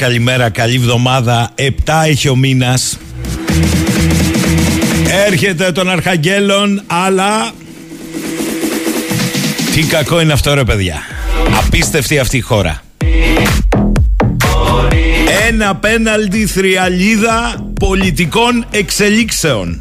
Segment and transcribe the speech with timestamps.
[0.00, 1.50] Καλημέρα, καλημέρα, καλή εβδομάδα.
[1.54, 2.98] Επτά έχει ο μήνας.
[5.26, 7.50] Έρχεται των Αρχαγγέλων, αλλά.
[9.74, 11.02] Τι κακό είναι αυτό, ρε παιδιά.
[11.64, 12.82] Απίστευτη αυτή η χώρα.
[15.48, 19.80] Ένα πέναλτι θριαλίδα πολιτικών εξελίξεων.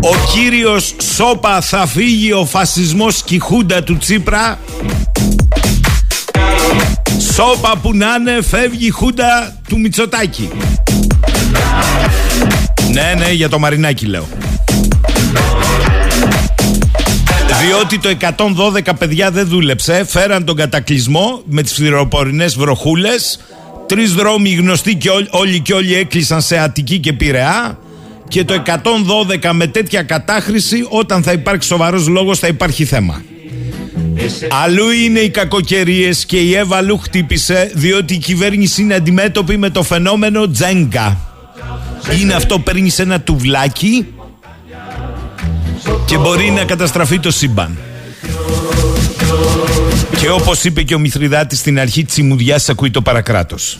[0.00, 4.58] Ο κύριος Σόπα θα φύγει ο φασισμός και η χούντα του Τσίπρα
[7.40, 10.50] Σόπα που να είναι φεύγει η χούντα του Μητσοτάκη
[12.92, 14.28] Ναι ναι για το Μαρινάκι λέω
[17.62, 18.16] Διότι το
[18.86, 23.40] 112 παιδιά δεν δούλεψε Φέραν τον κατακλυσμό με τις φθυροπορεινές βροχούλες
[23.86, 27.78] Τρεις δρόμοι γνωστοί και όλοι, όλοι και όλοι έκλεισαν σε Αττική και Πειραιά
[28.28, 28.62] και το
[29.42, 33.22] 112 με τέτοια κατάχρηση όταν θα υπάρξει σοβαρός λόγος θα υπάρχει θέμα.
[34.50, 39.70] Αλλού είναι οι κακοκαιρίες και η Εύα αλλού χτύπησε διότι η κυβέρνηση είναι αντιμέτωπη με
[39.70, 41.18] το φαινόμενο τζέγκα.
[42.20, 44.06] Είναι αυτό παίρνεις ένα τουβλάκι
[46.04, 47.78] και μπορεί να καταστραφεί το σύμπαν.
[50.18, 53.78] Και όπως είπε και ο Μηθριδάτης στην αρχή της ημουδιάς ακούει το παρακράτος.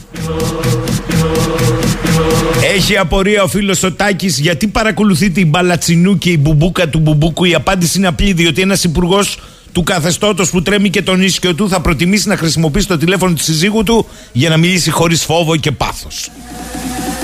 [2.74, 7.44] Έχει απορία ο φίλος ο Τάκης γιατί παρακολουθείτε η μπαλατσινού και η μπουμπούκα του μπουμπούκου.
[7.44, 9.38] Η απάντηση είναι απλή, διότι ένας υπουργός
[9.72, 13.42] του καθεστώτος που τρέμει και τον ίσιο του θα προτιμήσει να χρησιμοποιήσει το τηλέφωνο τη
[13.42, 16.31] συζύγου του για να μιλήσει χωρίς φόβο και πάθος.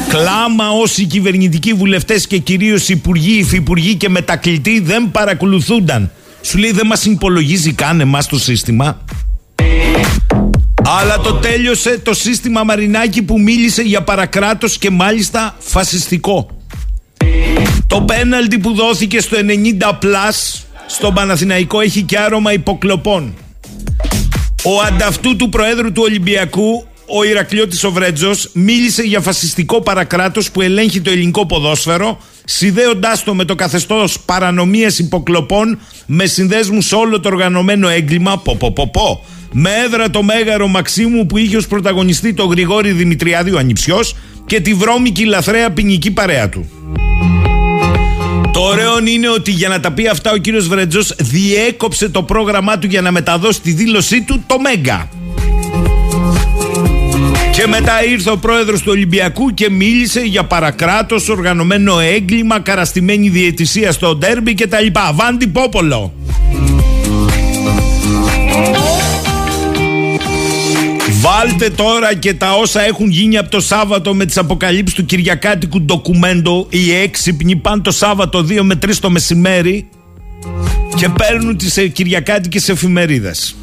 [0.08, 6.10] Κλάμα όσοι κυβερνητικοί βουλευτές και κυρίως υπουργοί, υφυπουργοί και μετακλητοί δεν παρακολουθούνταν.
[6.42, 9.04] Σου λέει δεν μας υπολογίζει καν εμάς το σύστημα.
[10.86, 16.50] Αλλά το τέλειωσε το σύστημα Μαρινάκη που μίλησε για παρακράτος και μάλιστα φασιστικό.
[17.86, 23.34] Το πέναλτι που δόθηκε στο 90 πλάς στον Παναθηναϊκό έχει και άρωμα υποκλοπών.
[24.64, 30.60] Ο ανταυτού του Προέδρου του Ολυμπιακού, ο Ηρακλειώτης ο Βρέτζος, μίλησε για φασιστικό παρακράτος που
[30.60, 37.20] ελέγχει το ελληνικό ποδόσφαιρο, συνδέοντάς το με το καθεστώς παρανομίας υποκλοπών με συνδέσμους σε όλο
[37.20, 41.66] το οργανωμένο έγκλημα, πο, πο, πο, πο, με έδρα το μέγαρο Μαξίμου που είχε ως
[41.66, 46.70] πρωταγωνιστή το Γρηγόρη Δημητριάδη ο Ανιψιός και τη βρώμικη λαθρέα ποινική παρέα του.
[48.56, 52.78] Το ωραίο είναι ότι για να τα πει αυτά ο κύριος Βρετζός διέκοψε το πρόγραμμά
[52.78, 55.08] του για να μεταδώσει τη δήλωσή του το Μέγκα.
[57.52, 63.92] Και μετά ήρθε ο πρόεδρος του Ολυμπιακού και μίλησε για παρακράτος, οργανωμένο έγκλημα, καραστημένη διαιτησία
[63.92, 64.86] στο ντέρμπι κτλ.
[65.14, 66.12] Βάντι Πόπολο.
[71.26, 75.80] Βάλτε τώρα και τα όσα έχουν γίνει από το Σάββατο με τις αποκαλύψεις του Κυριακάτικου
[75.80, 79.88] ντοκουμέντο οι έξυπνοι πάνε το Σάββατο 2 με 3 το μεσημέρι
[80.96, 83.56] και παίρνουν τις ε, Κυριακάτικες εφημερίδες.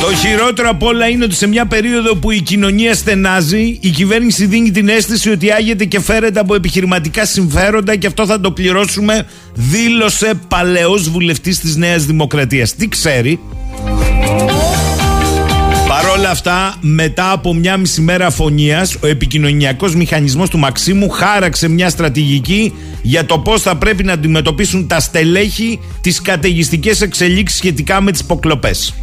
[0.00, 4.46] Το χειρότερο απ' όλα είναι ότι σε μια περίοδο που η κοινωνία στενάζει, η κυβέρνηση
[4.46, 9.26] δίνει την αίσθηση ότι άγεται και φέρεται από επιχειρηματικά συμφέροντα και αυτό θα το πληρώσουμε,
[9.54, 12.74] δήλωσε παλαιός βουλευτής της Νέας Δημοκρατίας.
[12.74, 13.40] Τι ξέρει,
[16.18, 21.88] Όλα αυτά μετά από μια μισή μέρα αφωνίας ο επικοινωνιακός μηχανισμός του Μαξίμου χάραξε μια
[21.88, 22.72] στρατηγική
[23.02, 28.20] για το πώς θα πρέπει να αντιμετωπίσουν τα στελέχη τις καταιγιστικές εξελίξεις σχετικά με τις
[28.20, 28.94] υποκλοπές.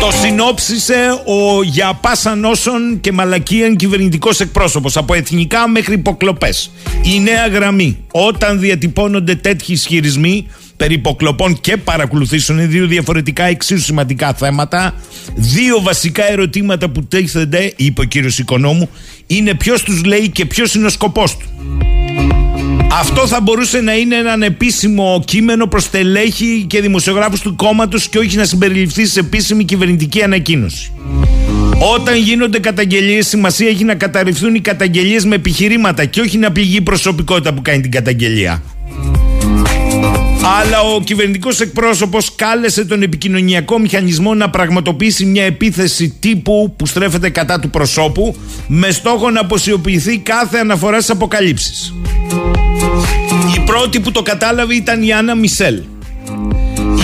[0.00, 6.70] Το συνόψισε ο για πάσα νόσων και μαλακίαν κυβερνητικός εκπρόσωπος από εθνικά μέχρι υποκλοπές.
[7.14, 7.98] Η νέα γραμμή.
[8.12, 10.46] Όταν διατυπώνονται τέτοιοι ισχυρισμοί
[10.82, 14.94] περί υποκλοπών και παρακολουθήσεων είναι δύο διαφορετικά εξίσου σημαντικά θέματα.
[15.34, 18.88] Δύο βασικά ερωτήματα που τίθενται, είπε ο κύριος Οικονόμου,
[19.26, 21.46] είναι ποιος τους λέει και ποιος είναι ο σκοπός του.
[22.92, 28.18] Αυτό θα μπορούσε να είναι ένα επίσημο κείμενο προς τελέχη και δημοσιογράφους του κόμματος και
[28.18, 30.92] όχι να συμπεριληφθεί σε επίσημη κυβερνητική ανακοίνωση.
[31.94, 36.76] Όταν γίνονται καταγγελίες, σημασία έχει να καταρριφθούν οι καταγγελίες με επιχειρήματα και όχι να πληγεί
[36.76, 38.62] η προσωπικότητα που κάνει την καταγγελία.
[40.44, 47.30] Αλλά ο κυβερνητικός εκπρόσωπος κάλεσε τον επικοινωνιακό μηχανισμό να πραγματοποιήσει μια επίθεση τύπου που στρέφεται
[47.30, 48.36] κατά του προσώπου
[48.66, 51.94] με στόχο να αποσιοποιηθεί κάθε αναφοράς στι αποκαλύψεις.
[53.56, 55.82] Η πρώτη που το κατάλαβε ήταν η Άννα Μισελ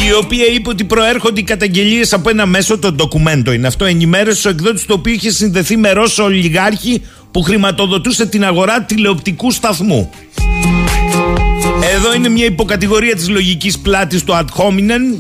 [0.09, 4.49] η οποία είπε ότι προέρχονται οι καταγγελίες από ένα μέσο, το ντοκουμέντο είναι αυτό, ενημέρωσε
[4.49, 10.11] ο εκδότης το οποίο είχε συνδεθεί με Ρώσο ολιγάρχη που χρηματοδοτούσε την αγορά τηλεοπτικού σταθμού.
[11.95, 15.19] Εδώ είναι μια υποκατηγορία της λογικής πλάτης του ad hominem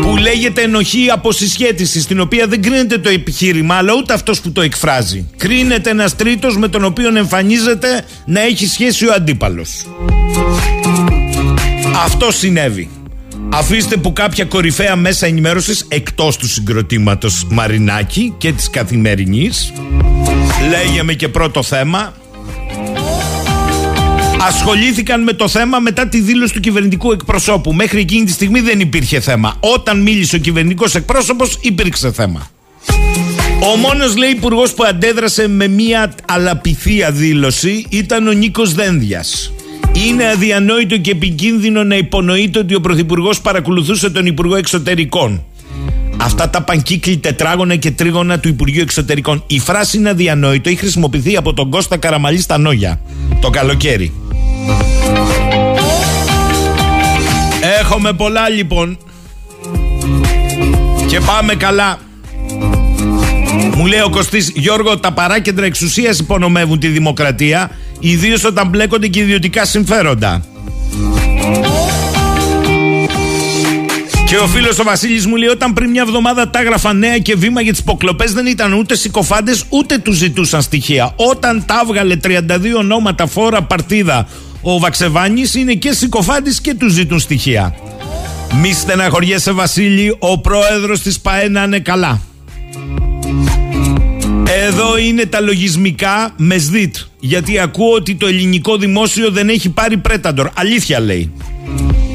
[0.00, 4.60] που λέγεται ενοχή αποσυσχέτιση, στην οποία δεν κρίνεται το επιχείρημα, αλλά ούτε αυτός που το
[4.60, 5.26] εκφράζει.
[5.36, 9.86] Κρίνεται ένας τρίτος με τον οποίο εμφανίζεται να έχει σχέση ο αντίπαλος.
[12.04, 12.90] Αυτό συνέβη.
[13.48, 19.72] Αφήστε που κάποια κορυφαία μέσα ενημέρωσης εκτός του συγκροτήματος Μαρινάκη και της καθημερινής
[20.70, 22.12] λέγαμε και πρώτο θέμα
[24.46, 27.72] ασχολήθηκαν με το θέμα μετά τη δήλωση του κυβερνητικού εκπροσώπου.
[27.72, 29.56] Μέχρι εκείνη τη στιγμή δεν υπήρχε θέμα.
[29.60, 32.48] Όταν μίλησε ο κυβερνητικός εκπρόσωπος, υπήρξε θέμα.
[33.72, 39.52] Ο μόνος λέει υπουργός που αντέδρασε με μια αλαπηθία δήλωση ήταν ο Νίκος Δένδιας.
[39.92, 45.44] Είναι αδιανόητο και επικίνδυνο να υπονοείται ότι ο Πρωθυπουργός παρακολουθούσε τον Υπουργό Εξωτερικών.
[46.16, 49.44] Αυτά τα πανκύκλοι τετράγωνα και τρίγωνα του Υπουργείου Εξωτερικών.
[49.46, 50.68] Η φράση είναι αδιανόητο.
[50.68, 53.00] Έχει χρησιμοποιηθεί από τον Κώστα Καραμαλής στα Νόγια
[53.40, 54.12] το καλοκαίρι.
[57.80, 58.98] Έχουμε πολλά λοιπόν.
[61.08, 61.98] Και πάμε καλά.
[63.74, 69.20] Μου λέει ο Κωστής Γιώργο τα παράκεντρα εξουσίας υπονομεύουν τη δημοκρατία Ιδίως όταν μπλέκονται και
[69.20, 70.44] ιδιωτικά συμφέροντα
[74.26, 77.36] και ο φίλος ο Βασίλης μου λέει: Όταν πριν μια εβδομάδα τα έγραφα νέα και
[77.36, 81.12] βήμα για τις υποκλοπές, δεν ήταν ούτε συκοφάντες ούτε τους ζητούσαν στοιχεία.
[81.16, 82.38] Όταν τα έβγαλε 32
[82.78, 84.28] ονόματα φόρα παρτίδα
[84.66, 87.74] ο Βαξεβάνης, είναι και συκοφάντης και του ζητούν στοιχεία.
[88.60, 92.20] Μη στεναχωριέσαι, Βασίλη, ο πρόεδρος της ΠαΕ να είναι καλά.
[94.66, 96.96] Εδώ είναι τα λογισμικά με ΣΔΙΤ.
[97.20, 100.50] Γιατί ακούω ότι το ελληνικό δημόσιο δεν έχει πάρει πρέταντορ.
[100.54, 101.32] Αλήθεια λέει.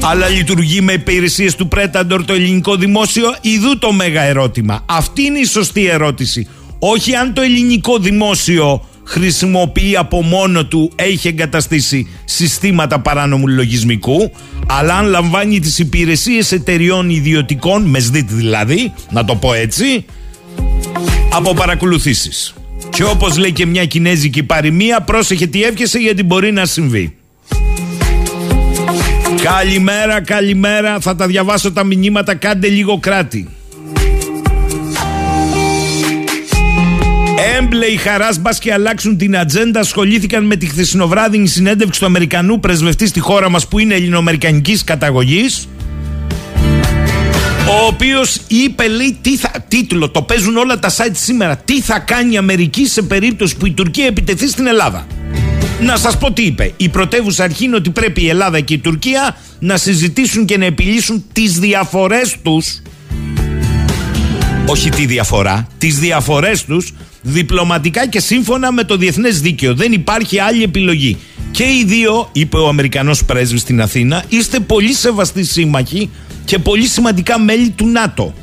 [0.02, 3.34] Αλλά λειτουργεί με υπηρεσίες του Πρέταντορ το ελληνικό δημόσιο.
[3.40, 4.82] Ιδού το μέγα ερώτημα.
[4.86, 6.48] Αυτή είναι η σωστή ερώτηση.
[6.78, 14.32] Όχι αν το ελληνικό δημόσιο χρησιμοποιεί από μόνο του, έχει εγκαταστήσει συστήματα παράνομου λογισμικού,
[14.66, 20.04] αλλά αν λαμβάνει τις υπηρεσίες εταιριών ιδιωτικών, με ΣΔΙΤ δηλαδή, να το πω έτσι,
[21.32, 22.54] από παρακολουθήσεις.
[22.90, 27.14] Και όπως λέει και μια κινέζικη παροιμία, πρόσεχε τι εύχεσαι γιατί μπορεί να συμβεί.
[29.42, 31.00] Καλημέρα, καλημέρα.
[31.00, 32.34] Θα τα διαβάσω τα μηνύματα.
[32.34, 33.48] Κάντε λίγο κράτη.
[37.58, 39.80] Έμπλε χαράς μπας και αλλάξουν την ατζέντα.
[39.80, 45.68] Ασχολήθηκαν με τη χθεσινοβράδινη συνέντευξη του Αμερικανού πρεσβευτή στη χώρα μας που είναι ελληνοαμερικανικής καταγωγής.
[47.68, 51.56] Ο οποίος είπε, λέει, τι θα, τίτλο, το παίζουν όλα τα site σήμερα.
[51.56, 55.06] Τι θα κάνει η Αμερική σε περίπτωση που η Τουρκία επιτεθεί στην Ελλάδα.
[55.80, 56.72] Να σας πω τι είπε.
[56.76, 60.64] Η πρωτεύουσα αρχή είναι ότι πρέπει η Ελλάδα και η Τουρκία να συζητήσουν και να
[60.64, 62.82] επιλύσουν τις διαφορές τους
[64.70, 69.74] όχι τη διαφορά, τις διαφορές τους διπλωματικά και σύμφωνα με το διεθνές δίκαιο.
[69.74, 71.16] Δεν υπάρχει άλλη επιλογή.
[71.50, 76.10] Και οι δύο, είπε ο Αμερικανός πρέσβης στην Αθήνα, είστε πολύ σεβαστοί σύμμαχοι
[76.44, 78.34] και πολύ σημαντικά μέλη του ΝΑΤΟ.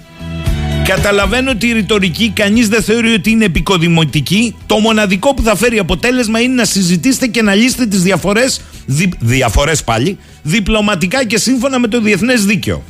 [0.87, 4.55] Καταλαβαίνω ότι η ρητορική κανείς δεν θεωρεί ότι είναι επικοδημοτική.
[4.65, 9.09] Το μοναδικό που θα φέρει αποτέλεσμα είναι να συζητήσετε και να λύσετε τις διαφορές, δι,
[9.19, 12.83] διαφορές πάλι, διπλωματικά και σύμφωνα με το διεθνές δίκαιο.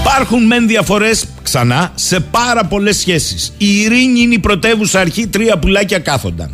[0.00, 3.52] Υπάρχουν μεν διαφορές ξανά σε πάρα πολλές σχέσεις.
[3.58, 6.50] Η ειρήνη είναι η πρωτεύουσα αρχή, τρία πουλάκια κάθονταν.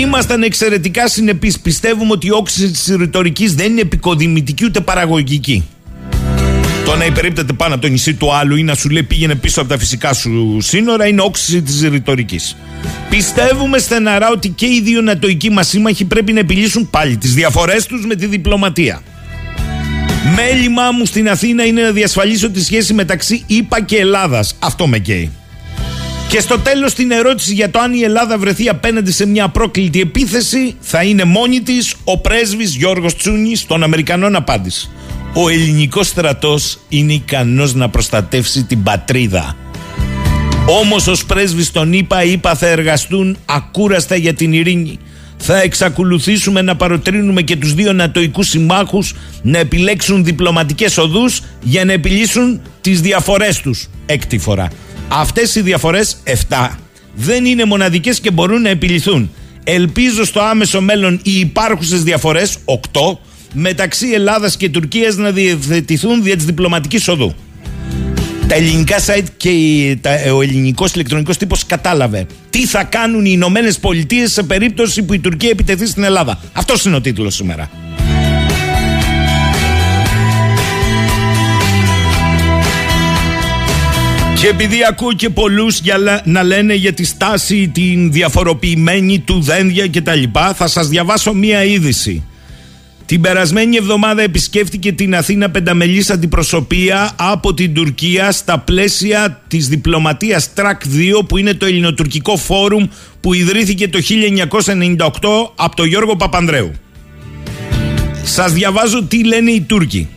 [0.00, 1.60] Ήμασταν εξαιρετικά συνεπείς.
[1.60, 5.64] Πιστεύουμε ότι η όξυση της ρητορικής δεν είναι επικοδημητική ούτε παραγωγική.
[6.84, 9.60] Το να υπερίπτεται πάνω από το νησί του άλλου ή να σου λέει πήγαινε πίσω
[9.60, 12.56] από τα φυσικά σου σύνορα είναι όξυση της ρητορικής.
[13.10, 17.86] Πιστεύουμε στεναρά ότι και οι δύο νατοικοί μας σύμμαχοι πρέπει να επιλύσουν πάλι τις διαφορές
[17.86, 19.02] τους με τη διπλωματία.
[20.24, 24.56] Μέλημά μου στην Αθήνα είναι να διασφαλίσω τη σχέση μεταξύ ΗΠΑ και Ελλάδας.
[24.58, 25.30] Αυτό με καίει.
[26.28, 30.00] Και στο τέλος την ερώτηση για το αν η Ελλάδα βρεθεί απέναντι σε μια πρόκλητη
[30.00, 34.90] επίθεση θα είναι μόνη της ο πρέσβης Γιώργος Τσούνης των Αμερικανών απάντηση.
[35.34, 39.56] Ο ελληνικός στρατός είναι ικανός να προστατεύσει την πατρίδα.
[40.80, 44.98] Όμως ως πρέσβης των ΗΠΑ, ΗΠΑ θα εργαστούν ακούραστα για την ειρήνη.
[45.42, 51.92] Θα εξακολουθήσουμε να παροτρύνουμε και τους δύο νατοικούς συμμάχους να επιλέξουν διπλωματικές οδούς για να
[51.92, 54.68] επιλύσουν τις διαφορές τους έκτη φορά.
[55.08, 56.16] Αυτές οι διαφορές
[56.48, 56.78] 7
[57.14, 59.30] δεν είναι μοναδικές και μπορούν να επιληθούν.
[59.64, 63.18] Ελπίζω στο άμεσο μέλλον οι υπάρχουσες διαφορές 8
[63.52, 67.34] μεταξύ Ελλάδας και Τουρκίας να διευθετηθούν δια της διπλωματικής οδού.
[68.50, 69.50] Τα ελληνικά site και
[70.34, 75.18] ο ελληνικός ηλεκτρονικός τύπος κατάλαβε τι θα κάνουν οι Ηνωμένες Πολιτείες σε περίπτωση που η
[75.18, 76.40] Τουρκία επιτεθεί στην Ελλάδα.
[76.52, 77.70] Αυτός είναι ο τίτλος σήμερα.
[84.40, 89.86] Και επειδή ακούω και πολλούς για να λένε για τη στάση την διαφοροποιημένη του δένδια
[89.86, 92.24] και τα λοιπά, θα σας διαβάσω μία είδηση.
[93.10, 100.52] Την περασμένη εβδομάδα επισκέφτηκε την Αθήνα πενταμελής αντιπροσωπεία από την Τουρκία στα πλαίσια της διπλωματίας
[100.52, 100.82] ΤΡΑΚ
[101.18, 102.86] 2 που είναι το ελληνοτουρκικό φόρουμ
[103.20, 103.98] που ιδρύθηκε το
[104.96, 105.08] 1998
[105.54, 106.72] από τον Γιώργο Παπανδρέου.
[108.24, 110.08] Σας διαβάζω τι λένε οι Τούρκοι.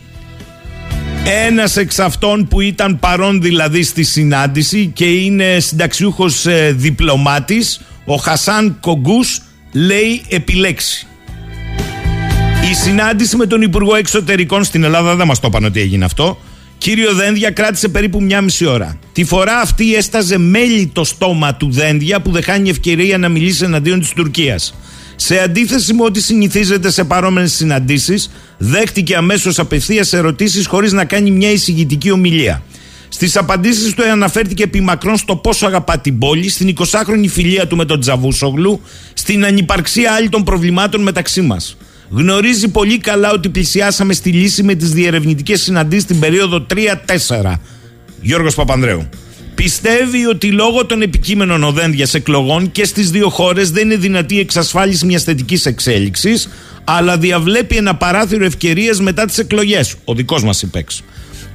[1.46, 8.14] Ένας εξ αυτών που ήταν παρόν δηλαδή στη συνάντηση και είναι συνταξιούχος ε, διπλωμάτης, ο
[8.16, 9.40] Χασάν Κογκούς,
[9.72, 11.06] λέει επιλέξει.
[12.70, 16.38] Η συνάντηση με τον Υπουργό Εξωτερικών στην Ελλάδα δεν μας το είπαν ότι έγινε αυτό.
[16.78, 18.98] Κύριο Δένδια κράτησε περίπου μια μισή ώρα.
[19.12, 23.64] Τη φορά αυτή έσταζε μέλη το στόμα του Δένδια που δεν χάνει ευκαιρία να μιλήσει
[23.64, 24.74] εναντίον της Τουρκίας.
[25.16, 31.30] Σε αντίθεση με ό,τι συνηθίζεται σε παρόμοιες συναντήσεις, δέχτηκε αμέσως απευθείας ερωτήσεις χωρίς να κάνει
[31.30, 32.62] μια εισηγητική ομιλία.
[33.08, 37.76] Στις απαντήσεις του αναφέρθηκε επί μακρόν στο πόσο αγαπά την πόλη, στην 20χρονη φιλία του
[37.76, 38.80] με τον Τζαβούσογλου,
[39.14, 41.76] στην ανυπαρξία άλλη των προβλημάτων μεταξύ μας.
[42.16, 47.52] Γνωρίζει πολύ καλά ότι πλησιάσαμε στη λύση με τις διερευνητικές συναντήσεις την περίοδο 3-4.
[48.20, 49.08] Γιώργος Παπανδρέου.
[49.54, 54.38] Πιστεύει ότι λόγω των επικείμενων οδένδιας εκλογών και στις δύο χώρες δεν είναι δυνατή η
[54.38, 56.48] εξασφάλιση μιας θετικής εξέλιξης,
[56.84, 59.94] αλλά διαβλέπει ένα παράθυρο ευκαιρίας μετά τις εκλογές.
[60.04, 61.02] Ο δικός μας υπέξ.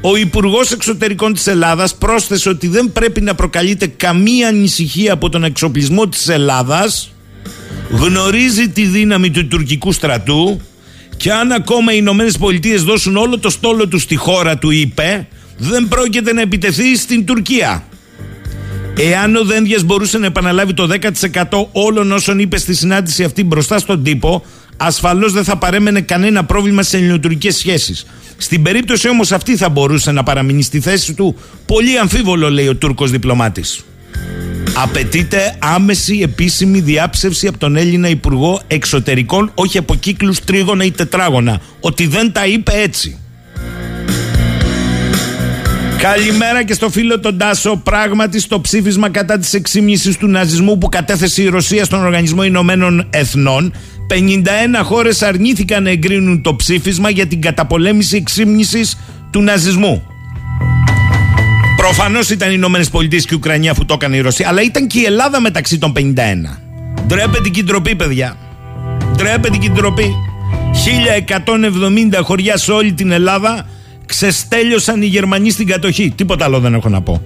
[0.01, 5.43] Ο Υπουργός Εξωτερικών της Ελλάδας πρόσθεσε ότι δεν πρέπει να προκαλείται καμία ανησυχία από τον
[5.43, 7.11] εξοπλισμό της Ελλάδας
[7.89, 10.61] γνωρίζει τη δύναμη του τουρκικού στρατού
[11.17, 15.27] και αν ακόμα οι Ηνωμένες Πολιτείες δώσουν όλο το στόλο τους στη χώρα του, είπε,
[15.57, 17.83] δεν πρόκειται να επιτεθεί στην Τουρκία.
[18.97, 20.87] Εάν ο Δένδιας μπορούσε να επαναλάβει το
[21.41, 24.45] 10% όλων όσων είπε στη συνάντηση αυτή μπροστά στον τύπο,
[24.77, 28.05] ασφαλώς δεν θα παρέμενε κανένα πρόβλημα σε ελληνοτουρκικές σχέσεις.
[28.37, 31.35] Στην περίπτωση όμως αυτή θα μπορούσε να παραμείνει στη θέση του.
[31.65, 33.83] Πολύ αμφίβολο, λέει ο Τούρκος διπλωμάτης.
[34.73, 41.61] Απαιτείται άμεση επίσημη διάψευση από τον Έλληνα Υπουργό Εξωτερικών, όχι από κύκλους τρίγωνα ή τετράγωνα.
[41.79, 43.17] Ότι δεν τα είπε έτσι.
[46.01, 47.75] Καλημέρα και στο φίλο τον Τάσο.
[47.83, 53.07] Πράγματι, στο ψήφισμα κατά της εξήμνησης του ναζισμού που κατέθεσε η Ρωσία στον Οργανισμό Ηνωμένων
[53.09, 53.73] Εθνών,
[54.09, 58.97] 51 χώρες αρνήθηκαν να εγκρίνουν το ψήφισμα για την καταπολέμηση εξήμνησης
[59.31, 60.03] του ναζισμού.
[61.79, 64.87] Προφανώς ήταν οι Ηνωμένες Πολιτείες και η Ουκρανία που το έκανε η Ρωσία, αλλά ήταν
[64.87, 66.01] και η Ελλάδα μεταξύ των 51.
[67.07, 68.37] Ντρέπεται την τροπή, παιδιά.
[69.15, 70.15] Ντρέπεται την τροπή.
[72.13, 73.67] 1170 χωριά σε όλη την Ελλάδα
[74.05, 76.13] ξεστέλειωσαν οι Γερμανοί στην κατοχή.
[76.15, 77.21] Τίποτα άλλο δεν έχω να πω.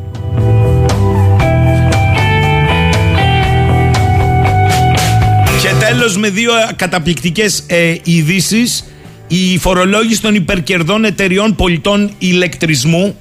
[5.61, 8.83] Και τέλος με δύο καταπληκτικές ε, ειδήσεις.
[9.27, 13.17] Η φορολόγηση των υπερκερδών εταιριών πολιτών ηλεκτρισμού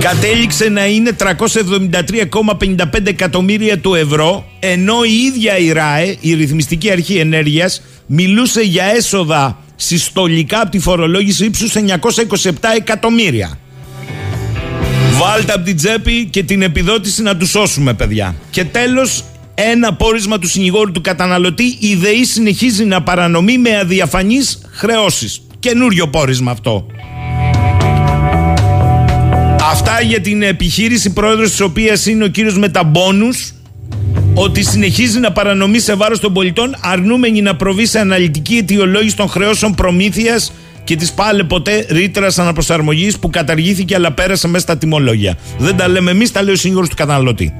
[0.00, 7.16] κατέληξε να είναι 373,55 εκατομμύρια του ευρώ ενώ η ίδια η ΡΑΕ, η Ρυθμιστική Αρχή
[7.16, 11.74] Ενέργειας μιλούσε για έσοδα συστολικά από τη φορολόγηση ύψους
[12.42, 13.58] 927 εκατομμύρια.
[15.12, 18.34] Βάλτε από την τσέπη και την επιδότηση να τους σώσουμε παιδιά.
[18.50, 19.24] Και τέλος
[19.54, 25.42] ένα πόρισμα του συνηγόρου του καταναλωτή η ΔΕΗ συνεχίζει να παρανομεί με αδιαφανείς χρεώσεις.
[25.58, 26.86] Καινούριο πόρισμα αυτό.
[29.80, 33.52] Αυτά για την επιχείρηση πρόεδρος της οποίας είναι ο κύριος Μεταμπόνους
[34.34, 39.28] ότι συνεχίζει να παρανομεί σε βάρος των πολιτών αρνούμενη να προβεί σε αναλυτική αιτιολόγηση των
[39.28, 40.52] χρεώσεων προμήθειας
[40.84, 45.38] και της πάλε ποτέ ρήτρας αναπροσαρμογής που καταργήθηκε αλλά πέρασε μέσα στα τιμολόγια.
[45.58, 47.54] Δεν τα λέμε εμείς, τα λέει ο σύγχρονο του καταναλωτή.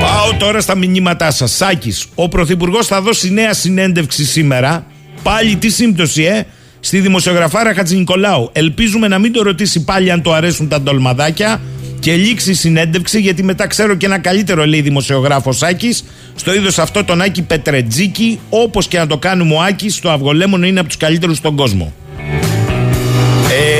[0.00, 1.50] Πάω τώρα στα μηνύματά σας.
[1.52, 4.86] Σάκης, ο Πρωθυπουργός θα δώσει νέα συνέντευξη σήμερα.
[5.22, 6.46] Πάλι τι σύμπτωση, ε,
[6.80, 8.50] στη δημοσιογραφάρα Χατζη Νικολάου.
[8.52, 11.60] Ελπίζουμε να μην το ρωτήσει πάλι αν το αρέσουν τα ντολμαδάκια
[12.00, 16.04] και λήξει η συνέντευξη, γιατί μετά ξέρω και ένα καλύτερο λέει δημοσιογράφος Άκης,
[16.34, 20.66] στο είδος αυτό τον Άκη Πετρετζίκη, όπως και να το κάνουμε ο Άκης, το αυγολέμονο
[20.66, 21.92] είναι από τους καλύτερους στον κόσμο.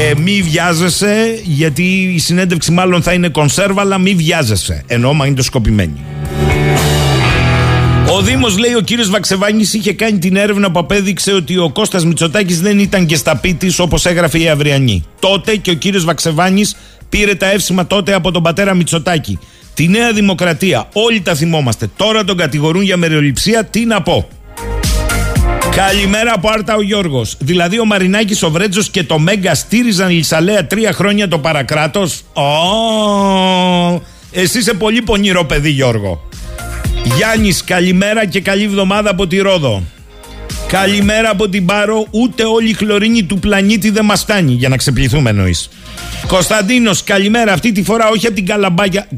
[0.09, 1.83] Ε, μη βιάζεσαι, γιατί
[2.15, 4.83] η συνέντευξη μάλλον θα είναι κονσέρβα, αλλά μη βιάζεσαι.
[4.87, 6.16] Ενώ μα είναι το σκοπημένη.
[8.13, 12.05] Ο Δήμος λέει ο κύριος Βαξεβάνης είχε κάνει την έρευνα που απέδειξε ότι ο Κώστας
[12.05, 15.05] Μητσοτάκης δεν ήταν και στα πίτη όπως έγραφε η Αυριανή.
[15.21, 16.77] Τότε και ο κύριος Βαξεβάνης
[17.09, 19.39] πήρε τα εύσημα τότε από τον πατέρα Μητσοτάκη.
[19.75, 21.91] Τη Νέα Δημοκρατία, όλοι τα θυμόμαστε.
[21.97, 24.29] Τώρα τον κατηγορούν για μεροληψία, τι να πω.
[25.77, 27.37] Καλημέρα από Άρτα ο Γιώργος.
[27.39, 34.01] Δηλαδή ο Μαρινάκης, ο Βρέτζος και το Μέγκα στήριζαν Λισαλέα τρία χρόνια το παρακράτος; Oh,
[34.33, 36.29] εσύ είσαι πολύ πονηρό παιδί, Γιώργο.
[37.15, 39.83] Γιάννης, καλημέρα και καλή εβδομάδα από τη Ρόδο.
[40.69, 42.07] Καλημέρα από την Πάρο.
[42.11, 44.53] Ούτε όλη η χλωρίνη του πλανήτη δεν μας φτάνει.
[44.53, 45.69] Για να ξεπληθούμε εννοείς.
[46.27, 47.53] Κωνσταντίνος, καλημέρα.
[47.53, 48.47] Αυτή τη φορά όχι από την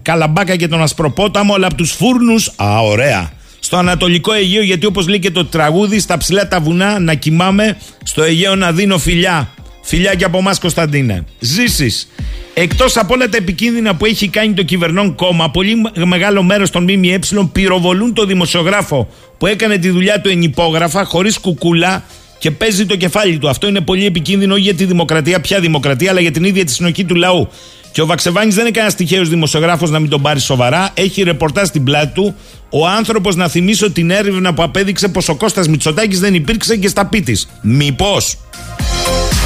[0.03, 2.53] Καλαμπάκα και τον Ασπροπόταμο, αλλά από τους φούρνους.
[2.57, 3.31] Α, ωραία.
[3.59, 7.77] Στο Ανατολικό Αιγαίο, γιατί όπως λέει και το τραγούδι, στα ψηλά τα βουνά να κοιμάμαι,
[8.03, 9.49] στο Αιγαίο να δίνω φιλιά.
[9.89, 11.25] Φιλιά και από εμάς, Κωνσταντίνε.
[11.39, 12.09] Ζήσεις.
[12.55, 16.83] Εκτός από όλα τα επικίνδυνα που έχει κάνει το κυβερνών κόμμα, πολύ μεγάλο μέρος των
[16.83, 17.19] ΜΜΕ
[17.53, 22.05] πυροβολούν το δημοσιογράφο που έκανε τη δουλειά του ενυπόγραφα, χωρίς κουκούλα
[22.39, 23.49] και παίζει το κεφάλι του.
[23.49, 27.05] Αυτό είναι πολύ επικίνδυνο για τη δημοκρατία, πια δημοκρατία, αλλά για την ίδια τη συνοχή
[27.05, 27.49] του λαού.
[27.93, 30.91] Και ο Βαξεβάνης δεν είναι κανένας τυχαίος δημοσιογράφος να μην τον πάρει σοβαρά.
[30.95, 32.35] Έχει ρεπορτάζ στην πλάτη του.
[32.71, 36.89] Ο άνθρωπος, να θυμίσω την έρευνα που απέδειξε πως ο Κώστας Μητσοτάκης δεν υπήρξε και
[36.89, 37.49] στα πίτης.
[37.63, 38.37] Μήπως.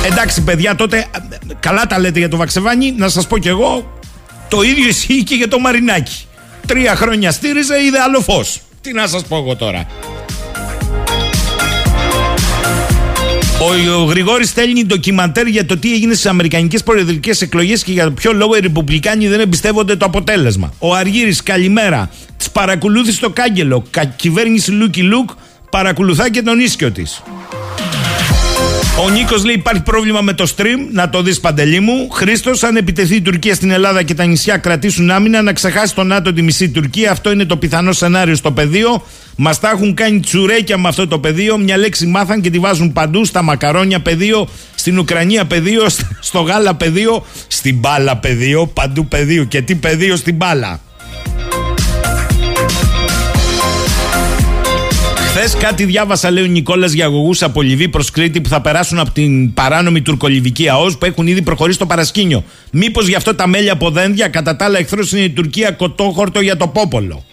[0.04, 1.06] Εντάξει, παιδιά, τότε
[1.60, 2.94] καλά τα λέτε για το Βαξεβάνη.
[2.96, 3.98] Να σας πω κι εγώ,
[4.48, 6.24] το ίδιο ισχύει και για το Μαρινάκι.
[6.66, 8.60] Τρία χρόνια στήριζε, είδε άλλο φως.
[8.80, 9.86] Τι να σας πω εγώ τώρα.
[13.60, 18.10] Ο, ο Γρηγόρης στέλνει ντοκιμαντέρ για το τι έγινε στις Αμερικανικές προεδρικές εκλογές και για
[18.10, 20.72] ποιο λόγο οι Ρεπουμπλικάνοι δεν εμπιστεύονται το αποτέλεσμα.
[20.78, 22.10] Ο Αργύρης, καλημέρα.
[22.36, 23.84] Τη παρακολούθησε το κάγκελο.
[23.90, 25.30] Κα, κυβέρνηση Λούκι Λουκ
[25.70, 27.22] παρακολουθά και τον ίσκιο της.
[28.98, 30.78] Ο Νίκος λέει: Υπάρχει πρόβλημα με το stream.
[30.92, 32.08] Να το δεις, παντελή μου.
[32.10, 36.02] Χρήστος, αν επιτεθεί η Τουρκία στην Ελλάδα και τα νησιά κρατήσουν άμυνα, να ξεχάσει το
[36.02, 37.10] ΝΑΤΟ τη μισή Τουρκία.
[37.10, 39.02] Αυτό είναι το πιθανό σενάριο στο πεδίο.
[39.36, 41.58] Μας τα έχουν κάνει τσουρέκια με αυτό το πεδίο.
[41.58, 43.24] Μια λέξη μάθαν και τη βάζουν παντού.
[43.24, 45.86] Στα μακαρόνια πεδίο, στην Ουκρανία πεδίο,
[46.28, 49.44] στο Γάλα πεδίο, στην μπάλα πεδίο, παντού πεδίο.
[49.44, 50.80] Και τι πεδίο στην μπάλα.
[55.34, 58.98] Χθες κάτι διάβασα, λέει ο Νικόλας για αγωγού από Λιβύη προς Κρήτη που θα περάσουν
[58.98, 62.44] από την παράνομη τουρκολιβική ΑΟΣ που έχουν ήδη προχωρήσει στο παρασκήνιο.
[62.72, 66.40] Μήπως γι' αυτό τα μέλια από δένδια, κατά τα άλλα, εχθρός είναι η Τουρκία κοτόχορτο
[66.40, 67.24] για το πόπολο.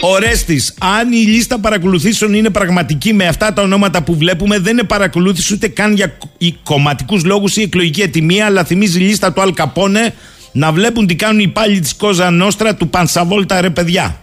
[0.00, 0.62] Ορέστη,
[0.98, 5.54] αν η λίστα παρακολουθήσεων είναι πραγματική με αυτά τα ονόματα που βλέπουμε, δεν είναι παρακολούθηση
[5.54, 6.16] ούτε καν για
[6.62, 10.14] κομματικούς λόγους ή εκλογική ετοιμία, αλλά θυμίζει η λίστα του Αλκαπόνε
[10.52, 14.20] να βλέπουν τι κάνουν οι υπάλληλοι της Κόζα Νόστρα του Πανσαβόλτα, ρε παιδιά.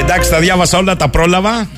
[0.00, 1.68] Εντάξει, τα διάβασα όλα, τα πρόλαβα.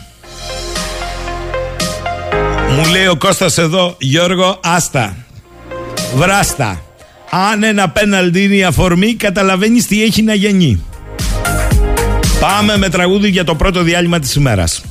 [2.70, 5.16] Μου λέει ο Κώστας εδώ, Γιώργο, άστα.
[6.14, 6.80] Βράστα.
[7.30, 10.84] Αν ένα πέναλτι είναι η αφορμή, καταλαβαίνεις τι έχει να γεννεί.
[12.40, 14.82] Πάμε με τραγούδι για το πρώτο διάλειμμα της ημέρας.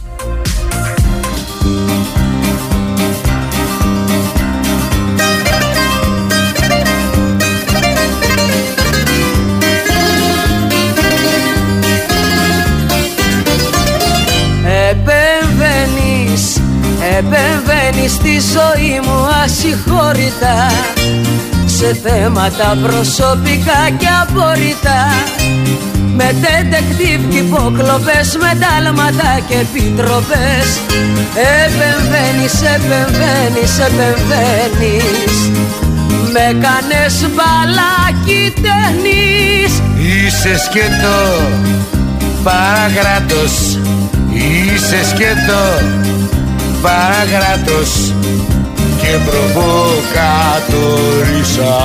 [20.12, 20.72] Ασυγχώρητα
[21.66, 25.04] Σε θέματα προσωπικά και απορριτά
[26.16, 30.68] Με τεντεκτίβ και υποκλοπές, με τάλματα και επιτροπές.
[31.64, 35.36] Επεμβαίνεις, επεμβαίνεις, επεμβαίνεις.
[36.34, 41.20] Με κάνες μπαλάκι ταινείς Είσαι σκέτο,
[42.44, 43.80] παραγράτος
[44.34, 45.62] Είσαι σκέτο
[46.82, 48.14] παραγράτος
[49.02, 51.76] και προβοκατορίσα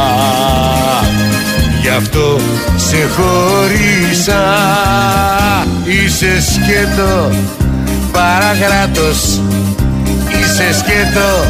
[1.87, 2.39] Γι' αυτό
[2.77, 4.45] σε χωρίσα.
[5.85, 7.31] Είσαι σκέτο
[8.13, 9.41] παραγράτος.
[10.29, 11.45] Είσαι σκέτο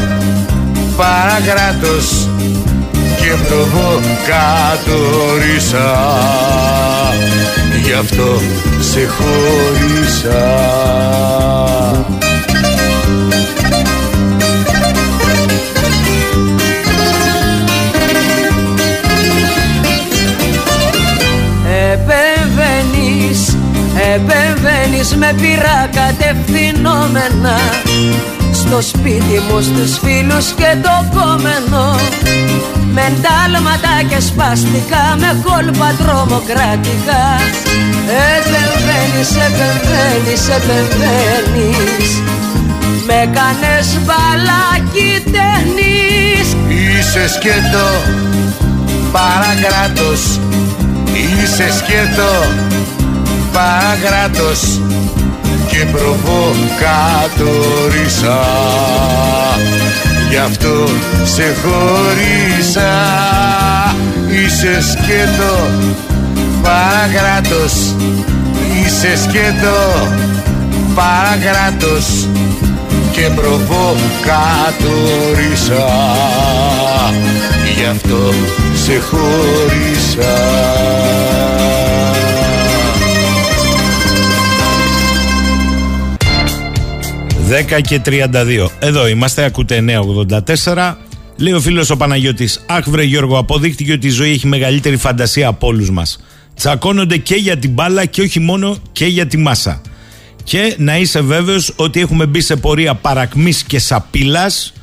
[0.97, 2.27] παραγράτος.
[2.93, 5.89] Και προβοκατορίσα
[7.83, 8.41] Γι' αυτό
[8.79, 10.45] σε χωρίσα
[25.17, 27.57] με πειρά κατευθυνόμενα
[28.53, 31.95] στο σπίτι μου στους φίλους και το κόμενο.
[32.93, 37.23] Με εντάλματα και σπαστικά με κόλπα τρομοκρατικά
[38.35, 42.09] Επεμβαίνεις, επεμβαίνεις, επεμβαίνεις.
[43.07, 47.87] Με κάνες μπαλάκι ταινείς Είσαι σκέτο
[49.11, 50.39] παρακράτος.
[51.13, 52.31] Είσαι σκέτο
[53.53, 54.79] παρακράτος
[55.67, 58.39] και προβοκατορίσα
[60.29, 60.87] Γι' αυτό
[61.23, 62.91] σε χωρίσα.
[64.29, 65.69] Είσαι σκέτο
[66.63, 67.73] παρακράτος
[68.83, 69.79] Είσαι σκέτο
[70.95, 72.05] παρακράτος
[73.11, 75.87] και προβοκατορίσα
[77.75, 78.21] Γι' αυτό
[78.85, 80.35] σε χωρίσα
[87.49, 88.67] 10 και 32.
[88.79, 89.83] Εδώ είμαστε, ακούτε
[90.65, 90.95] 984.
[91.37, 95.47] Λέει ο φίλος ο Παναγιώτης, Αχ, βρε Γιώργο, αποδείχτηκε ότι η ζωή έχει μεγαλύτερη φαντασία
[95.47, 96.19] από όλους μας.
[96.55, 99.81] Τσακώνονται και για την μπάλα και όχι μόνο και για τη μάσα.
[100.43, 104.73] Και να είσαι βέβαιος ότι έχουμε μπει σε πορεία παρακμής και σαπίλας.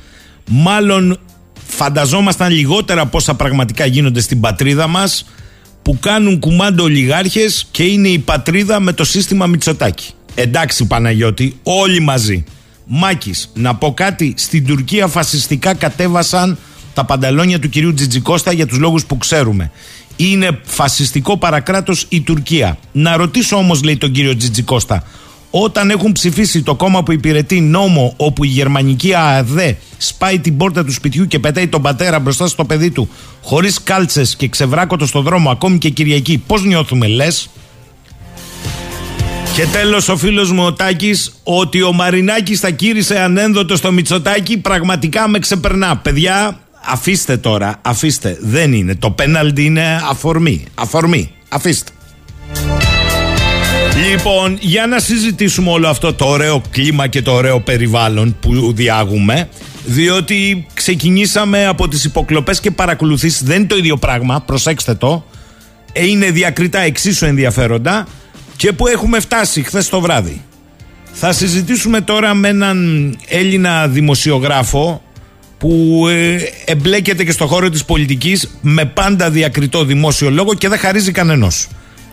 [0.49, 1.19] Μάλλον
[1.67, 5.27] φανταζόμασταν λιγότερα πόσα πραγματικά γίνονται στην πατρίδα μας
[5.83, 10.13] που κάνουν κουμάντο ολιγάρχες και είναι η πατρίδα με το σύστημα Μητσοτάκη.
[10.35, 12.45] Εντάξει Παναγιώτη, όλοι μαζί.
[12.87, 16.59] Μάκης, να πω κάτι, στην Τουρκία φασιστικά κατέβασαν
[16.95, 19.71] τα πανταλόνια του κυρίου Τζιτζικώστα για τους λόγους που ξέρουμε.
[20.17, 22.79] Είναι φασιστικό παρακράτος η Τουρκία.
[22.93, 25.05] Να ρωτήσω όμως λέει τον κύριο Τζιτζικώστα,
[25.51, 29.59] όταν έχουν ψηφίσει το κόμμα που υπηρετεί νόμο όπου η γερμανική ΑΑΔ
[29.99, 33.09] σπάει την πόρτα του σπιτιού και πετάει τον πατέρα μπροστά στο παιδί του
[33.43, 37.49] χωρίς κάλτσες και ξεβράκωτο στο δρόμο ακόμη και Κυριακή, πώς νιώθουμε λες;
[39.55, 44.59] Και τέλος ο φίλος μου ο Τάκης ότι ο Μαρινάκης θα κύρισε ανένδοτο στο Μητσοτάκι
[44.59, 45.97] πραγματικά με ξεπερνά.
[45.97, 48.39] Παιδιά, αφήστε τώρα, αφήστε.
[48.41, 48.95] Δεν είναι.
[48.95, 50.65] Το πέναλτι είναι αφορμή.
[50.75, 51.31] Αφορμή.
[51.49, 51.91] Αφήστε.
[54.11, 59.49] Λοιπόν, για να συζητήσουμε όλο αυτό το ωραίο κλίμα και το ωραίο περιβάλλον που διάγουμε,
[59.85, 65.25] διότι ξεκινήσαμε από τις υποκλοπές και παρακολουθήσεις, δεν είναι το ίδιο πράγμα, προσέξτε το,
[65.93, 68.07] ε, είναι διακριτά εξίσου ενδιαφέροντα,
[68.57, 70.45] και που έχουμε φτάσει χθες το βράδυ.
[71.13, 75.03] Θα συζητήσουμε τώρα με έναν Έλληνα δημοσιογράφο
[75.59, 80.79] που ε, εμπλέκεται και στο χώρο της πολιτικής με πάντα διακριτό δημόσιο λόγο και δεν
[80.79, 81.69] χαρίζει κανενός.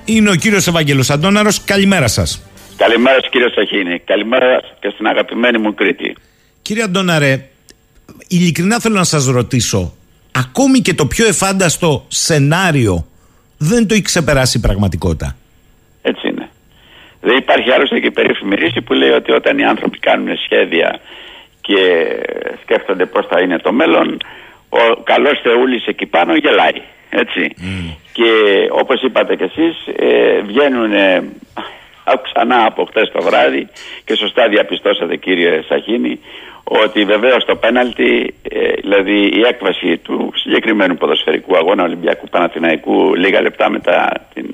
[0.05, 1.63] Είναι ο κύριος Ευαγγέλος Αντώναρος.
[1.63, 2.41] Καλημέρα σας.
[2.77, 3.99] Καλημέρα κύριε Σαχίνη.
[3.99, 6.15] Καλημέρα και στην αγαπημένη μου Κρήτη.
[6.61, 7.49] Κύριε Αντώναρε,
[8.27, 9.93] ειλικρινά θέλω να σας ρωτήσω,
[10.31, 13.07] ακόμη και το πιο εφάνταστο σενάριο
[13.57, 15.35] δεν το έχει ξεπεράσει η πραγματικότητα.
[17.21, 17.33] Έτσι είναι.
[17.33, 20.99] Δεν υπάρχει άλλωστε και περίφημη ρίση που λέει ότι όταν οι άνθρωποι κάνουν σχέδια
[21.61, 22.05] και
[22.61, 24.17] σκέφτονται πώς θα είναι το μέλλον,
[24.69, 26.81] ο καλός Θεούλης εκεί πάνω γελάει.
[27.09, 27.55] Έτσι.
[28.13, 28.31] Και
[28.71, 31.23] όπως είπατε κι εσείς ε, βγαίνουν ε,
[32.23, 33.67] ξανά από χτες το βράδυ
[34.03, 36.19] και σωστά διαπιστώσατε κύριε Σαχίνη
[36.63, 43.41] ότι βεβαίως το πέναλτι, ε, δηλαδή η έκβαση του συγκεκριμένου ποδοσφαιρικού αγώνα Ολυμπιακού Παναθηναϊκού λίγα
[43.41, 44.45] λεπτά μετά την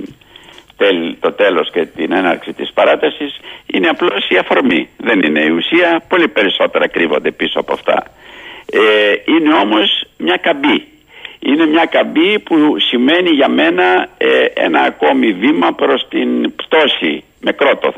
[1.20, 4.90] το τέλος και την έναρξη της παράτασης είναι απλώς η αφορμή.
[4.98, 8.04] Δεν είναι η ουσία, πολύ περισσότερα κρύβονται πίσω από αυτά.
[8.72, 10.88] Ε, είναι όμως μια καμπή.
[11.40, 17.52] Είναι μια καμπή που σημαίνει για μένα ε, ένα ακόμη βήμα προς την πτώση με
[17.52, 17.94] κρότο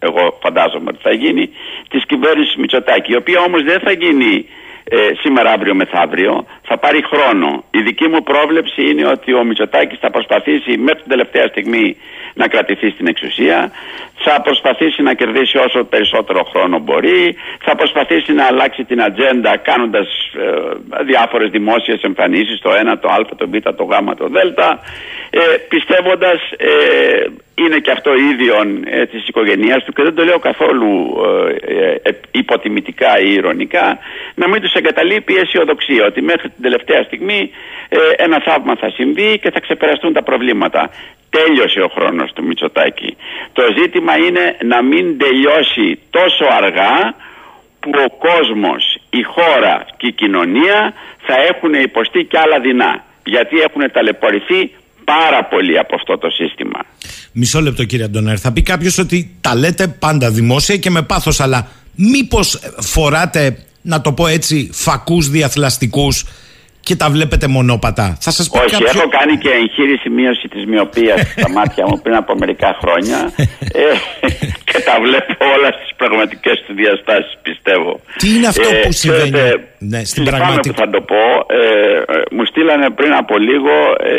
[0.00, 1.50] εγώ φαντάζομαι ότι θα γίνει
[1.88, 4.46] της κυβέρνησης Μητσοτάκη η οποία όμως δεν θα γίνει
[4.84, 6.46] ε, σήμερα, αύριο, μεθαύριο.
[6.62, 7.64] Θα πάρει χρόνο.
[7.70, 11.96] Η δική μου πρόβλεψη είναι ότι ο Μητσοτάκης θα προσπαθήσει μέχρι την τελευταία στιγμή
[12.34, 13.70] να κρατηθεί στην εξουσία.
[14.14, 17.36] Θα προσπαθήσει να κερδίσει όσο περισσότερο χρόνο μπορεί.
[17.60, 23.24] Θα προσπαθήσει να αλλάξει την ατζέντα κάνοντας ε, διάφορες δημόσιες εμφανίσεις, το ένα, το α,
[23.36, 24.36] το β, το γ, το δ.
[25.32, 30.38] Ε, Πιστεύοντας ε, είναι και αυτό ίδιο ε, της οικογένειάς του και δεν το λέω
[30.38, 30.90] καθόλου
[31.66, 33.98] ε, ε, υποτιμητικά ή ηρωνικά
[34.34, 37.40] να μην τους εγκαταλείπει η αισιοδοξία ότι μέχρι την τελευταία στιγμή
[37.88, 40.90] ε, ένα θαύμα θα συμβεί και θα ξεπεραστούν τα προβλήματα.
[41.36, 43.16] Τέλειωσε ο χρόνος του Μητσοτάκη.
[43.52, 46.94] Το ζήτημα είναι να μην τελειώσει τόσο αργά
[47.80, 50.78] που ο κόσμος, η χώρα και η κοινωνία
[51.26, 53.04] θα έχουν υποστεί κι άλλα δεινά.
[53.24, 54.70] Γιατί έχουν ταλαιπωρηθεί
[55.04, 56.80] πάρα πολύ από αυτό το σύστημα.
[57.32, 58.40] Μισό λεπτό κύριε Αντωνέρ.
[58.40, 64.00] Θα πει κάποιος ότι τα λέτε πάντα δημόσια και με πάθος αλλά μήπως φοράτε, να
[64.00, 66.24] το πω έτσι, φακούς διαθλαστικούς
[66.80, 68.16] και τα βλέπετε μονόπατα.
[68.20, 68.86] Θα σας πει Όχι, κάποιο...
[69.00, 73.32] έχω κάνει και εγχείρηση μείωση της μοιοπίας στα μάτια μου πριν από μερικά χρόνια
[73.72, 73.84] ε,
[74.64, 78.00] και τα βλέπω όλα στις πραγματικές του διαστάσεις, πιστεύω.
[78.18, 81.22] Τι είναι αυτό που συμβαίνει; Ξέρετε, ναι, στην λυπάμαι πραγματικ- που θα το πω.
[81.46, 84.14] Ε, ε, μου στείλανε πριν από λίγο ε,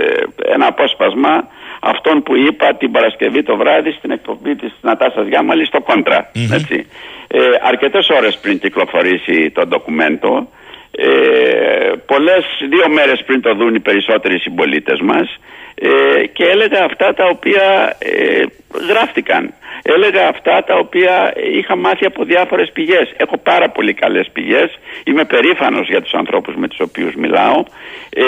[0.00, 1.34] ε, ένα απόσπασμα
[1.80, 6.86] αυτόν που είπα την Παρασκευή το βράδυ στην εκπομπή της Νατάσας Γιάμαλης στο κοντρα Έτσι.
[7.28, 10.48] Ε, αρκετές ώρες πριν κυκλοφορήσει το ντοκουμέντο
[10.90, 15.38] ε, πολλές δύο μέρες πριν το δουν οι περισσότεροι συμπολίτες μας
[15.74, 18.42] ε, και έλεγα αυτά τα οποία ε,
[18.88, 19.54] γράφτηκαν.
[19.82, 23.14] Έλεγα αυτά τα οποία είχα μάθει από διάφορες πηγές.
[23.16, 24.78] Έχω πάρα πολύ καλές πηγές.
[25.04, 27.64] Είμαι περήφανος για τους ανθρώπους με τους οποίους μιλάω.
[28.10, 28.24] Ε,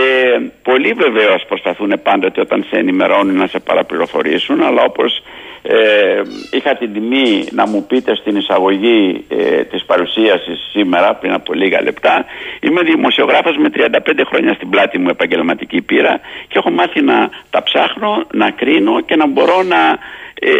[0.62, 5.22] πολλοί βεβαίως προσπαθούν πάντοτε όταν σε ενημερώνουν να σε παραπληροφορήσουν αλλά όπως
[5.62, 11.52] ε, είχα την τιμή να μου πείτε στην εισαγωγή ε, της παρουσίασης σήμερα πριν από
[11.52, 12.24] λίγα λεπτά.
[12.60, 17.62] Είμαι δημοσιογράφος με 35 χρόνια στην πλάτη μου επαγγελματική πείρα και έχω μάθει να τα
[17.62, 19.98] ψάχνω, να κρίνω και να μπορώ να
[20.42, 20.52] ε,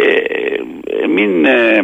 [1.03, 1.81] ε, μην ε,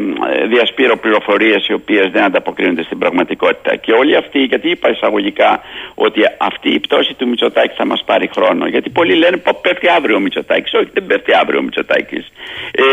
[0.47, 3.75] διασπείρω πληροφορίες οι οποίες δεν ανταποκρίνονται στην πραγματικότητα.
[3.75, 5.63] Και όλοι αυτοί, γιατί είπα εισαγωγικά
[5.95, 8.67] ότι αυτή η πτώση του Μητσοτάκη θα μας πάρει χρόνο.
[8.67, 12.31] Γιατί πολλοί λένε πω πέφτει αύριο ο Μητσοτάκης όχι δεν πέφτει αύριο ο Μητσοτάκης.
[12.71, 12.83] Ε,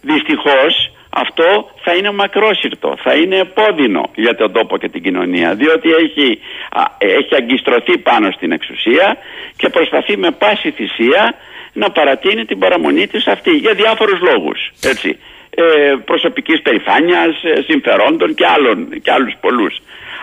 [0.00, 5.88] δυστυχώς αυτό θα είναι μακρόσυρτο, θα είναι επώδυνο για τον τόπο και την κοινωνία διότι
[5.90, 9.16] έχει, α, έχει αγκιστρωθεί πάνω στην εξουσία
[9.56, 11.34] και προσπαθεί με πάση θυσία
[11.72, 15.18] να παρατείνει την παραμονή της αυτή για διάφορους λόγους έτσι,
[15.50, 19.76] ε, προσωπικής περηφάνειας, ε, συμφερόντων και, άλλων, και άλλους πολλούς.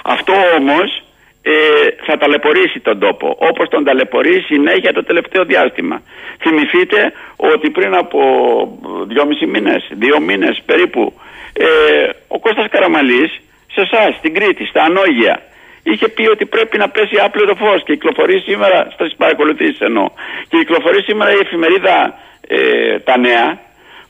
[0.03, 1.01] Αυτό όμως
[1.41, 1.51] ε,
[2.05, 6.01] θα ταλαιπωρήσει τον τόπο όπως τον ταλαιπωρεί συνέχεια το τελευταίο διάστημα.
[6.39, 8.19] Θυμηθείτε ότι πριν από
[9.07, 11.13] δυόμισι μήνες δύο μήνες περίπου
[11.53, 11.65] ε,
[12.27, 13.39] ο Κώστας Καραμαλής
[13.73, 15.41] σε εσάς, στην Κρήτη, στα Ανόγια
[15.91, 20.08] είχε πει ότι πρέπει να πέσει άπλετο φως και κυκλοφορεί σήμερα στις παρακολουθήσεις εννοώ
[20.50, 23.60] και κυκλοφορεί σήμερα η εφημερίδα ε, τα νέα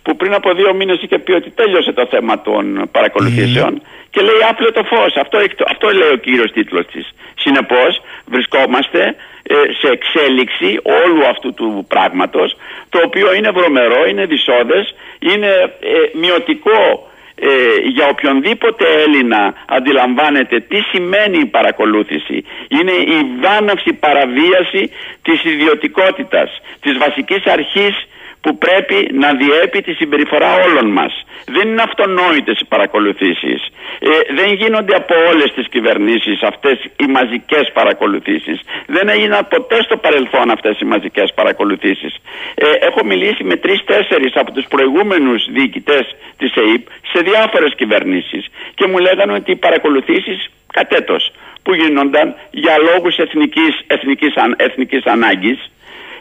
[0.03, 4.41] που πριν από δύο μήνες είχε πει ότι τέλειωσε το θέμα των παρακολουθήσεων και λέει
[4.49, 5.15] άπλετο φως.
[5.15, 7.05] Αυτό, έχει- αυτό λέει ο κύριος τίτλος της.
[7.39, 12.55] Συνεπώς βρισκόμαστε ε, σε εξέλιξη όλου αυτού του πράγματος
[12.89, 15.47] το οποίο είναι βρωμερό, είναι δυσόδες, είναι
[15.79, 17.06] ε, μειωτικό
[17.39, 17.47] ε,
[17.87, 22.43] για οποιονδήποτε Έλληνα αντιλαμβάνεται τι σημαίνει η παρακολούθηση.
[22.67, 26.49] Είναι η βάναυση παραβίαση της ιδιωτικότητας
[26.81, 28.07] της βασικής αρχής
[28.41, 31.13] που πρέπει να διέπει τη συμπεριφορά όλων μας.
[31.45, 33.61] Δεν είναι αυτονόητες οι παρακολουθήσεις.
[33.99, 38.59] Ε, δεν γίνονται από όλες τις κυβερνήσεις αυτές οι μαζικές παρακολουθήσεις.
[38.87, 42.13] Δεν έγιναν ποτέ στο παρελθόν αυτές οι μαζικές παρακολουθήσεις.
[42.55, 46.05] Ε, έχω μιλήσει με τρεις-τέσσερις από τους προηγούμενους διοικητές
[46.37, 48.45] της ΕΕΠ σε διάφορες κυβερνήσεις
[48.75, 51.31] και μου λέγανε ότι οι παρακολουθήσεις κατέτος
[51.63, 55.59] που γίνονταν για λόγους εθνικής, εθνικής, αν- εθνικής ανάγκης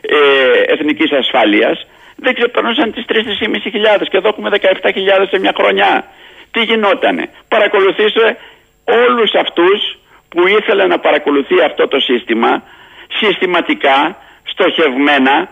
[0.01, 6.05] ε, εθνικής ασφάλειας δεν ξεπερνούσαν τις 3.500 και εδώ έχουμε 17.000 σε μια χρονιά.
[6.51, 8.37] Τι γινότανε; Παρακολουθήσε
[8.85, 9.99] όλους αυτούς
[10.29, 12.63] που ήθελε να παρακολουθεί αυτό το σύστημα
[13.19, 15.49] συστηματικά, στοχευμένα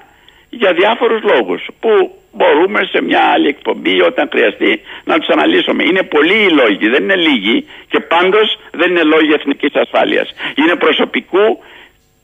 [0.50, 1.90] για διάφορους λόγους που
[2.32, 5.84] μπορούμε σε μια άλλη εκπομπή όταν χρειαστεί να τους αναλύσουμε.
[5.84, 10.28] Είναι πολλοί οι λόγοι, δεν είναι λίγοι και πάντως δεν είναι λόγοι εθνικής ασφάλειας.
[10.54, 11.62] Είναι προσωπικού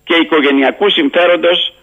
[0.05, 1.75] και οικογενειακού συμφέροντος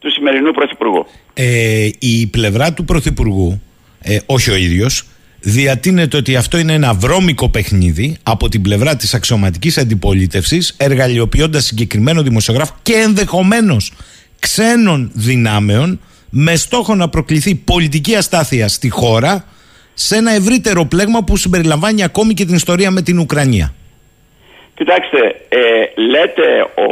[0.00, 1.06] του σημερινού Πρωθυπουργού.
[1.34, 3.62] Ε, η πλευρά του Πρωθυπουργού,
[4.02, 5.04] ε, όχι ο ίδιος,
[5.40, 12.22] διατείνεται ότι αυτό είναι ένα βρώμικο παιχνίδι από την πλευρά της αξιωματικής αντιπολίτευσης, εργαλειοποιώντας συγκεκριμένο
[12.22, 13.92] δημοσιογράφο και ενδεχομένως
[14.38, 19.44] ξένων δυνάμεων με στόχο να προκληθεί πολιτική αστάθεια στη χώρα
[19.94, 23.74] σε ένα ευρύτερο πλέγμα που συμπεριλαμβάνει ακόμη και την ιστορία με την Ουκρανία.
[24.74, 25.18] Κοιτάξτε,
[25.48, 26.86] ε, λέτε ο,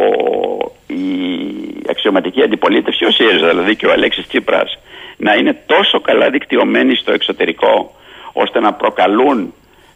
[0.93, 4.79] η αξιωματική αντιπολίτευση, ο ΣΥΡΙΖΑ δηλαδή και ο Αλέξης Τσίπρας,
[5.17, 7.95] να είναι τόσο καλά δικτυωμένοι στο εξωτερικό,
[8.33, 9.55] ώστε να προκαλούν,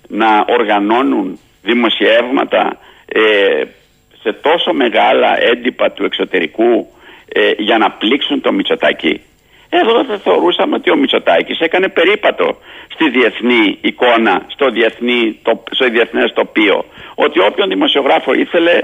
[0.09, 3.63] να οργανώνουν δημοσιεύματα ε,
[4.23, 6.93] σε τόσο μεγάλα έντυπα του εξωτερικού
[7.33, 9.21] ε, για να πλήξουν το Μητσοτάκη.
[9.69, 12.57] Εδώ θα θεωρούσαμε ότι ο Μητσοτάκης έκανε περίπατο
[12.95, 16.85] στη διεθνή εικόνα, στο, διεθνή, το, στο διεθνές τοπίο.
[17.15, 18.83] Ότι όποιον δημοσιογράφο ήθελε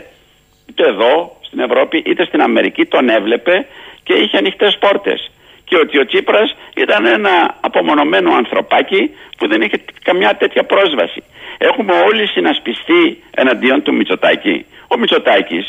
[0.68, 3.66] είτε εδώ στην Ευρώπη είτε στην Αμερική τον έβλεπε
[4.02, 5.30] και είχε ανοιχτές πόρτες.
[5.64, 11.22] Και ότι ο Τσίπρας ήταν ένα απομονωμένο ανθρωπάκι που δεν είχε καμιά τέτοια πρόσβαση.
[11.58, 14.66] Έχουμε όλοι συνασπιστεί εναντίον του Μητσοτάκη.
[14.88, 15.66] Ο Μητσοτάκης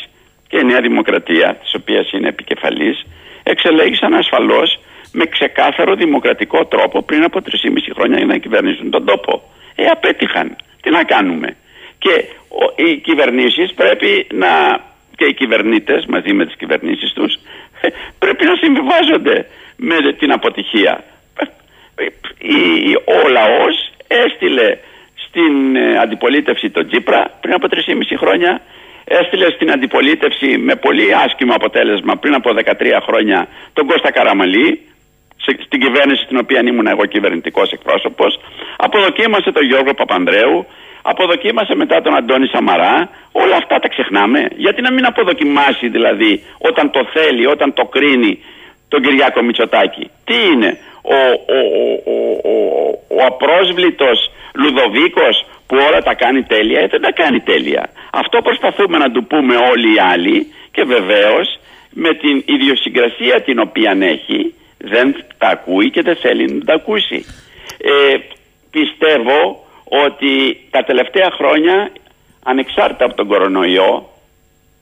[0.48, 3.06] και η Νέα Δημοκρατία, της οποίας είναι επικεφαλής,
[3.42, 4.80] εξελέγησαν ασφαλώς
[5.12, 9.42] με ξεκάθαρο δημοκρατικό τρόπο πριν από 3,5 χρόνια για να κυβερνήσουν τον τόπο.
[9.74, 10.56] Ε, απέτυχαν.
[10.82, 11.56] Τι να κάνουμε.
[11.98, 12.14] Και
[12.48, 14.52] ο, οι κυβερνήσεις πρέπει να
[15.16, 17.34] και οι κυβερνήτες μαζί με τις κυβερνήσεις τους
[17.80, 17.88] ε,
[18.22, 19.46] πρέπει να συμβιβάζονται
[19.76, 21.04] με την αποτυχία.
[21.96, 22.04] Ε,
[22.38, 24.76] η- ο λαός έστειλε
[25.26, 28.60] στην ε, αντιπολίτευση τον Τσίπρα πριν από 3,5 χρόνια
[29.04, 34.80] έστειλε στην αντιπολίτευση με πολύ άσχημο αποτέλεσμα πριν από 13 χρόνια τον Κώστα Καραμαλή
[35.36, 38.40] σε- στην κυβέρνηση στην οποία ήμουν εγώ κυβερνητικός εκπρόσωπος.
[38.76, 40.66] Αποδοκίμασε τον Γιώργο Παπανδρέου,
[41.10, 42.96] αποδοκίμασε μετά τον Αντώνη Σαμαρά.
[43.32, 44.40] Όλα αυτά τα ξεχνάμε.
[44.64, 48.32] Γιατί να μην αποδοκιμάσει δηλαδή όταν το θέλει, όταν το κρίνει
[48.88, 50.04] τον Κυριάκο Μητσοτάκη.
[50.28, 50.70] Τι είναι,
[51.02, 51.18] ο,
[51.56, 52.16] ο, ο, ο,
[52.52, 52.54] ο,
[53.16, 54.18] ο απρόσβλητος
[54.60, 55.36] Λουδοβίκος
[55.66, 57.90] που όλα τα κάνει τέλεια, ε, δεν τα κάνει τέλεια.
[58.12, 61.46] Αυτό προσπαθούμε να του πούμε όλοι οι άλλοι και βεβαίως
[61.90, 67.24] με την ιδιοσυγκρασία την οποία έχει δεν τα ακούει και δεν θέλει να τα ακούσει.
[67.78, 68.16] Ε,
[68.70, 69.64] πιστεύω
[70.06, 71.92] ότι τα τελευταία χρόνια
[72.42, 74.08] ανεξάρτητα από τον κορονοϊό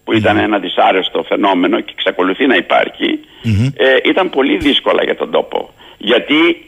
[0.05, 3.21] που ήταν ένα δυσάρεστο φαινόμενο και εξακολουθεί να υπαρχει
[3.77, 5.71] ε, ήταν πολύ δύσκολα για τον τόπο.
[5.99, 6.67] Γιατί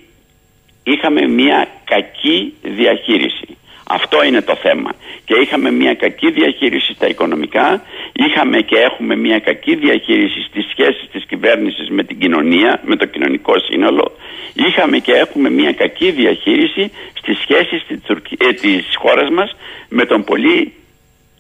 [0.82, 3.56] είχαμε μια κακή διαχείριση.
[3.88, 4.90] Αυτό είναι το θέμα.
[5.24, 11.08] Και είχαμε μια κακή διαχείριση στα οικονομικά, είχαμε και έχουμε μια κακή διαχείριση στις σχέσεις
[11.12, 14.12] της κυβέρνησης με την κοινωνία, με το κοινωνικό σύνολο,
[14.54, 19.56] είχαμε και έχουμε μια κακή διαχείριση στις σχέσεις της, Τουρκ- ε, της χώρας μας
[19.88, 20.72] με τον πολύ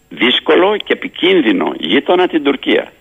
[0.08, 2.92] δύσκολο και επικίνδυνο γείτονα την Τουρκία.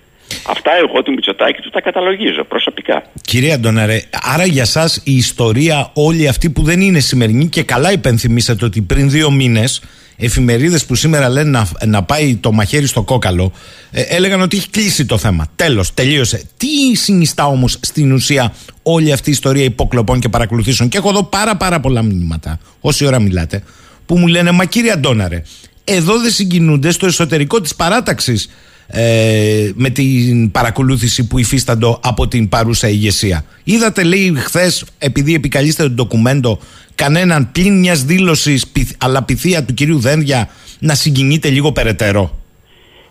[0.47, 3.03] Αυτά εγώ του Μητσοτάκη του τα καταλογίζω προσωπικά.
[3.21, 4.01] Κυρία Ντοναρέ,
[4.33, 8.81] άρα για σας η ιστορία όλη αυτή που δεν είναι σημερινή και καλά υπενθυμίσατε ότι
[8.81, 9.81] πριν δύο μήνες
[10.17, 13.51] εφημερίδες που σήμερα λένε να, να πάει το μαχαίρι στο κόκαλο
[13.91, 15.47] ε, έλεγαν ότι έχει κλείσει το θέμα.
[15.55, 16.43] Τέλος, τελείωσε.
[16.57, 21.23] Τι συνιστά όμως στην ουσία όλη αυτή η ιστορία υποκλοπών και παρακολουθήσεων; Και έχω εδώ
[21.23, 23.63] πάρα πάρα πολλά μηνύματα όση ώρα μιλάτε
[24.05, 25.41] που μου λένε μα κύριε Αντώναρε
[25.83, 28.49] εδώ δεν συγκινούνται στο εσωτερικό της παράταξης
[28.87, 33.45] ε, με την παρακολούθηση που υφίσταντο από την παρούσα ηγεσία.
[33.63, 36.59] Είδατε, λέει χθες, επειδή επικαλείστε το ντοκουμέντο,
[36.95, 42.37] κανέναν πλην μιας δήλωσης αλλά πυθία του κυρίου Δένδια να συγκινείται λίγο περαιτέρω;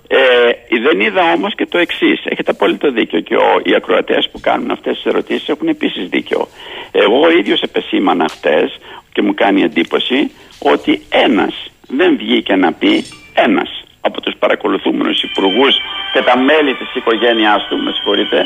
[0.09, 2.21] Ε, δεν είδα όμως και το εξής.
[2.25, 6.49] Έχετε απόλυτο δίκιο και ο, οι ακροατές που κάνουν αυτές τις ερωτήσεις έχουν επίσης δίκιο.
[6.93, 8.71] Εγώ ο ίδιος επεσήμανα χτε
[9.13, 11.55] και μου κάνει εντύπωση ότι ένας
[11.89, 15.75] δεν βγήκε να πει ένας από τους παρακολουθούμενους υπουργούς
[16.13, 18.39] και τα μέλη της οικογένειάς του, με συγχωρείτε,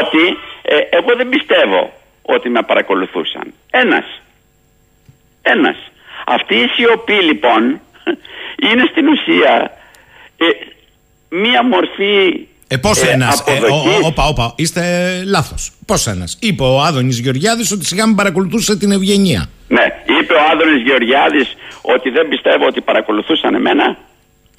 [0.00, 0.22] ότι
[0.62, 3.46] ε, εγώ δεν πιστεύω ότι με παρακολουθούσαν.
[3.70, 4.04] Ένας.
[5.42, 5.76] Ένας.
[6.26, 7.62] Αυτή η σιωπή λοιπόν
[8.70, 9.70] είναι στην ουσία
[10.36, 10.44] ε,
[11.28, 14.06] μία μορφή Ε, πώς ε, ένας; Ε, αποδοχής.
[14.06, 14.82] όπα, όπα, είστε
[15.26, 15.72] λάθος.
[15.86, 19.46] Πώς ένας; Είπε ο Άδωνης Γεωργιάδης ότι σιγά μην παρακολουθούσε την Ευγενία.
[19.68, 19.84] Ναι,
[20.20, 23.96] είπε ο Άδωνης Γεωργιάδης ότι δεν πιστεύω ότι παρακολουθούσαν εμένα.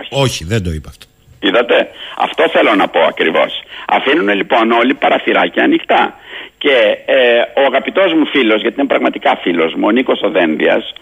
[0.10, 1.06] Όχι, δεν το είπε αυτό.
[1.40, 3.52] Είδατε, αυτό θέλω να πω ακριβώς.
[3.88, 6.18] Αφήνουν λοιπόν όλοι παραθυράκια ανοιχτά.
[6.58, 6.76] Και
[7.06, 10.94] ε, ο αγαπητός μου φίλος, γιατί είναι πραγματικά φίλος μου, ο Νίκος Οδένδιας,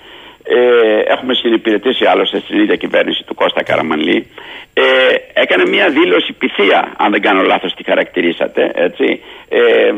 [0.44, 4.28] ε, έχουμε συνυπηρετήσει άλλωστε στην ίδια κυβέρνηση του Κώστα Καραμανλή,
[4.74, 4.84] ε,
[5.34, 9.94] έκανε μια δήλωση πυθία, αν δεν κάνω λάθος τη χαρακτηρίσατε, έτσι, ε, ε,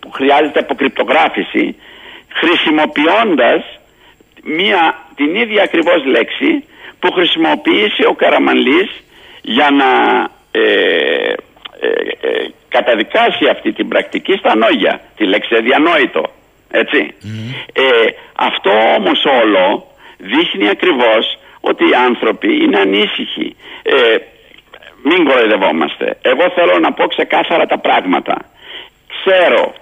[0.00, 1.76] που χρειάζεται αποκρυπτογράφηση,
[2.40, 3.62] χρησιμοποιώντας
[4.42, 4.82] μια,
[5.14, 6.64] την ίδια ακριβώς λέξη
[7.04, 8.90] που χρησιμοποίησε ο Καραμανλής
[9.42, 9.90] για να
[10.50, 11.32] ε,
[11.80, 11.88] ε,
[12.28, 16.22] ε, καταδικάσει αυτή την πρακτική στα νόγια, τη λέξη διανόητο.
[16.70, 17.00] Έτσι.
[17.72, 19.86] Ε, αυτό όμως όλο
[20.18, 23.56] δείχνει ακριβώς ότι οι άνθρωποι είναι ανήσυχοι.
[23.82, 24.16] Ε,
[25.02, 26.18] μην κοροϊδευόμαστε.
[26.22, 28.36] Εγώ θέλω να πω ξεκάθαρα τα πράγματα.
[29.14, 29.74] Ξέρω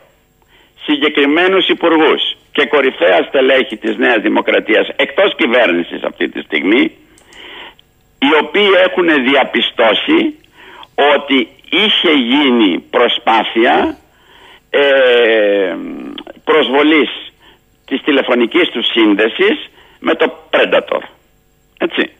[0.87, 6.85] συγκεκριμένους υπουργούς και κορυφαία στελέχη της Νέας Δημοκρατίας εκτός κυβέρνησης αυτή τη στιγμή
[8.25, 10.21] οι οποίοι έχουν διαπιστώσει
[11.15, 13.97] ότι είχε γίνει προσπάθεια
[14.71, 15.77] ε,
[16.45, 17.11] προσβολής
[17.87, 21.03] της τηλεφωνικής τους σύνδεσης με το Predator.
[21.79, 22.11] Έτσι.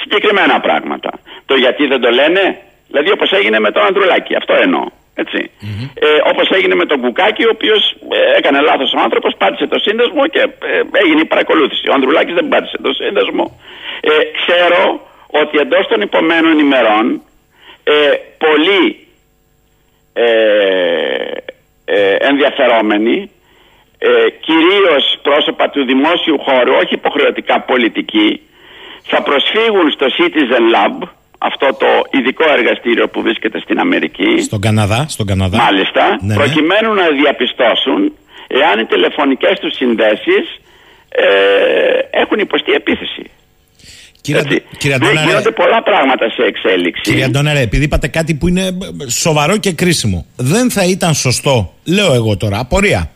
[0.00, 1.10] Συγκεκριμένα πράγματα.
[1.46, 4.86] Το γιατί δεν το λένε, δηλαδή όπως έγινε με τον Ανδρουλάκη, αυτό εννοώ.
[5.14, 5.50] Έτσι.
[5.94, 9.78] Ε, όπως έγινε με τον Κουκάκη, ο οποίος ε, έκανε λάθος ο άνθρωπος, πάτησε το
[9.78, 11.88] σύνδεσμο και ε, έγινε η παρακολούθηση.
[11.90, 13.60] Ο Ανδρουλάκης δεν πάτησε το σύνδεσμο.
[14.00, 14.80] Ε, ξέρω
[15.42, 17.20] ότι εντός των υπομένων ημερών
[17.84, 17.92] ε,
[18.44, 19.06] πολλοί
[20.12, 20.24] ε,
[21.84, 23.30] ε, ενδιαφερόμενοι
[23.98, 24.08] ε,
[24.40, 28.40] κυρίως πρόσωπα του δημόσιου χώρου, όχι υποχρεωτικά πολιτικοί,
[29.02, 31.08] θα προσφύγουν στο Citizen Lab,
[31.38, 35.56] αυτό το ειδικό εργαστήριο που βρίσκεται στην Αμερική, Στον Καναδά, στον Καναδά.
[35.56, 36.34] μάλιστα, Ναι, ναι.
[36.34, 38.12] προκειμένου να διαπιστώσουν
[38.46, 40.44] εάν οι τηλεφωνικές τους συνδέσεις
[41.08, 41.28] ε,
[42.10, 43.30] έχουν υποστεί επίθεση.
[44.26, 44.54] Κύριε Έτσι.
[44.54, 45.28] Αντω- κύριε Δεν Αντωνάρε.
[45.28, 47.02] γίνονται πολλά πράγματα σε εξέλιξη.
[47.02, 48.72] Κύριε Αντώνερε, επειδή είπατε κάτι που είναι ε,
[49.08, 53.10] σοβαρό και κρίσιμο, δεν θα ήταν σωστό, λέω εγώ τώρα, απορία,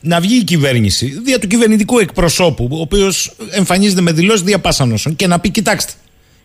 [0.00, 5.26] να βγει η κυβέρνηση δια του κυβερνητικού εκπροσώπου, ο οποίος εμφανίζεται με δηλώσεις διαπάσανωσων και
[5.26, 5.92] να πει: Κοιτάξτε,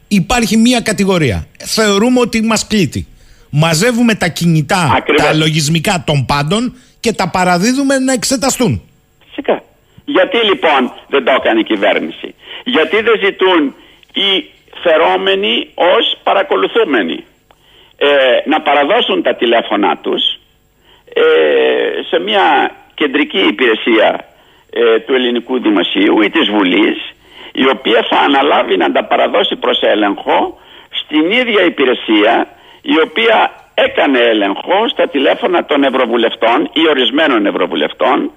[0.07, 1.47] υπάρχει μία κατηγορία.
[1.57, 3.07] Θεωρούμε ότι μας κλείτει.
[3.49, 5.25] Μαζεύουμε τα κινητά, Ακριβώς.
[5.25, 8.81] τα λογισμικά των πάντων και τα παραδίδουμε να εξεταστούν.
[9.27, 9.63] Φυσικά.
[10.05, 12.33] Γιατί λοιπόν δεν το έκανε η κυβέρνηση;
[12.63, 13.73] Γιατί δεν ζητούν
[14.13, 14.49] οι
[14.83, 17.25] φερόμενοι ως παρακολουθούμενοι.
[17.97, 18.09] Ε,
[18.45, 20.23] να παραδώσουν τα τηλέφωνά τους
[21.13, 21.23] ε,
[22.09, 24.25] σε μια κεντρική υπηρεσία
[24.69, 26.97] ε, του ελληνικού δημοσίου ή της Βουλής
[27.51, 30.59] η οποία θα αναλάβει να τα παραδώσει προς έλεγχο
[30.89, 32.47] στην ίδια υπηρεσία
[32.81, 38.31] η οποία έκανε έλεγχο στα τηλέφωνα των ευρωβουλευτών ή ορισμένων ευρωβουλευτών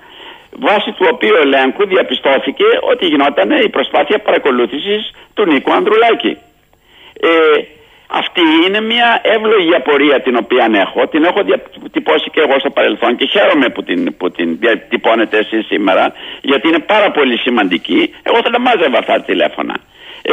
[0.58, 6.38] βάσει του οποίου ελέγχου διαπιστώθηκε ότι γινόταν η προσπάθεια παρακολούθησης του Νίκου Ανδρουλάκη.
[7.20, 7.30] Ε,
[8.06, 11.08] αυτή είναι μια εύλογη απορία την οποία έχω.
[11.08, 15.66] Την έχω διατυπώσει και εγώ στο παρελθόν και χαίρομαι που την, που την διατυπώνετε εσείς
[15.66, 18.14] σήμερα γιατί είναι πάρα πολύ σημαντική.
[18.22, 19.74] Εγώ θα τα μάζευα αυτά τα τηλέφωνα.
[20.22, 20.32] Ε,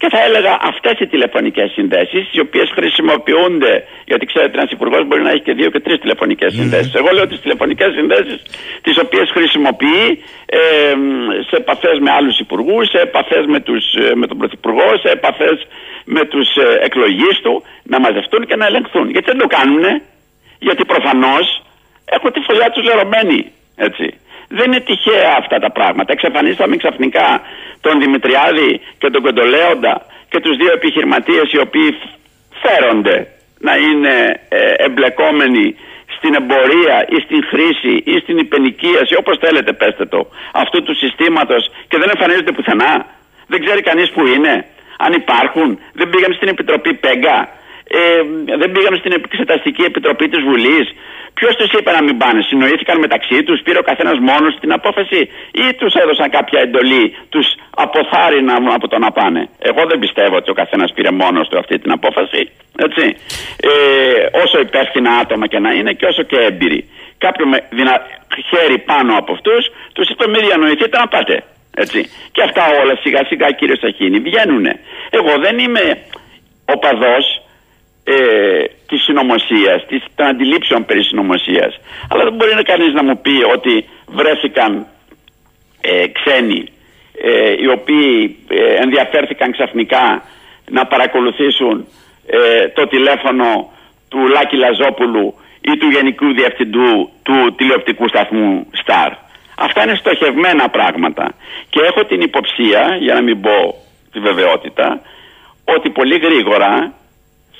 [0.00, 3.74] και θα έλεγα αυτές οι τηλεφωνικές συνδέσεις οι οποίες χρησιμοποιούνται
[4.10, 6.94] γιατί ξέρετε ένας υπουργός μπορεί να έχει και δύο και τρεις τηλεφωνικές συνδέσεις.
[6.94, 8.38] Εγώ λέω τις τηλεφωνικές συνδέσεις
[8.82, 10.06] τις οποίες χρησιμοποιεί
[10.46, 10.60] ε,
[11.48, 15.56] σε επαφές με άλλους υπουργούς, σε επαφές με, τους, ε, με τον Πρωθυπουργό, σε επαφές
[16.04, 19.06] με τους ε, εκλογείς του να μαζευτούν και να ελεγχθούν.
[19.10, 20.02] Γιατί δεν το κάνουνε.
[20.58, 21.46] Γιατί προφανώς
[22.16, 23.40] έχουν τη φωλιά τους λερωμένη.
[23.76, 24.06] Έτσι.
[24.56, 26.12] Δεν είναι τυχαία αυτά τα πράγματα.
[26.12, 27.28] Εξαφανίσαμε ξαφνικά
[27.80, 29.94] τον Δημητριάδη και τον Κοντολέοντα
[30.30, 31.90] και τους δύο επιχειρηματίες οι οποίοι
[32.62, 33.16] φέρονται
[33.66, 34.14] να είναι
[34.48, 35.66] ε, εμπλεκόμενοι
[36.16, 40.20] στην εμπορία ή στην χρήση ή στην υπενικίαση, όπως θέλετε πέστε το,
[40.52, 43.06] αυτού του συστήματος και δεν εμφανίζονται πουθενά.
[43.46, 44.54] Δεν ξέρει κανείς που είναι.
[44.98, 47.48] Αν υπάρχουν, δεν πήγαν στην Επιτροπή Πέγκα,
[47.98, 48.02] ε,
[48.60, 50.86] δεν πήγαν στην Εξεταστική Επιτροπή της Βουλής.
[51.34, 55.20] Ποιος τους είπε να μην πάνε, συνοήθηκαν μεταξύ τους, πήρε ο καθένας μόνος την απόφαση
[55.64, 57.46] ή τους έδωσαν κάποια εντολή, τους
[57.84, 61.78] αποθάρρυναν από το να πάνε; Εγώ δεν πιστεύω ότι ο καθένας πήρε μόνος του αυτή
[61.78, 62.50] την απόφαση.
[62.86, 63.04] Έτσι.
[63.70, 63.70] Ε,
[64.42, 66.80] όσο υπεύθυνα άτομα και να είναι και όσο και έμπειροι.
[67.18, 67.94] Κάποιο με δυνα...
[68.50, 69.62] χέρι πάνω από αυτούς,
[69.92, 71.36] τους είπε μη διανοηθείτε να πάτε.
[71.74, 72.00] Έτσι.
[72.32, 74.66] Και αυτά όλα σιγά σιγά κύριε Σαχίνη βγαίνουν.
[75.10, 75.84] Εγώ δεν είμαι
[76.74, 77.24] οπαδός
[78.04, 81.80] ε, της συνωμοσίας, των αντιλήψεων περί συνωμοσίας.
[82.10, 84.86] Αλλά δεν μπορεί κανείς να μου πει ότι βρέθηκαν
[85.80, 86.68] ε, ξένοι
[87.22, 90.22] ε, οι οποίοι ε, ενδιαφέρθηκαν ξαφνικά
[90.70, 91.86] να παρακολουθήσουν
[92.26, 93.70] ε, το τηλέφωνο
[94.08, 99.10] του Λάκη Λαζόπουλου ή του Γενικού Διευθυντού του τηλεοπτικού σταθμού Star.
[99.56, 101.34] Αυτά είναι στοχευμένα πράγματα.
[101.70, 103.74] Και έχω την υποψία, για να μην πω
[104.12, 105.00] τη βεβαιότητα,
[105.64, 106.92] ότι πολύ γρήγορα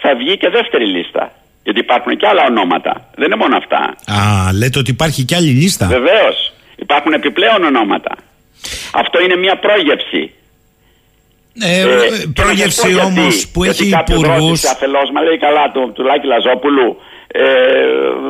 [0.03, 1.33] θα βγει και δεύτερη λίστα.
[1.65, 2.93] Γιατί υπάρχουν και άλλα ονόματα.
[3.15, 3.81] Δεν είναι μόνο αυτά.
[4.17, 5.87] Α, λέτε ότι υπάρχει και άλλη λίστα.
[5.87, 6.53] Βεβαίως.
[6.77, 8.13] Υπάρχουν επιπλέον ονόματα.
[8.93, 10.23] Αυτό είναι μια πρόγευση.
[11.63, 13.51] Ε, Ε, και πρόγευση να σας πω όμως γιατί.
[13.53, 14.45] που Γιατί έχει κάποιος υπουργούς.
[14.47, 16.89] ρώτησε αφελώς, μα λέει καλά του, του Λάκη Λαζόπουλου.
[17.33, 17.43] Ε,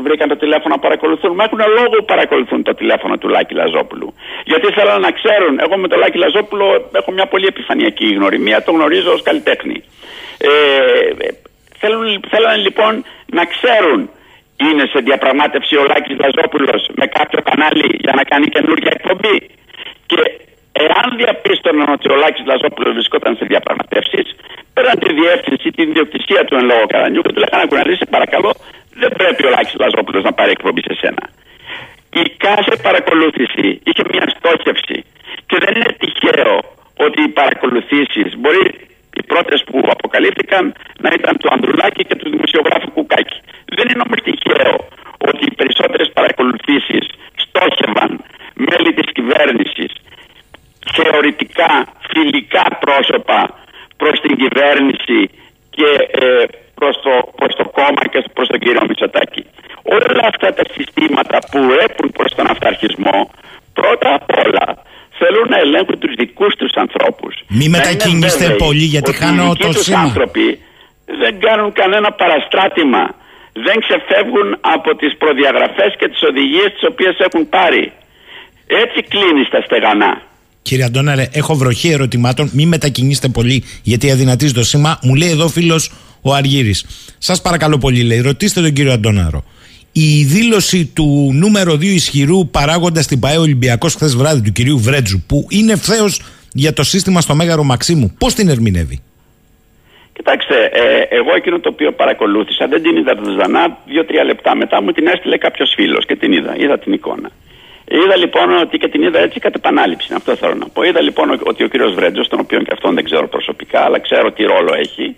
[0.03, 1.33] βρήκαν το τηλέφωνο να παρακολουθούν.
[1.35, 4.15] Μα έχουν λόγο που παρακολουθούν το τηλέφωνο του Λάκη Λαζόπουλου.
[4.45, 5.53] Γιατί θέλουν να ξέρουν.
[5.65, 6.67] Εγώ με τον Λάκη Λαζόπουλο
[7.01, 8.63] έχω μια πολύ επιφανειακή γνωριμία.
[8.63, 9.79] Το γνωρίζω ως καλλιτέχνη.
[10.39, 10.51] Ε,
[11.81, 12.93] θέλουν, θέλουν λοιπόν
[13.39, 14.01] να ξέρουν
[14.67, 19.37] είναι σε διαπραγμάτευση ο Λάκης Λαζόπουλος με κάποιο κανάλι για να κάνει καινούργια εκπομπή;
[20.11, 20.21] Και
[20.85, 24.27] εάν διαπίστωναν ότι ο Λάκης Λαζόπουλος βρισκόταν σε διαπραγματεύσεις,
[24.75, 28.51] πέραν τη διεύθυνση, την ιδιοκτησία του εν λόγω Καρανιού και του λέγανε να σε παρακαλώ,
[29.01, 31.25] δεν πρέπει ο Λάκης Λαζόπουλος να πάρει εκπομπή σε σένα.
[32.23, 34.99] Η κάθε παρακολούθηση είχε μια στόχευση
[35.49, 36.57] και δεν είναι τυχαίο
[37.07, 38.67] ότι οι παρακολουθήσεις μπορεί
[39.17, 40.65] οι πρώτες που αποκαλύφθηκαν
[41.05, 43.39] να ήταν του Ανδρουλάκη και του δημοσιογράφου Κουκάκη.
[43.77, 44.75] Δεν είναι όμως τυχαίο
[45.29, 47.05] ότι οι περισσότερες παρακολουθήσεις
[47.45, 48.11] στόχευαν
[48.69, 49.93] μέλη της κυβέρνησης,
[50.97, 51.73] θεωρητικά
[52.11, 53.41] φιλικά πρόσωπα
[53.97, 55.21] προς την κυβέρνηση
[55.71, 56.45] και ε,
[56.75, 59.43] προς, το, προς το κόμμα και προς τον κύριο Μητσοτάκη.
[59.83, 63.31] Όλα αυτά τα συστήματα που ρέπουν προς τον αυταρχισμό
[63.73, 64.67] πρώτα απ' όλα
[65.21, 67.35] θέλουν να ελέγχουν τους δικούς τους ανθρώπους.
[67.41, 70.01] Μη Να είναι μετακινήστε βέβαιοι πολύ, γιατί ότι χάνω οι δικοί το τους σήμα.
[70.07, 70.47] άνθρωποι
[71.23, 73.03] δεν κάνουν κανένα παραστράτημα.
[73.67, 77.85] Δεν ξεφεύγουν από τις προδιαγραφές και τις οδηγίες τις οποίες έχουν πάρει.
[78.83, 80.13] Έτσι κλείνεις στα στεγανά.
[80.63, 82.51] Κύριε Αντώναρε, έχω βροχή ερωτημάτων.
[82.53, 84.99] Μην μετακινήσετε πολύ, γιατί αδυνατίζει το σήμα.
[85.03, 85.93] Μου λέει εδώ φίλος
[86.23, 86.87] ο Αργύρης.
[87.19, 89.45] Σας παρακαλώ πολύ, λέει, ρωτήστε τον κύριο Αντώναρο.
[89.93, 95.23] Η δήλωση του νούμερο 2 ισχυρού παράγοντας στην ΠαΕ Ολυμπιακός χθες βράδυ του κυρίου Βρέτζου,
[95.27, 96.23] που είναι ευθέως
[96.53, 98.15] για το σύστημα στο Μέγαρο Μαξίμου.
[98.19, 99.03] Πώς την ερμηνεύει;
[100.13, 103.79] Κοιτάξτε, ε, εγώ εκείνο το οποίο παρακολούθησα δεν την είδα ζωντανά.
[103.87, 106.57] Δύο-τρία λεπτά μετά μου την έστειλε κάποιος φίλος και την είδα.
[106.59, 107.31] Είδα την εικόνα.
[107.89, 110.13] Είδα λοιπόν ότι και την είδα έτσι κατ' επανάληψη.
[110.17, 110.83] Αυτό θέλω να πω.
[110.83, 114.33] Είδα λοιπόν ότι ο κύριος Βρέτζος, τον οποίο και αυτόν δεν ξέρω προσωπικά, αλλά ξέρω
[114.33, 115.17] τι ρόλο έχει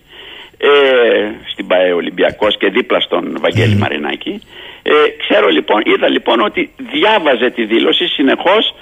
[0.64, 4.42] ε, στην ΠαΕ Ολυμπιακός και δίπλα στον Βαγγέλη Μαρινάκη.
[4.82, 4.92] Ε,
[5.22, 8.74] ξέρω λοιπόν, είδα λοιπόν ότι διάβαζε τη δήλωση συνεχώς.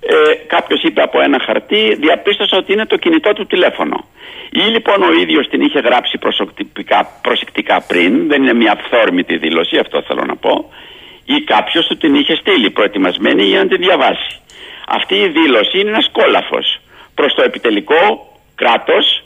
[0.00, 0.14] Ε,
[0.46, 4.04] Κάποιος είπε από ένα χαρτί, διαπίστωσα ότι είναι το κινητό του τηλέφωνο.
[4.50, 9.76] Ή λοιπόν ο ίδιος την είχε γράψει προσεκτικά, προσεκτικά πριν, δεν είναι μια αυθόρμητη δήλωση,
[9.78, 10.70] αυτό θέλω να πω,
[11.24, 14.40] ή κάποιος του την είχε στείλει προετοιμασμένη για να τη διαβάσει.
[14.88, 16.80] Αυτή η δήλωση είναι ένας κόλαφος
[17.14, 18.02] προς το επιτελικό
[18.54, 19.24] κράτος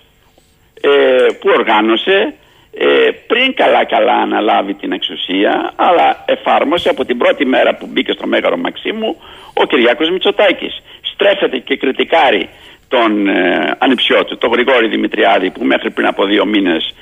[0.81, 2.35] ε, που οργάνωσε
[2.79, 8.13] ε, πριν καλά καλά αναλάβει την εξουσία αλλά εφάρμοσε από την πρώτη μέρα που μπήκε
[8.13, 9.17] στο Μέγαρο Μαξίμου
[9.55, 12.49] ο Κυριάκος Μητσοτάκης στρέφεται και κριτικάρει
[12.89, 16.95] τον ε, ανιψιό του, τον Γρηγόρη Δημητριάδη που μέχρι πριν από δύο μήνες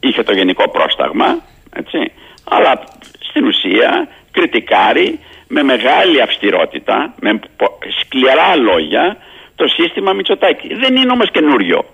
[0.00, 1.42] είχε το γενικό πρόσταγμα
[1.76, 2.12] έτσι,
[2.44, 2.84] αλλά
[3.28, 5.18] στην ουσία κριτικάρει
[5.48, 7.40] με μεγάλη αυστηρότητα, με
[8.00, 9.16] σκληρά λόγια
[9.54, 10.74] το σύστημα Μητσοτάκη.
[10.74, 11.84] Δεν είναι όμως καινούριο.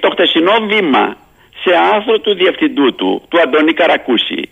[0.00, 1.16] Το χτεσινό βήμα
[1.62, 4.48] σε άρθρο του διευθυντού του, του Αντωνή Καρακούση,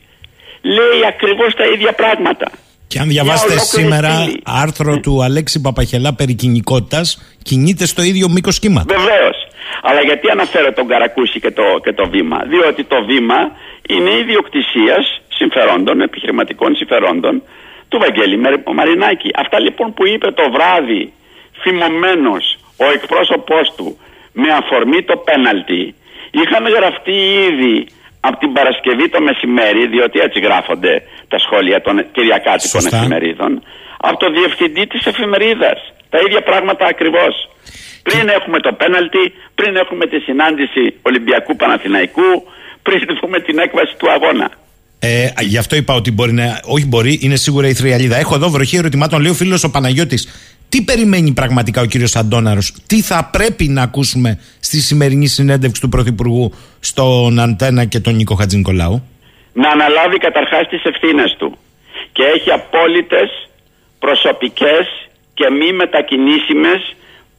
[0.63, 2.51] λέει ακριβώς τα ίδια πράγματα.
[2.87, 4.41] Και αν διαβάσετε σήμερα στήλη.
[4.45, 8.97] άρθρο του Αλέξη Παπαχελά περί κοινικότητας, κινείται στο ίδιο μήκος κύματος.
[8.97, 9.37] Βεβαίως.
[9.83, 13.41] Αλλά γιατί αναφέρω τον Καρακούση και το, και το βήμα; Διότι το βήμα
[13.89, 17.43] είναι ιδιοκτησίας συμφερόντων, επιχειρηματικών συμφερόντων
[17.89, 18.37] του Βαγγέλη
[18.75, 19.31] Μαρινάκη.
[19.35, 21.13] Αυτά λοιπόν που είπε το βράδυ
[21.63, 23.99] φημωμένος ο εκπρόσωπός του
[24.33, 25.95] με αφορμή το πέναλτι
[26.31, 27.17] είχαν γραφτεί
[27.49, 27.87] ήδη
[28.21, 33.63] από την Παρασκευή το μεσημέρι, διότι έτσι γράφονται τα σχόλια των κυριακάτικων εφημερίδων,
[33.99, 35.79] από το διευθυντή της εφημερίδας.
[36.11, 37.35] Τα ίδια πράγματα ακριβώς.
[38.03, 42.31] Πριν έχουμε το πέναλτι, πριν έχουμε τη συνάντηση Ολυμπιακού Παναθηναϊκού,
[42.83, 44.51] πριν δούμε την έκβαση του αγώνα.
[44.99, 46.61] Ε, γι' αυτό είπα ότι μπορεί να.
[46.65, 48.17] Όχι, μπορεί, είναι σίγουρα η Θριαλίδα.
[48.17, 49.21] Έχω εδώ βροχή ερωτημάτων.
[49.21, 50.29] Λέει ο φίλος ο Παναγιώτης.
[50.71, 55.89] Τι περιμένει πραγματικά ο κύριος Αντώναρος, τι θα πρέπει να ακούσουμε στη σημερινή συνέντευξη του
[55.89, 59.03] Πρωθυπουργού στον Αντένα και τον Νίκο Χατζηνικολάου;
[59.53, 61.59] Να αναλάβει καταρχάς τις ευθύνες του.
[62.13, 63.49] Και έχει απόλυτες
[63.99, 64.87] προσωπικές
[65.35, 66.81] και μη μετακινήσιμες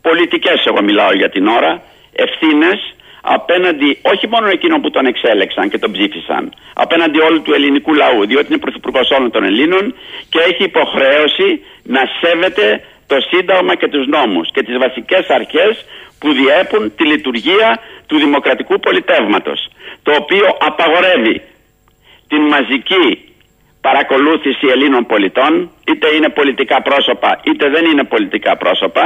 [0.01, 1.82] πολιτικές, εγώ μιλάω για την ώρα,
[2.25, 2.79] ευθύνες
[3.21, 8.25] απέναντι όχι μόνο εκείνων που τον εξέλεξαν και τον ψήφισαν, απέναντι όλου του ελληνικού λαού,
[8.25, 9.95] διότι είναι πρωθυπουργός όλων των Ελλήνων
[10.29, 11.49] και έχει υποχρέωση
[11.84, 15.74] να σέβεται το Σύνταγμα και τους νόμους και τις βασικές αρχές
[16.20, 17.70] που διέπουν τη λειτουργία
[18.07, 19.59] του δημοκρατικού πολιτεύματος,
[20.03, 21.41] το οποίο απαγορεύει
[22.28, 23.05] την μαζική
[23.82, 25.51] παρακολούθηση Ελλήνων πολιτών,
[25.89, 29.05] είτε είναι πολιτικά πρόσωπα είτε δεν είναι πολιτικά πρόσωπα,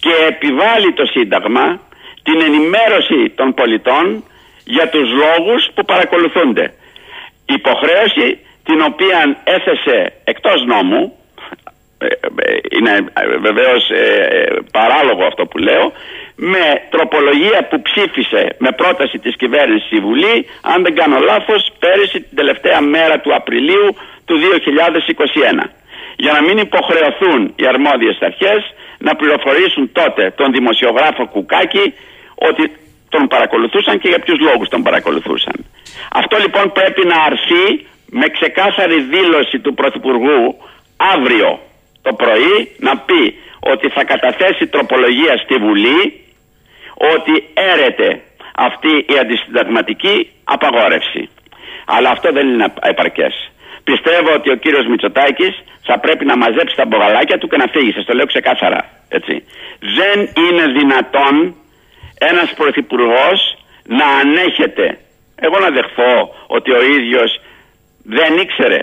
[0.00, 1.80] και επιβάλλει το Σύνταγμα
[2.22, 4.24] την ενημέρωση των πολιτών
[4.64, 6.74] για τους λόγους που παρακολουθούνται.
[7.46, 11.22] Υποχρέωση την οποία έθεσε εκτός νόμου, ε, ε,
[12.76, 13.82] είναι ε, βεβαίως
[14.72, 15.92] παράλογο αυτό που λέω,
[16.36, 22.20] με τροπολογία που ψήφισε με πρόταση της κυβέρνησης η Βουλή, αν δεν κάνω λάθος, πέρυσι
[22.20, 25.70] την τελευταία μέρα του Απριλίου του 2021.
[26.16, 28.60] Για να μην υποχρεωθούν οι αρμόδιες αρχές
[28.98, 31.94] να πληροφορήσουν τότε τον δημοσιογράφο Κουκάκη
[32.34, 32.62] ότι
[33.08, 35.56] τον παρακολουθούσαν και για ποιους λόγους τον παρακολουθούσαν.
[36.12, 40.56] Αυτό λοιπόν πρέπει να αρθεί με ξεκάθαρη δήλωση του Πρωθυπουργού
[40.96, 41.60] αύριο
[42.06, 43.22] το πρωί να πει
[43.72, 46.00] ότι θα καταθέσει τροπολογία στη Βουλή
[47.12, 47.34] ότι
[47.72, 48.08] έρεται
[48.56, 51.22] αυτή η αντισυνταγματική απαγόρευση.
[51.86, 53.34] Αλλά αυτό δεν είναι επαρκές.
[53.84, 55.54] Πιστεύω ότι ο κύριος Μητσοτάκης
[55.88, 57.92] θα πρέπει να μαζέψει τα μπογαλάκια του και να φύγει.
[57.92, 58.80] Σας το λέω ξεκάθαρα.
[59.08, 59.34] Έτσι.
[60.00, 61.34] Δεν είναι δυνατόν
[62.18, 63.38] ένας πρωθυπουργός
[63.98, 64.98] να ανέχεται.
[65.34, 67.40] Εγώ να δεχθώ ότι ο ίδιος
[68.04, 68.80] δεν ήξερε.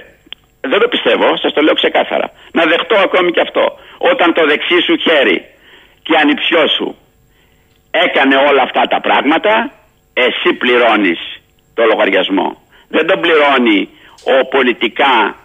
[0.61, 2.31] Δεν το πιστεύω, σας το λέω ξεκάθαρα.
[2.51, 3.79] Να δεχτώ ακόμη και αυτό.
[3.97, 5.45] Όταν το δεξί σου χέρι
[6.03, 6.95] και ανιψιό σου
[7.91, 9.71] έκανε όλα αυτά τα πράγματα,
[10.13, 11.19] εσύ πληρώνεις
[11.73, 12.61] το λογαριασμό.
[12.87, 13.89] Δεν τον πληρώνει
[14.35, 15.35] ο πολιτικά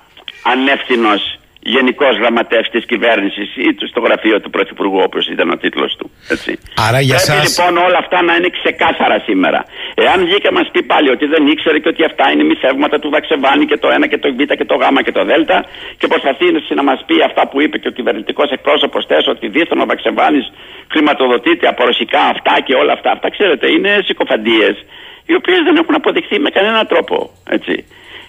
[0.43, 1.39] ανεύθυνος
[1.75, 6.07] Γενικός Γραμματέας της Κυβέρνησης ή στο γραφείο του Πρωθυπουργού, όπω ήταν ο τίτλος του.
[6.35, 6.51] Έτσι.
[6.87, 7.45] Άρα για Πρέπει σας...
[7.49, 9.61] λοιπόν όλα αυτά να είναι ξεκάθαρα σήμερα.
[10.05, 13.09] Εάν βγει και μας πει πάλι ότι δεν ήξερε και ότι αυτά είναι μυθεύματα του
[13.15, 15.31] Βαξεβάνη και το ένα και το Β και το Γ και το Δ
[15.99, 16.47] και προσπαθεί
[16.81, 20.41] να μας πει αυτά που είπε και ο κυβερνητικός εκπρόσωπος θες ότι δίθεν ο Βαξεβάνη
[20.93, 23.11] χρηματοδοτείται από ρωσικά αυτά και όλα αυτά.
[23.17, 24.75] Αυτά ξέρετε είναι συκοφαντίες
[25.27, 27.17] οι οποίες δεν έχουν αποδειχθεί με κανέναν τρόπο.
[27.57, 27.75] Έτσι.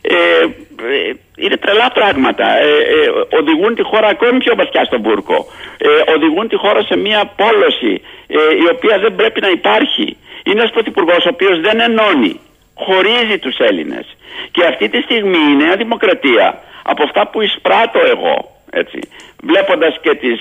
[0.02, 2.58] Ε, ε, είναι τρελά πράγματα.
[2.58, 5.45] Ε, ε, οδηγούν τη χώρα ακόμη πιο βαθιά στον Μπούρκο.
[5.78, 10.18] Ε, οδηγούν τη χώρα σε μια πόλωση ε, η οποία δεν πρέπει να υπάρχει.
[10.43, 12.39] Είναι ένας πρωθυπουργός ο οποίος δεν ενώνει.
[12.74, 14.06] Χωρίζει τους Έλληνες.
[14.52, 18.36] Και αυτή τη στιγμή η Νέα Δημοκρατία, από αυτά που εισπράττω εγώ,
[18.70, 19.00] έτσι,
[19.43, 20.39] βλέποντας και τις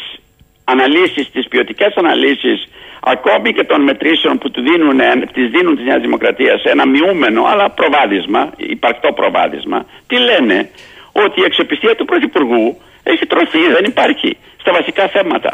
[0.65, 2.69] αναλύσεις, τις ποιοτικές αναλύσεις
[3.15, 5.01] ακόμη και των μετρήσεων που του δίνουν,
[5.33, 10.71] τις δίνουν της Νέας Δημοκρατίας σε ένα μειούμενο αλλά προβάδισμα, υπαρκτό προβάδισμα, τι λένε,
[11.13, 15.53] ότι η εξοπιστία του Πρωθυπουργού έχει τρωθεί, δεν υπάρχει στα βασικά θέματα.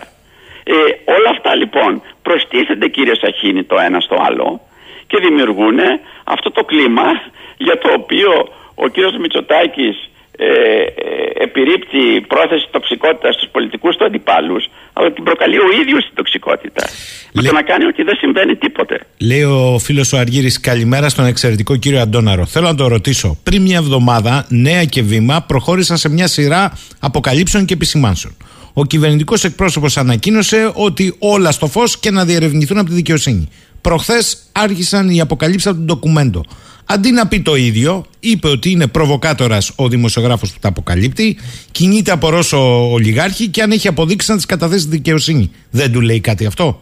[0.65, 0.75] Ε,
[1.17, 4.61] όλα αυτά λοιπόν προστίθενται κύριε Σαχίνη το ένα στο άλλο
[5.07, 5.79] και δημιουργούν
[6.25, 7.09] αυτό το κλίμα
[7.57, 14.64] για το οποίο ο κύριος Μητσοτάκης ε, ε, επιρρύπτει πρόθεση τοξικότητας στους πολιτικούς του αντιπάλους
[14.93, 16.85] αλλά την προκαλεί ο ίδιος την τοξικότητα.
[17.33, 19.01] Με το να κάνει ότι δεν συμβαίνει τίποτε.
[19.18, 22.47] Λέει ο φίλος ο Αργύρης καλημέρα στον εξαιρετικό κύριο Αντώναρο.
[22.47, 23.39] Θέλω να το ρωτήσω.
[23.43, 28.37] Πριν μια εβδομάδα νέα και βήμα προχώρησαν σε μια σειρά αποκαλύψεων και επισημάνσεων.
[28.72, 33.49] Ο κυβερνητικός εκπρόσωπος ανακοίνωσε ότι όλα στο φως και να διερευνηθούν από τη δικαιοσύνη.
[33.80, 36.45] Προχθές άρχισαν οι αποκαλύψεις από το ντοκουμέντο.
[36.87, 41.39] Αντί να πει το ίδιο, είπε ότι είναι προβοκάτορας ο δημοσιογράφος που τα αποκαλύπτει,
[41.72, 45.53] κινείται από Ρώσο ολιγάρχη και αν έχει αποδείξει να τι καταθέσει στη δικαιοσύνη.
[45.70, 46.80] Δεν του λέει κάτι αυτό;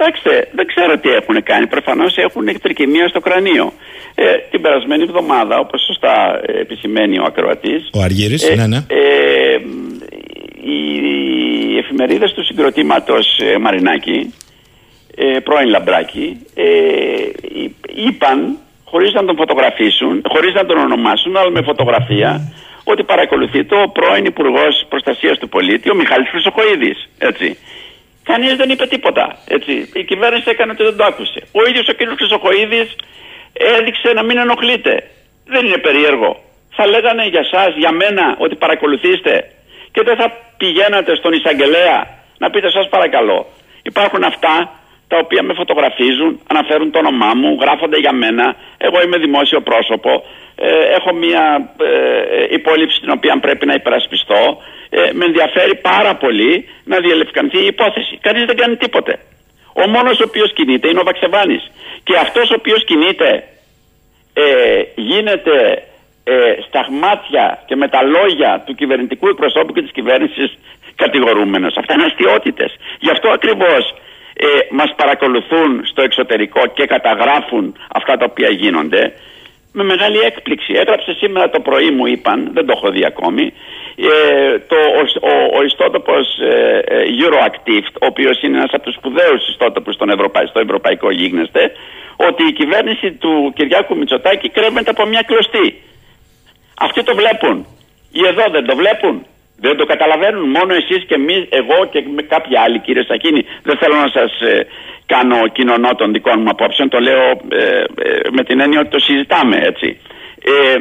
[0.00, 1.66] Κοιτάξτε, δεν ξέρω τι έχουν κάνει.
[1.66, 3.72] Προφανώς έχουν τρικυμία στο κρανίο.
[4.14, 7.90] Ε, την περασμένη εβδομάδα, όπως σωστά ε, επισημαίνει ο ακροατής.
[7.92, 8.76] Ο Αργύρης, ε, ναι, ναι.
[8.76, 9.58] Ε,
[10.62, 14.34] οι εφημερίδες του συγκροτήματος ε, Μαρινάκη,
[15.16, 16.64] ε, πρώην Λαμπράκη, ε,
[18.06, 18.58] είπαν
[18.90, 22.30] χωρίς να τον φωτογραφίσουν, χωρίς να τον ονομάσουν, αλλά με φωτογραφία,
[22.84, 27.58] ότι παρακολουθεί το πρώην Υπουργός Προστασίας του Πολίτη, ο Μιχάλης Χρυσοχοίδης, έτσι.
[28.22, 29.72] Κανείς δεν είπε τίποτα, έτσι.
[29.94, 31.40] Η κυβέρνηση έκανε ότι δεν το άκουσε.
[31.52, 32.00] Ο ίδιος ο κ.
[32.18, 32.96] Χρυσοχοίδης
[33.52, 34.94] έδειξε να μην ενοχλείται.
[35.46, 36.30] Δεν είναι περίεργο.
[36.76, 39.50] Θα λέγανε για σας, για μένα, ότι παρακολουθήστε
[39.92, 41.98] και δεν θα πηγαίνατε στον εισαγγελέα
[42.38, 43.46] να πείτε σας παρακαλώ.
[43.82, 44.79] Υπάρχουν αυτά
[45.10, 48.56] τα οποία με φωτογραφίζουν, αναφέρουν το όνομά μου, γράφονται για μένα.
[48.86, 50.10] Εγώ είμαι δημόσιο πρόσωπο.
[50.54, 51.44] Ε, έχω μια
[51.88, 54.42] ε, υπόλοιψη την οποία πρέπει να υπερασπιστώ.
[54.90, 58.18] Ε, με ενδιαφέρει πάρα πολύ να διελευκανθεί η υπόθεση.
[58.26, 59.12] Κανείς δεν κάνει τίποτε.
[59.82, 61.70] Ο μόνος ο οποίος κινείται είναι ο Βαξεβάνης.
[62.06, 63.44] Και αυτός ο οποίος κινείται
[64.32, 65.56] ε, γίνεται
[66.24, 70.58] ε, στα μάτια και με τα λόγια του κυβερνητικού εκπροσώπου και της κυβέρνησης
[70.94, 71.76] κατηγορούμενος.
[71.76, 72.72] Αυτά είναι αστείωτητες.
[72.98, 73.82] Γι' αυτό ακριβώς
[74.36, 79.12] ε, μας παρακολουθούν στο εξωτερικό και καταγράφουν αυτά τα οποία γίνονται
[79.72, 80.72] με μεγάλη έκπληξη.
[80.72, 83.52] Έγραψε σήμερα το πρωί μου είπαν, δεν το έχω δει ακόμη,
[83.96, 88.94] ε, το, ο, ο, ο ιστότοπος ε, ε, Euroactive, ο οποίος είναι ένας από τους
[88.94, 91.72] σπουδαίους ιστότοπους στον Ευρωπα, στο ευρωπαϊκό γίγνεσθε,
[92.16, 95.82] ότι η κυβέρνηση του Κυριάκου Μητσοτάκη κρέμεται από μια κλωστή.
[96.80, 97.66] Αυτοί το βλέπουν.
[98.12, 99.26] Οι εδώ δεν το βλέπουν.
[99.64, 103.42] Δεν το καταλαβαίνουν μόνο εσείς και εμείς, εγώ και με κάποιοι άλλοι, κύριε Σακίνη.
[103.62, 104.66] Δεν θέλω να σας ε,
[105.12, 106.88] κάνω κοινωνό των δικών μου απόψεων.
[106.88, 107.62] Το λέω ε,
[108.06, 109.88] ε, με την έννοια ότι το συζητάμε έτσι.
[110.52, 110.76] Ε,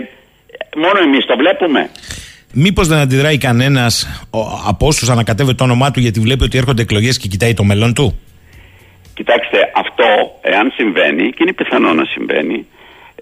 [0.83, 1.89] μόνο εμείς το βλέπουμε.
[2.53, 3.93] Μήπως δεν αντιδράει κανένας
[4.67, 7.93] από όσους ανακατεύει το όνομά του γιατί βλέπει ότι έρχονται εκλογές και κοιτάει το μέλλον
[7.93, 8.19] του;
[9.13, 10.05] Κοιτάξτε, αυτό
[10.41, 12.67] εάν συμβαίνει, και είναι πιθανό να συμβαίνει,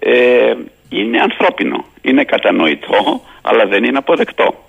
[0.00, 0.54] ε,
[0.88, 1.84] είναι ανθρώπινο.
[2.02, 4.67] Είναι κατανοητό, αλλά δεν είναι αποδεκτό.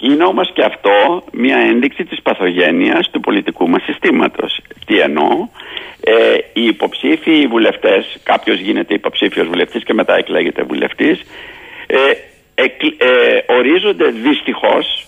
[0.00, 4.60] Είναι όμως και αυτό μια ένδειξη της παθογένειας του πολιτικού μας συστήματος.
[4.86, 5.48] Τι εννοώ,
[6.00, 11.20] ε, οι υποψήφιοι βουλευτές, κάποιος γίνεται υποψήφιος βουλευτής και μετά εκλέγεται βουλευτής,
[11.86, 12.10] ε,
[12.54, 15.06] ε, ορίζονται δυστυχώς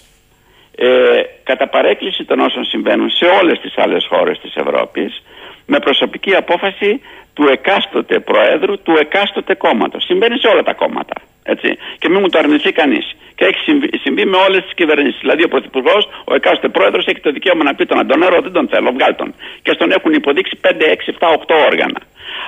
[0.76, 5.22] ε, κατά παρέκκληση των όσων συμβαίνουν σε όλες τις άλλες χώρες της Ευρώπης
[5.66, 7.00] με προσωπική απόφαση
[7.34, 10.04] του εκάστοτε προέδρου του εκάστοτε κόμματος.
[10.04, 11.14] Συμβαίνει σε όλα τα κόμματα.
[11.42, 11.68] Έτσι.
[11.98, 13.16] Και μην μου το αρνηθεί κανείς.
[13.34, 15.20] Και έχει συμβεί, συμβεί με όλες τις κυβερνήσεις.
[15.20, 18.68] Δηλαδή, ο Πρωθυπουργός, ο εκάστοτε πρόεδρος έχει το δικαίωμα να πει τον Αντωνέρο, δεν τον
[18.68, 19.34] θέλω, βγάλ τον.
[19.62, 22.00] Και στον έχουν υποδείξει 5, 6, 7, 8 όργανα.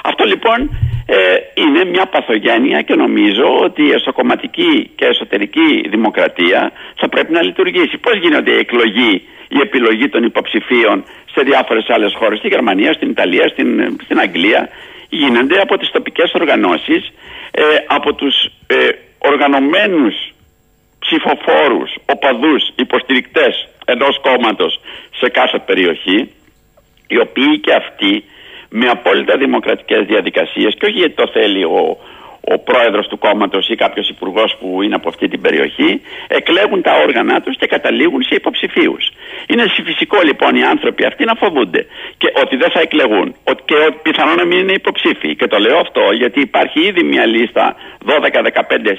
[0.02, 0.58] Αυτό λοιπόν
[1.06, 1.16] ε,
[1.54, 7.98] είναι μια παθογένεια και νομίζω ότι η εσωκομματική και εσωτερική δημοκρατία θα πρέπει να λειτουργήσει.
[7.98, 13.10] Πώς γίνονται η εκλογή, η επιλογή των υποψηφίων σε διάφορες άλλες χώρες, στη Γερμανία, στην
[13.10, 14.68] Ιταλία, στην, στην Αγγλία,
[15.08, 17.12] γίνονται από τις τοπικές οργανώσεις,
[17.56, 18.88] ε, από τους ε,
[19.18, 20.14] οργανωμένους
[20.98, 24.80] ψηφοφόρους, οπαδούς, υποστηρικτές ενός κόμματος
[25.20, 26.30] σε κάθε περιοχή,
[27.06, 28.24] οι οποίοι και αυτοί
[28.68, 31.98] με απόλυτα δημοκρατικές διαδικασίες και όχι γιατί το θέλει ο,
[32.52, 36.92] ο πρόεδρος του κόμματος ή κάποιος υπουργός που είναι από αυτή την περιοχή εκλέγουν τα
[37.06, 39.10] όργανα τους και καταλήγουν σε υποψηφίους.
[39.46, 41.86] Είναι φυσικό λοιπόν οι άνθρωποι αυτοί να φοβούνται
[42.16, 45.36] και ότι δεν θα εκλεγούν ότι και ότι πιθανόν να μην είναι υποψήφοι.
[45.36, 47.76] Και το λέω αυτό γιατί υπάρχει ήδη μια λίστα
[48.06, 48.12] 12-15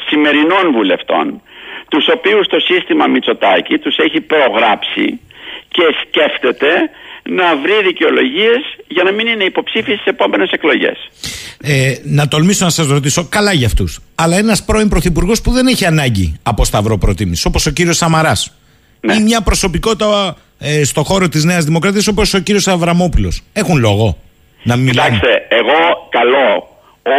[0.07, 1.41] σημερινών βουλευτών
[1.89, 5.19] τους οποίους το σύστημα Μητσοτάκη τους έχει προγράψει
[5.67, 6.89] και σκέφτεται
[7.29, 11.09] να βρει δικαιολογίες για να μην είναι υποψήφιοι στις επόμενες εκλογές.
[11.61, 13.99] Ε, να τολμήσω να σας ρωτήσω, καλά για αυτούς.
[14.15, 18.57] Αλλά ένας πρώην πρωθυπουργός που δεν έχει ανάγκη από σταυρό προτίμηση, όπως ο κύριος Σαμαράς.
[18.99, 19.13] Ναι.
[19.13, 23.43] Ή μια προσωπικότητα ε, στο χώρο της Νέας Δημοκρατίας, όπως ο κύριος Αβραμόπουλος.
[23.53, 24.17] Έχουν λόγο
[24.63, 25.09] να μιλάνε.
[25.09, 26.67] Κοιτάξτε, εγώ καλώ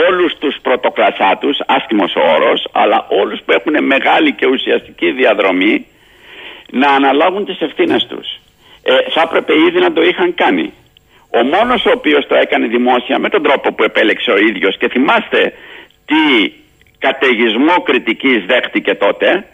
[0.09, 5.87] όλους τους πρωτοκλασσάτους, άσχημος ο όρος, αλλά όλους που έχουν μεγάλη και ουσιαστική διαδρομή
[6.71, 8.27] να αναλάβουν τις ευθύνες τους
[8.91, 10.73] ε, θα έπρεπε ήδη να το είχαν κάνει.
[11.39, 14.89] Ο μόνος ο οποίος το έκανε δημόσια με τον τρόπο που επέλεξε ο ίδιος και
[14.89, 15.53] θυμάστε
[16.09, 16.53] τι
[16.99, 19.45] καταιγισμό κριτικής δέχτηκε τότε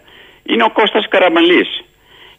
[0.43, 1.71] είναι ο Κώστας Καραμαλής.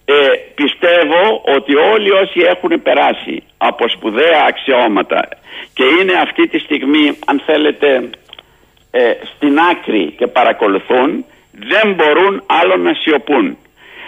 [0.05, 0.13] Ε,
[0.55, 5.29] πιστεύω ότι όλοι όσοι έχουν περάσει από σπουδαία αξιώματα
[5.73, 8.09] και είναι αυτή τη στιγμή αν θέλετε
[8.91, 13.57] ε, στην άκρη και παρακολουθούν δεν μπορούν άλλο να σιωπούν.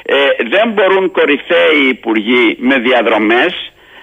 [0.08, 0.16] Ε,
[0.53, 3.53] δεν μπορούν κορυφαίοι υπουργοί με διαδρομές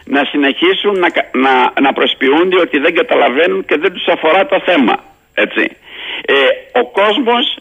[0.04, 1.08] να συνεχίσουν να,
[1.44, 5.04] να, να προσποιούνται ότι δεν καταλαβαίνουν και δεν τους αφορά το θέμα.
[5.34, 5.64] Έτσι.
[6.24, 6.34] Ε,
[6.80, 7.56] ο κόσμος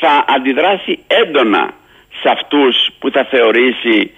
[0.00, 1.74] θα αντιδράσει έντονα
[2.20, 4.10] σε αυτούς που θα θεωρήσει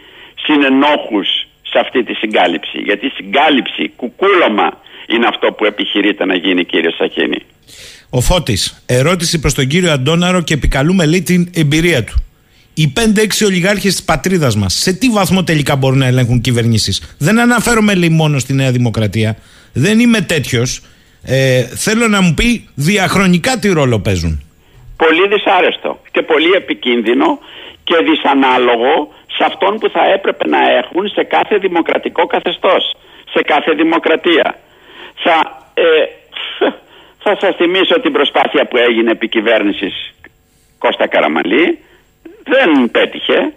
[0.45, 1.29] συνενόχους
[1.63, 2.79] σε αυτή τη συγκάλυψη.
[2.79, 4.69] Γιατί συγκάλυψη, κουκούλωμα
[5.07, 7.39] είναι αυτό που επιχειρείται να γίνει κύριε Σαχίνη.
[8.11, 12.24] Ο Φώτης, ερώτηση προς τον κύριο Αντώναρο και επικαλούμε λέει την εμπειρία του
[12.75, 17.17] οι 5-6 ολιγάρχες της πατρίδας μας σε τι βαθμό τελικά μπορούν να ελέγχουν κυβερνήσεις.
[17.19, 19.37] Δεν αναφέρομαι λέει μόνο στη Νέα Δημοκρατία.
[19.73, 20.83] Δεν είμαι τέτοιος.
[21.23, 24.43] Ε, θέλω να μου πει διαχρονικά τι ρόλο παίζουν.
[24.97, 27.39] Πολύ δυσάρεστο και πολύ επικίνδυνο
[27.85, 32.95] και δυσανάλογο σε αυτόν που θα έπρεπε να έχουν σε κάθε δημοκρατικό καθεστώς,
[33.33, 34.59] σε κάθε δημοκρατία.
[35.25, 35.37] Θα,
[35.75, 35.83] ε,
[37.25, 40.15] θα σας θυμίσω την προσπάθεια που έγινε επί κυβέρνησης
[40.79, 41.79] Κώστα Καραμαλή
[42.45, 43.53] δεν πέτυχε.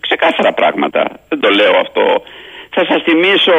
[0.00, 1.20] Ξεκάθαρα πράγματα.
[1.28, 2.22] Δεν το λέω αυτό.
[2.70, 3.58] Θα σας θυμίσω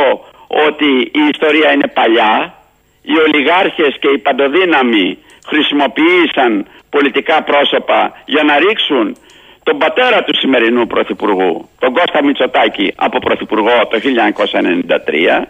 [0.68, 2.54] ότι η ιστορία είναι παλιά.
[3.02, 9.18] Οι ολιγάρχες και οι παντοδύναμοι χρησιμοποίησαν πολιτικά πρόσωπα για να ρίξουν
[9.64, 15.46] τον πατέρα του σημερινού πρωθυπουργού, τον Κώστα Μητσοτάκη, από πρωθυπουργό το 1993.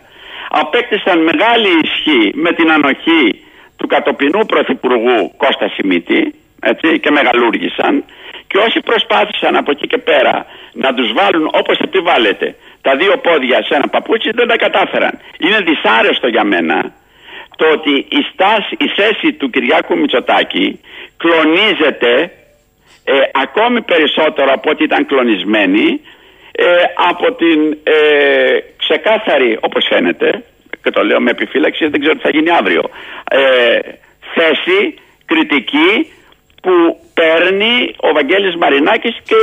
[0.49, 3.43] Απέκτησαν μεγάλη ισχύ με την ανοχή
[3.77, 8.03] του κατοπινού πρωθυπουργού Κώστα Σιμίτη έτσι, και μεγαλούργησαν
[8.53, 13.57] και όσοι προσπάθησαν από εκεί και πέρα να τους βάλουν όπως επιβάλλεται τα δύο πόδια
[13.67, 15.13] σε ένα παπούτσι δεν τα κατάφεραν.
[15.45, 16.77] Είναι δυσάρεστο για μένα
[17.59, 20.79] το ότι η, στάση, η θέση του Κυριάκου Μητσοτάκη
[21.17, 22.13] κλονίζεται
[23.03, 23.13] ε,
[23.45, 25.87] ακόμη περισσότερο από ό,τι ήταν κλονισμένη
[26.51, 26.65] ε,
[27.11, 27.97] από την ε,
[28.77, 30.43] ξεκάθαρη, όπως φαίνεται,
[30.83, 32.83] και το λέω με επιφύλαξη, δεν ξέρω τι θα γίνει αύριο,
[33.29, 33.79] ε,
[34.35, 34.79] θέση
[35.25, 35.91] κριτική
[36.63, 36.73] που
[37.13, 37.75] παίρνει
[38.07, 39.41] ο Βαγγέλης Μαρινάκης και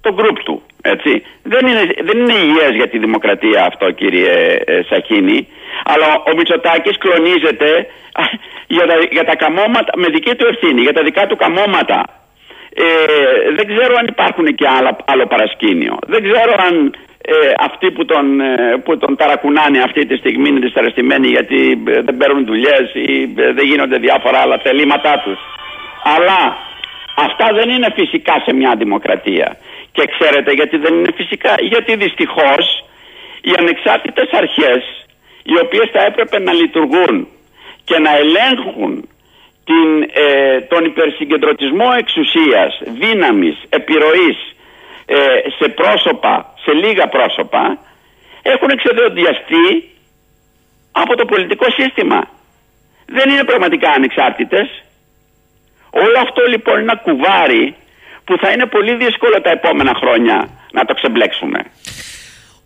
[0.00, 0.62] το γκρουπ του.
[0.82, 1.12] Έτσι.
[1.42, 4.34] Δεν, είναι, δεν είναι υγιές για τη δημοκρατία αυτό κύριε
[4.64, 5.48] ε, Σαχίνη
[5.84, 7.70] αλλά ο Μητσοτάκης κλονίζεται
[8.76, 11.98] για τα, για τα καμώματα με δική του ευθύνη, για τα δικά του καμώματα.
[12.74, 12.84] Ε,
[13.56, 15.96] δεν ξέρω αν υπάρχουν και άλλα, άλλο παρασκήνιο.
[16.06, 20.58] Δεν ξέρω αν ε, αυτοί που τον, ε, που τον ταρακουνάνε αυτή τη στιγμή είναι
[20.58, 25.38] δυσαρεστημένοι γιατί δεν παίρνουν δουλειές ή δεν γίνονται διάφορα άλλα θελήματά τους.
[26.02, 26.56] Αλλά
[27.14, 29.56] αυτά δεν είναι φυσικά σε μια δημοκρατία.
[29.92, 32.84] Και ξέρετε γιατί δεν είναι φυσικά; Γιατί δυστυχώς
[33.40, 34.82] οι ανεξάρτητες αρχές
[35.42, 37.28] οι οποίες θα έπρεπε να λειτουργούν
[37.84, 39.08] και να ελέγχουν
[39.64, 44.38] την, ε, τον υπερσυγκεντρωτισμό εξουσίας, δύναμης, επιρροής
[45.06, 45.16] ε,
[45.58, 47.78] σε πρόσωπα, σε λίγα πρόσωπα
[48.42, 49.90] έχουν εξεδοντιαστεί
[50.92, 52.20] από το πολιτικό σύστημα.
[53.06, 54.68] Δεν είναι πραγματικά ανεξάρτητες
[55.90, 57.74] Όλο αυτό λοιπόν είναι ένα κουβάρι
[58.24, 61.58] που θα είναι πολύ δύσκολο τα επόμενα χρόνια να το ξεμπλέξουμε.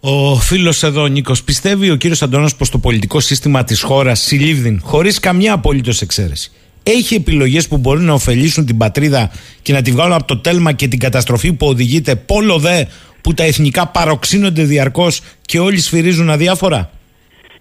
[0.01, 4.81] Ο φίλος εδώ, Νίκος, πιστεύει ο κύριος Αντώνο πως το πολιτικό σύστημα της χώρας συλλήβδην,
[4.85, 6.53] χωρίς καμιά απολύτως εξαίρεση,
[6.83, 9.31] έχει επιλογές που μπορούν να ωφελήσουν την πατρίδα
[9.63, 12.85] και να τη βγάλουν από το τέλμα και την καταστροφή που οδηγείται, πόλο δε
[13.21, 16.91] που τα εθνικά παροξύνονται διαρκώς και όλοι σφυρίζουν αδιάφορα;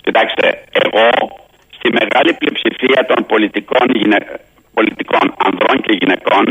[0.02, 1.10] Κοιτάξτε, εγώ
[1.78, 3.86] στη μεγάλη πλειοψηφία των πολιτικών
[4.82, 6.46] πολιτικών ανδρών και γυναικών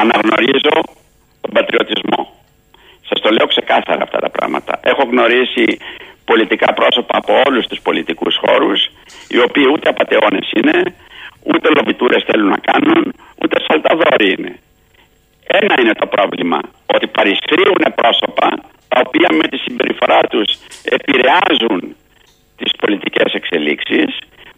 [0.00, 0.76] αναγνωρίζω
[1.42, 2.20] τον πατριωτισμό.
[3.08, 4.72] Σας το λέω ξεκάθαρα αυτά τα πράγματα.
[4.82, 5.66] Έχω γνωρίσει
[6.30, 8.80] πολιτικά πρόσωπα από όλους τους πολιτικούς χώρους,
[9.32, 10.78] οι οποίοι ούτε απαταιώνες είναι,
[11.50, 13.02] ούτε λοβιτούρες θέλουν να κάνουν,
[13.42, 14.52] ούτε σαλταδόροι είναι.
[15.60, 16.58] Ένα είναι το πρόβλημα,
[16.94, 18.48] ότι παρισφρίουν πρόσωπα
[18.92, 20.48] τα οποία με τη συμπεριφορά τους
[20.96, 21.80] επηρεάζουν
[22.58, 24.10] τις πολιτικές εξελίξεις,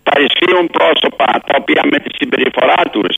[0.09, 3.15] παρισφρίουν πρόσωπα τα οποία με τη συμπεριφορά τους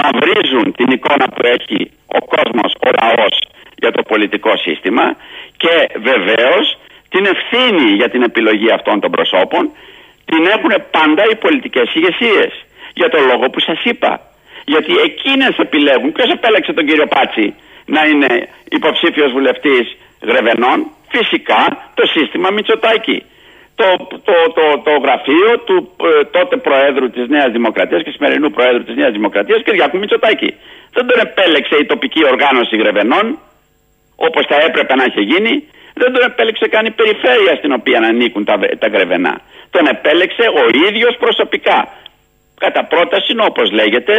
[0.00, 3.36] μαυρίζουν την εικόνα που έχει ο κόσμος, ο λαός
[3.82, 5.16] για το πολιτικό σύστημα
[5.56, 5.74] και
[6.08, 6.66] βεβαίως
[7.08, 9.70] την ευθύνη για την επιλογή αυτών των προσώπων
[10.30, 12.52] την έχουν πάντα οι πολιτικές ηγεσίες.
[12.94, 14.20] Για το λόγο που σας είπα.
[14.64, 16.12] Γιατί εκείνες επιλέγουν.
[16.12, 17.54] Ποιος επέλεξε τον κύριο Πάτσι
[17.84, 19.96] να είναι υποψήφιος βουλευτής
[20.28, 23.18] Γρεβενών; Φυσικά το σύστημα Μητσοτάκη.
[23.80, 23.88] Το,
[24.28, 25.76] το, το, το γραφείο του
[26.08, 30.50] ε, τότε Προέδρου της Νέας Δημοκρατίας και σημερινού Προέδρου της Νέας Δημοκρατίας Κυριάκου Μητσοτάκη.
[30.96, 33.26] Δεν τον επέλεξε η τοπική οργάνωση Γρεβενών
[34.26, 35.52] όπως θα έπρεπε να έχει γίνει.
[36.00, 39.34] Δεν τον επέλεξε καν η περιφέρεια στην οποία ανήκουν τα, τα Γρεβενά.
[39.70, 41.78] Τον επέλεξε ο ίδιος προσωπικά.
[42.64, 44.14] Κατά πρόταση όπως λέγεται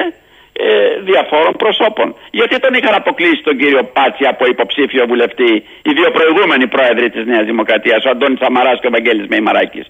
[0.67, 2.15] ε, διαφόρων προσώπων.
[2.31, 5.53] Γιατί τον είχαν αποκλείσει τον κύριο Πάτσι από υποψήφιο βουλευτή
[5.87, 9.85] οι δύο προηγούμενοι πρόεδροι της Νέας Δημοκρατίας, ο Αντώνης Σαμαράς και ο Βαγγέλης Μεϊμαράκης.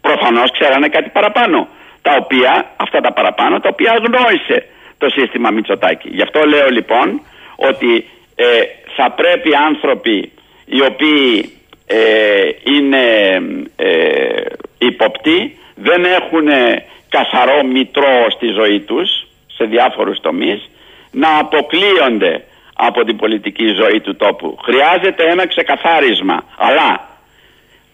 [0.00, 1.68] Προφανώς ξέρανε κάτι παραπάνω.
[2.02, 4.66] Τα οποία, αυτά τα παραπάνω, τα οποία αγνόησε
[4.98, 6.08] το σύστημα Μητσοτάκη.
[6.12, 7.20] Γι' αυτό λέω λοιπόν
[7.56, 7.92] ότι
[8.34, 8.46] ε,
[8.96, 10.32] θα πρέπει άνθρωποι
[10.64, 11.52] οι οποίοι
[11.86, 11.98] ε,
[12.74, 13.04] είναι
[13.76, 14.42] ε,
[14.78, 16.48] υποπτοί, δεν έχουν
[17.08, 19.26] καθαρό μητρό στη ζωή τους
[19.56, 20.70] σε διάφορους τομείς
[21.10, 22.44] να αποκλείονται
[22.74, 24.58] από την πολιτική ζωή του τόπου.
[24.62, 27.08] Χρειάζεται ένα ξεκαθάρισμα, αλλά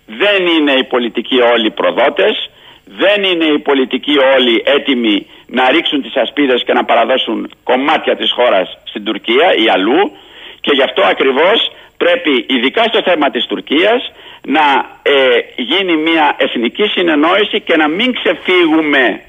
[0.07, 2.51] δεν είναι οι πολιτικοί όλοι προδότες,
[2.85, 8.33] δεν είναι οι πολιτικοί όλοι έτοιμοι να ρίξουν τις ασπίδες και να παραδώσουν κομμάτια της
[8.33, 10.13] χώρας στην Τουρκία ή αλλού
[10.61, 14.13] και γι' αυτό ακριβώς πρέπει ειδικά στο θέμα της Τουρκίας
[14.47, 14.67] να
[15.03, 19.21] ε, γίνει μια εθνική συνεννόηση και να μην ξεφύγουμε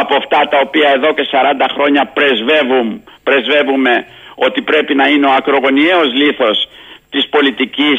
[0.00, 2.86] από αυτά τα οποία εδώ και 40 χρόνια πρεσβεύουν,
[3.22, 3.94] πρεσβεύουμε
[4.34, 6.68] ότι πρέπει να είναι ο ακρογωνιαίος λίθος
[7.10, 7.98] της πολιτικής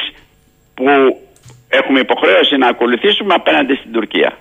[0.73, 0.85] που
[1.69, 4.37] έχουμε υποχρέωση να ακολουθήσουμε απέναντι στην Τουρκία.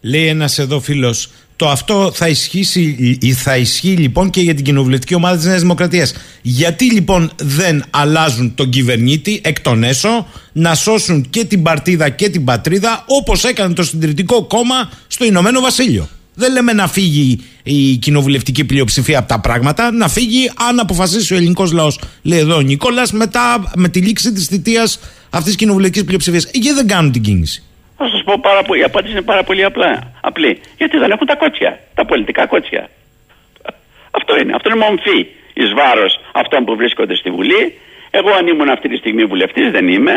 [0.00, 1.18] Λέει ένας εδώ φίλος
[1.56, 6.14] το αυτό θα, ισχύσει, θα ισχύει λοιπόν και για την κοινοβουλευτική ομάδα της Νέας Δημοκρατίας.
[6.42, 12.28] Γιατί λοιπόν δεν αλλάζουν τον κυβερνήτη εκ των έσω να σώσουν και την παρτίδα και
[12.28, 16.08] την πατρίδα όπως έκανε το συντηρητικό κόμμα στο Ηνωμένο Βασίλειο;
[16.38, 21.36] Δεν λέμε να φύγει η κοινοβουλευτική πλειοψηφία από τα πράγματα, να φύγει αν αποφασίσει ο
[21.36, 22.00] ελληνικός λαός.
[22.22, 26.50] Λέει εδώ ο Νικόλας, μετά με τη λήξη της θητείας αυτής της κοινοβουλευτικής πλειοψηφίας.
[26.52, 27.62] Γιατί δεν κάνουν την κίνηση.
[27.96, 28.80] Θα σας πω πάρα πολύ.
[28.80, 30.12] Η απάντηση είναι πάρα πολύ απλά.
[30.20, 30.60] Απλή.
[30.76, 31.80] Γιατί δεν έχουν τα κότσια.
[31.94, 32.90] Τα πολιτικά κότσια.
[34.10, 34.52] Αυτό είναι.
[34.54, 35.18] Αυτό είναι μομφή
[35.54, 37.62] εις βάρος αυτών που βρίσκονται στη Βουλή.
[38.10, 40.14] Εγώ, αν ήμουν αυτή τη στιγμή βουλευτής, δεν είμαι,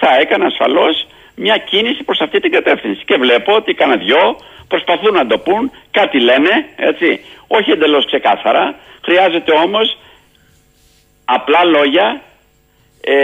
[0.00, 1.06] θα έκανα ασφαλώς
[1.36, 3.04] μια κίνηση προς αυτή την κατεύθυνση.
[3.04, 4.36] Και βλέπω ότι κανένα δυο
[4.68, 7.20] προσπαθούν να το πούν, κάτι λένε, έτσι.
[7.46, 8.74] Όχι εντελώς ξεκάθαρα.
[9.04, 9.98] Χρειάζεται όμως
[11.24, 12.20] απλά λόγια
[13.00, 13.16] ε,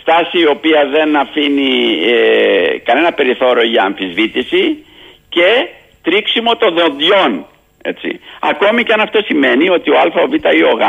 [0.00, 4.84] στάση η οποία δεν αφήνει ε, κανένα περιθώριο για αμφισβήτηση
[5.28, 5.68] και
[6.02, 7.46] τρίξιμο των δοντιών.
[7.82, 8.20] Έτσι.
[8.40, 10.82] Ακόμη και αν αυτό σημαίνει ότι ο Α, ο Β ή ο Γ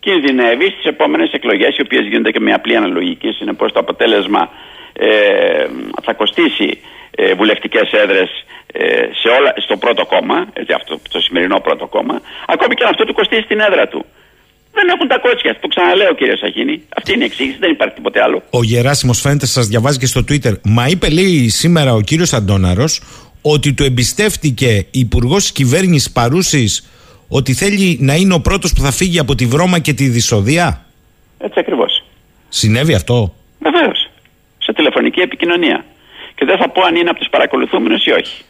[0.00, 4.50] κινδυνεύει στις επόμενες εκλογές οι οποίες γίνονται και με απλή αναλογική συνεπώς το αποτέλεσμα
[5.06, 5.66] ε,
[6.02, 6.78] θα κοστίσει
[7.10, 8.30] ε, βουλευτικές έδρες
[8.72, 8.84] ε,
[9.20, 13.04] σε όλα, στο πρώτο κόμμα, έτσι, αυτό, το σημερινό πρώτο κόμμα, ακόμη και αν αυτό
[13.04, 14.04] του κοστίσει την έδρα του.
[14.72, 15.56] Δεν έχουν τα κότσια.
[15.60, 16.82] Το ξαναλέω, κύριε Σαχίνη.
[16.96, 17.56] Αυτή είναι η εξήγηση.
[17.60, 18.42] Δεν υπάρχει τίποτε άλλο.
[18.50, 20.52] Ο Γεράσιμος φαίνεται, σας διαβάζει και στο Twitter.
[20.64, 23.02] Μα είπε, λέει σήμερα ο κύριος Αντώναρος,
[23.42, 26.90] ότι του εμπιστεύτηκε υπουργός της κυβέρνησης Παρούσης
[27.28, 30.84] ότι θέλει να είναι ο πρώτος που θα φύγει από τη βρώμα και τη δυσοδεία.
[31.38, 32.04] Έτσι ακριβώς.
[32.48, 34.09] Συνέβη αυτό; Βεβαίως.
[34.70, 35.84] Σε τηλεφωνική επικοινωνία.
[36.34, 38.42] Και δεν θα πω αν είναι από τους παρακολουθούμενους ή όχι.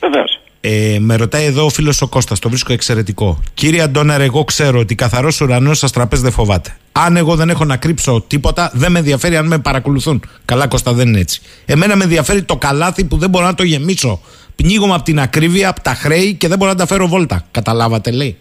[0.00, 0.40] Βεβαίως.
[0.60, 3.42] Ε, με ρωτάει εδώ ο φίλος ο Κώστας, το βρίσκω εξαιρετικό.
[3.54, 6.76] Κύριε Αντώναρ, εγώ ξέρω ότι καθαρός ουρανός σας τραπέζι δεν φοβάται.
[6.92, 10.22] Αν εγώ δεν έχω να κρύψω τίποτα, δεν με ενδιαφέρει αν με παρακολουθούν.
[10.44, 11.42] Καλά, Κώστα, δεν είναι έτσι.
[11.66, 14.20] Εμένα με ενδιαφέρει το καλάθι που δεν μπορώ να το γεμίσω.
[14.56, 17.46] Πνίγομαι από την ακρίβεια, από τα χρέη και δεν μπορώ να τα φέρω βόλτα.
[17.50, 18.36] Καταλάβατε, λέει.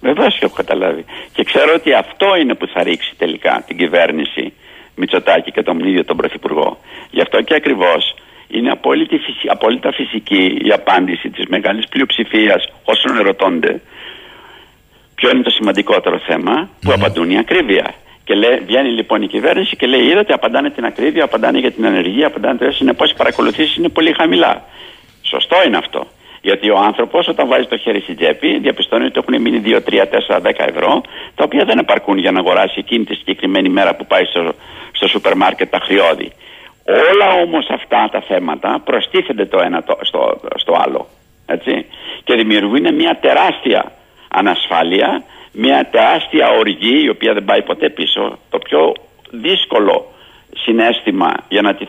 [0.00, 1.04] Βεβαίως και έχω καταλάβει.
[1.32, 4.52] Και ξέρω ότι αυτό είναι που θα ρίξει τελικά την κυβέρνηση
[4.98, 6.78] Μητσοτάκη και τον ίδιο τον Πρωθυπουργό.
[7.10, 8.14] Γι' αυτό και ακριβώς
[8.48, 8.70] είναι
[9.48, 13.80] απόλυτα φυσική η απάντηση της μεγάλης πλειοψηφίας όσων ερωτώνται
[15.14, 17.94] ποιο είναι το σημαντικότερο θέμα που απαντούν η ακρίβεια.
[18.24, 21.86] Και λέει, βγαίνει λοιπόν η κυβέρνηση και λέει: Είδατε, απαντάνε την ακρίβεια, απαντάνε για την
[21.86, 24.64] ανεργία, απαντάνε το Συνεπώς οι παρακολουθήσεις είναι πολύ χαμηλά.
[25.22, 26.06] Σωστό είναι αυτό.
[26.40, 30.04] Γιατί ο άνθρωπος όταν βάζει το χέρι στην τσέπη διαπιστώνει ότι έχουν μείνει 2, 3,
[30.36, 31.02] 4, 10 ευρώ,
[31.34, 34.54] τα οποία δεν επαρκούν για να αγοράσει εκείνη τη συγκεκριμένη μέρα που πάει στο,
[34.98, 36.28] στο σούπερ μάρκετ τα χρειώδη.
[37.12, 41.02] Όλα όμως αυτά τα θέματα προστίθενται το ένα στο, στο άλλο.
[41.46, 41.86] Έτσι.
[42.24, 43.92] Και δημιουργούν μια τεράστια
[44.28, 45.22] ανασφάλεια,
[45.52, 48.38] μια τεράστια οργή η οποία δεν πάει ποτέ πίσω.
[48.50, 48.94] Το πιο
[49.30, 49.96] δύσκολο
[50.64, 51.84] συνέστημα για να τη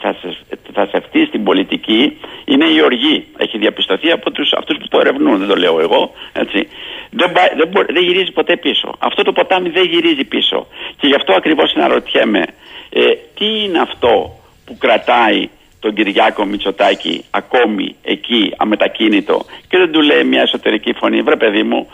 [0.73, 3.27] θασευτεί στην πολιτική είναι η οργή.
[3.37, 6.11] Έχει διαπιστωθεί από τους, αυτούς που το ερευνούν, δεν το λέω εγώ.
[6.33, 6.67] Έτσι.
[7.09, 8.95] Δεν, πάει- δεν, μπορεί- δεν γυρίζει ποτέ πίσω.
[8.99, 10.67] Αυτό το ποτάμι δεν γυρίζει πίσω.
[10.99, 12.43] Και γι' αυτό ακριβώς συναρωτιέμαι
[12.89, 13.01] ε,
[13.35, 20.23] τι είναι αυτό που κρατάει τον Κυριάκο Μητσοτάκη ακόμη εκεί αμετακίνητο και δεν του λέει
[20.23, 21.87] μια εσωτερική φωνή βρε παιδί μου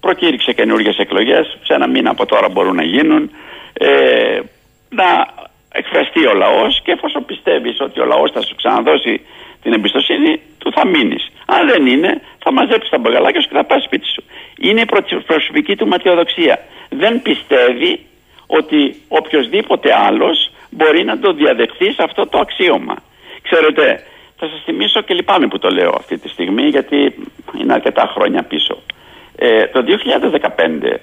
[0.00, 3.30] προκήρυξε καινούργιες εκλογές, σε ένα μήνα από τώρα μπορούν να γίνουν.
[3.72, 4.40] Ε,
[4.88, 5.08] να
[5.72, 9.20] εκφραστεί ο λαός και εφόσον πιστεύεις ότι ο λαός θα σου ξαναδώσει
[9.62, 11.22] την εμπιστοσύνη, του θα μείνεις.
[11.46, 14.22] Αν δεν είναι, θα μαζέψεις τα μπογαλάκια σου και θα πας σπίτι σου.
[14.60, 16.64] Είναι η προ- προσωπική του ματιοδοξία.
[16.88, 18.06] Δεν πιστεύει
[18.46, 22.96] ότι οποιοδήποτε άλλος μπορεί να το διαδεχθεί σε αυτό το αξίωμα.
[23.42, 24.02] Ξέρετε,
[24.36, 27.14] θα σας θυμίσω και λυπάμαι που το λέω αυτή τη στιγμή γιατί
[27.60, 28.82] είναι αρκετά χρόνια πίσω.
[29.36, 29.84] Ε, το
[30.92, 30.96] 2015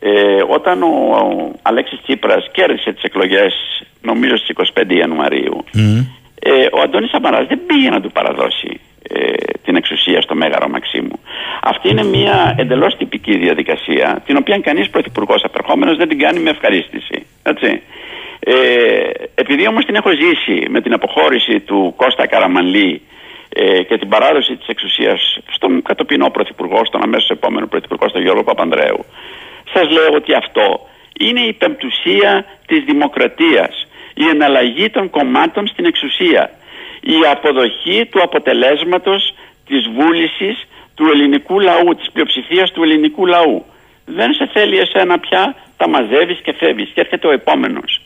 [0.00, 3.54] ε, όταν ο, ο Αλέξης Τσίπρας κέρδισε τις εκλογές
[4.02, 5.64] νομίζω στις 25 Ιανουαρίου
[6.42, 9.32] ε, ο Αντώνης Σαμαράς δεν πήγε να του παραδώσει ε,
[9.64, 11.20] την εξουσία στο Μέγαρο Μαξίμου.
[11.62, 16.50] Αυτή είναι μια εντελώς τυπική διαδικασία την οποία κανείς πρωθυπουργός απερχόμενος δεν την κάνει με
[16.50, 17.26] ευχαρίστηση.
[17.42, 17.82] Έτσι.
[18.40, 18.52] Ε,
[19.34, 23.02] επειδή όμως την έχω ζήσει με την αποχώρηση του Κώστα Καραμανλή
[23.48, 28.44] ε, και την παράδοση της εξουσίας στον κατοπινό πρωθυπουργό, στον αμέσως επόμενο πρωθυπουργό, στον Γιώργο
[28.44, 29.04] Παπανδρέου,
[29.72, 30.86] σας λέω ότι αυτό
[31.18, 36.50] είναι η πεμπτουσία της δημοκρατίας, η εναλλαγή των κομμάτων στην εξουσία,
[37.00, 39.34] η αποδοχή του αποτελέσματος
[39.70, 40.56] της βούλησης
[40.96, 43.64] του ελληνικού λαού, της πλειοψηφίας του ελληνικού λαού.
[44.04, 45.44] Δεν σε θέλει εσένα πια,
[45.76, 48.00] τα μαζεύεις και φεύγεις και έρχεται ο επόμενος.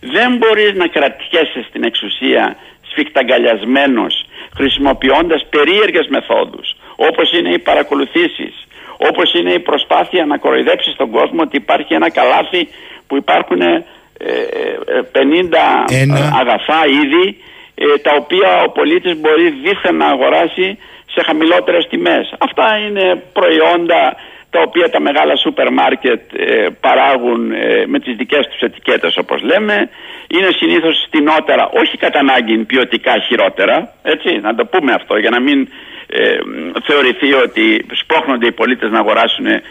[0.00, 2.56] Δεν μπορείς να κρατιέσαι στην εξουσία
[2.90, 4.24] σφιχταγκαλιασμένος
[4.56, 8.54] χρησιμοποιώντας περίεργες μεθόδους όπως είναι οι παρακολουθήσεις
[9.08, 12.68] όπως είναι η προσπάθεια να κοροϊδέψεις τον κόσμο ότι υπάρχει ένα καλάθι
[13.06, 13.84] που υπάρχουν ε,
[14.18, 14.34] ε,
[15.12, 16.14] 50 Ένα.
[16.40, 17.36] αγαθά είδη
[17.74, 20.78] ε, τα οποία ο πολίτης μπορεί δίθεν να αγοράσει
[21.14, 22.34] σε χαμηλότερες τιμές.
[22.38, 24.16] Αυτά είναι προϊόντα
[24.50, 29.42] τα οποία τα μεγάλα σούπερ μάρκετ ε, παράγουν ε, με τις δικές τους ετικέτες όπως
[29.42, 29.90] λέμε.
[30.28, 35.40] Είναι συνήθως φτηνότερα, όχι κατά ανάγκη ποιοτικά χειρότερα, έτσι, να το πούμε αυτό για να
[35.40, 35.68] μην
[36.06, 36.38] ε,
[36.84, 39.62] θεωρηθεί ότι σπρώχνονται οι πολίτες να αγοράσουν ε,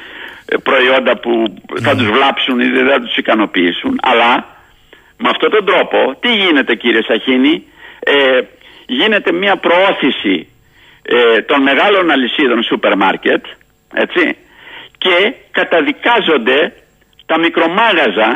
[0.63, 1.31] προϊόντα που
[1.81, 3.99] θα τους βλάψουν ή δεν θα τους ικανοποιήσουν.
[4.01, 4.45] Αλλά
[5.17, 7.63] με αυτόν τον τρόπο τι γίνεται κύριε Σαχίνη,
[7.99, 8.39] ε,
[8.85, 10.47] γίνεται μια προώθηση
[11.05, 13.45] ε, των μεγάλων αλυσίδων σούπερ μάρκετ,
[13.93, 14.37] έτσι,
[14.97, 16.73] και καταδικάζονται
[17.25, 18.29] τα μικρομάγαζα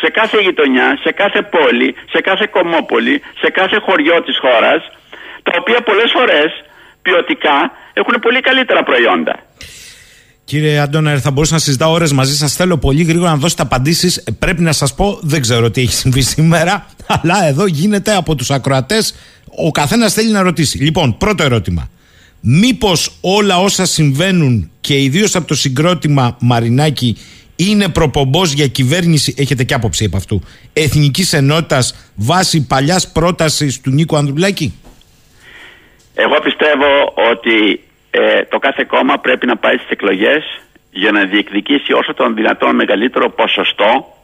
[0.00, 4.80] σε κάθε γειτονιά, σε κάθε πόλη, σε κάθε κομμόπολη, σε κάθε χωριό της χώρας,
[5.42, 6.50] τα οποία πολλές φορές
[7.02, 9.34] ποιοτικά έχουν πολύ καλύτερα προϊόντα.
[10.44, 12.54] Κύριε Αντώνερ, θα μπορούσα να συζητάω ώρες μαζί σας.
[12.54, 14.24] Θέλω πολύ γρήγορα να δώσετε απαντήσεις.
[14.38, 18.50] Πρέπει να σας πω, δεν ξέρω τι έχει συμβεί σήμερα, αλλά εδώ γίνεται από τους
[18.50, 19.14] ακροατές.
[19.66, 20.78] Ο καθένας θέλει να ρωτήσει.
[20.78, 21.90] Λοιπόν, πρώτο ερώτημα.
[22.40, 27.16] Μήπως όλα όσα συμβαίνουν και ιδίως από το συγκρότημα Μαρινάκη
[27.56, 30.42] είναι προπομπός για κυβέρνηση, έχετε και άποψη από αυτού,
[30.72, 34.74] εθνικής ενότητας βάσει παλιάς πρότασης του Νίκου Ανδρουλάκη;
[36.14, 37.80] Εγώ πιστεύω ότι
[38.10, 40.44] ε, το κάθε κόμμα πρέπει να πάει στις εκλογές
[40.90, 44.16] για να διεκδικήσει όσο τον δυνατόν μεγαλύτερο ποσοστό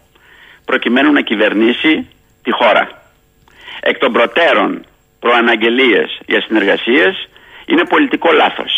[0.65, 2.07] προκειμένου να κυβερνήσει
[2.43, 3.03] τη χώρα.
[3.81, 4.85] Εκ των προτέρων
[5.25, 7.13] προαναγγελίες για συνεργασίες
[7.67, 8.73] είναι πολιτικό λάθος.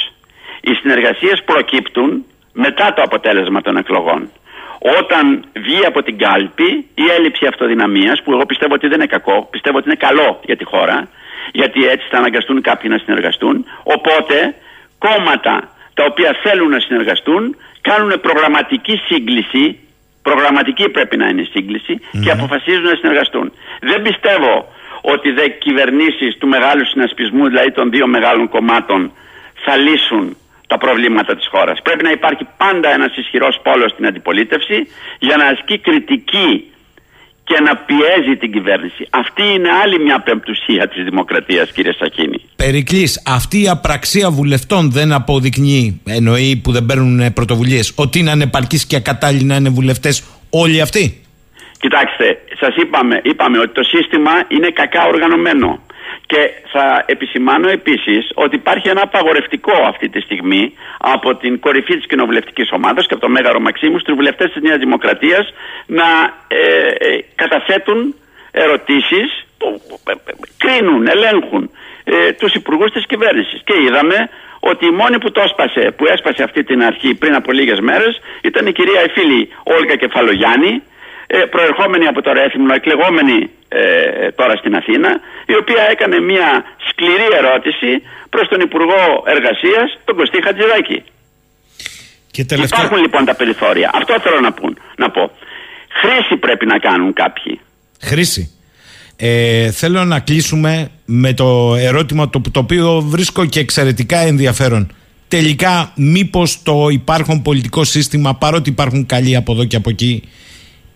[0.61, 4.30] Οι συνεργασίες προκύπτουν μετά το αποτέλεσμα των εκλογών.
[4.99, 9.49] Όταν βγει από την κάλπη η έλλειψη αυτοδυναμίας που εγώ πιστεύω ότι δεν είναι κακό,
[9.51, 11.09] πιστεύω ότι είναι καλό για τη χώρα
[11.53, 14.55] γιατί έτσι θα αναγκαστούν κάποιοι να συνεργαστούν οπότε
[14.99, 15.55] κόμματα
[15.94, 19.64] τα οποία θέλουν να συνεργαστούν κάνουν προγραμματική σύγκληση
[20.28, 23.47] προγραμματική πρέπει να είναι η σύγκληση και αποφασίζουν να συνεργαστούν.
[23.90, 24.53] Δεν πιστεύω
[25.12, 29.00] ότι δε κυβερνήσεις του μεγάλου συνασπισμού, δηλαδή των δύο μεγάλων κομμάτων,
[29.64, 30.36] θα λύσουν
[30.66, 31.82] τα προβλήματα της χώρας.
[31.82, 34.78] Πρέπει να υπάρχει πάντα ένας ισχυρός πόλος στην αντιπολίτευση
[35.18, 36.50] για να ασκεί κριτική
[37.44, 39.07] και να πιέζει την κυβέρνηση.
[39.11, 42.38] Αυτή είναι άλλη μια πεμπτουσία της δημοκρατίας κύριε Σακίνη.
[42.57, 48.86] Περικλής, αυτή η απραξία βουλευτών δεν αποδεικνύει, εννοεί που δεν παίρνουν πρωτοβουλίες, ότι είναι ανεπαρκείς
[48.86, 51.26] και ακατάλληλοι να είναι βουλευτές όλοι αυτοί;
[51.81, 55.81] Κοιτάξτε, σας είπαμε, είπαμε ότι το σύστημα είναι κακά οργανωμένο.
[56.27, 62.07] Και θα επισημάνω επίσης ότι υπάρχει ένα απαγορευτικό αυτή τη στιγμή από την κορυφή της
[62.07, 65.55] κοινοβουλευτικής ομάδας και από το Μέγαρο Μαξίμους στους βουλευτές της Νέας Δημοκρατίας
[65.87, 66.09] να
[66.49, 66.59] ε,
[66.99, 68.14] ε, καταθέτουν
[68.51, 71.70] ερωτήσεις που ε, ε, κρίνουν, ελέγχουν
[72.05, 73.61] ε, τους υπουργούς της κυβέρνησης.
[73.64, 74.29] Και είδαμε
[74.61, 78.20] ότι η μόνη που το έσπασε, που έσπασε αυτή την αρχή πριν από λίγες μέρες
[78.43, 80.95] ήταν η κυρία η φίλη Όλγα Κεφαλογιάννη, ε,
[81.55, 83.81] προερχόμενη από το Ρέθυμνο, εκλεγόμενη ε,
[84.39, 85.11] τώρα στην Αθήνα,
[85.53, 86.49] η οποία έκανε μια
[86.89, 87.91] σκληρή ερώτηση
[88.31, 89.03] προς τον Υπουργό
[89.35, 90.99] Εργασίας, τον Κωστή Χατζηδάκη.
[92.31, 92.79] Και τελευταίο...
[92.79, 93.91] Υπάρχουν λοιπόν τα περιθώρια.
[93.95, 95.31] Αυτό θέλω να, πούν, να πω.
[96.01, 97.61] Χρήση πρέπει να κάνουν κάποιοι.
[98.01, 98.51] Χρήση.
[99.16, 104.93] Ε, θέλω να κλείσουμε με το ερώτημα το, το οποίο βρίσκω και εξαιρετικά ενδιαφέρον.
[105.29, 110.22] Τελικά, μήπως το υπάρχον πολιτικό σύστημα, παρότι υπάρχουν καλοί από εδώ και από εκεί,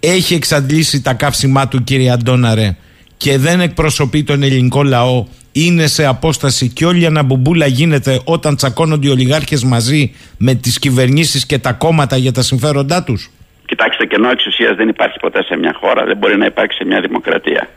[0.01, 2.77] έχει εξαντλήσει τα καύσιμά του κύριε Αντώναρε
[3.17, 8.57] και δεν εκπροσωπεί τον ελληνικό λαό είναι σε απόσταση και όλη η αναμπομπούλα γίνεται όταν
[8.57, 13.31] τσακώνονται οι ολιγάρχες μαζί με τις κυβερνήσεις και τα κόμματα για τα συμφέροντά τους.
[13.67, 17.01] Κοιτάξτε, κενό εξουσίας δεν υπάρχει ποτέ σε μια χώρα, δεν μπορεί να υπάρξει σε μια
[17.01, 17.69] δημοκρατία.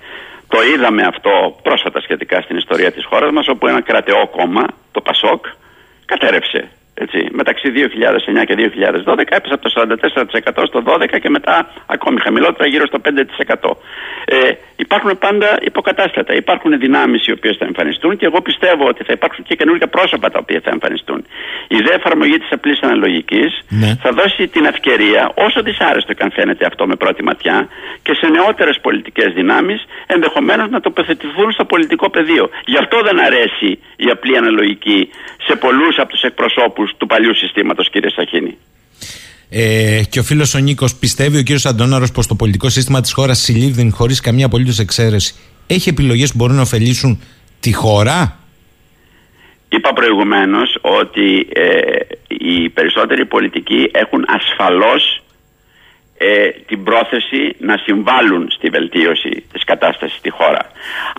[0.47, 5.01] Το είδαμε αυτό πρόσφατα σχετικά στην ιστορία της χώρας μας, όπου ένα κρατεό κόμμα, το
[5.01, 5.45] ΠΑΣΟΚ,
[6.05, 8.55] κατέρευσε έτσι, μεταξύ 2009 και
[9.05, 9.71] 2012 έπεσε από το
[10.53, 13.71] 44% στο 12% και μετά ακόμη χαμηλότερα γύρω στο 5%.
[14.25, 14.37] Ε,
[14.75, 16.33] υπάρχουν πάντα υποκατάστατα.
[16.33, 20.29] Υπάρχουν δυνάμεις οι οποίες θα εμφανιστούν και εγώ πιστεύω ότι θα υπάρξουν και καινούργια πρόσωπα
[20.29, 21.25] τα οποία θα εμφανιστούν.
[21.67, 23.95] Η ιδέα εφαρμογή της απλής αναλογικής Ναι.
[24.01, 27.67] θα δώσει την ευκαιρία, όσο δυσάρεστο και αν φαίνεται αυτό με πρώτη ματιά,
[28.03, 32.49] και σε νεότερες πολιτικές δυνάμεις ενδεχομένως να τοποθετηθούν στο πολιτικό πεδίο.
[32.65, 35.09] Γι' αυτό δεν αρέσει η απλή αναλογική
[35.47, 38.57] σε πολλούς από τους εκπροσώπους του παλιού συστήματος, κύριε Σαχίνη.
[39.55, 43.13] Ε, και ο φίλος ο Νίκος πιστεύει ο κύριος Αντώναρος πως το πολιτικό σύστημα της
[43.13, 45.35] χώρας συλλήβδην χωρίς καμία απολύτως εξαίρεση
[45.67, 47.21] έχει επιλογές που μπορούν να ωφελήσουν
[47.59, 48.37] τη χώρα;
[49.69, 51.71] Είπα προηγουμένως ότι ε,
[52.27, 55.22] οι περισσότεροι πολιτικοί έχουν ασφαλώς
[56.25, 60.63] ε, την πρόθεση να συμβάλλουν στη βελτίωση της κατάστασης στη χώρα.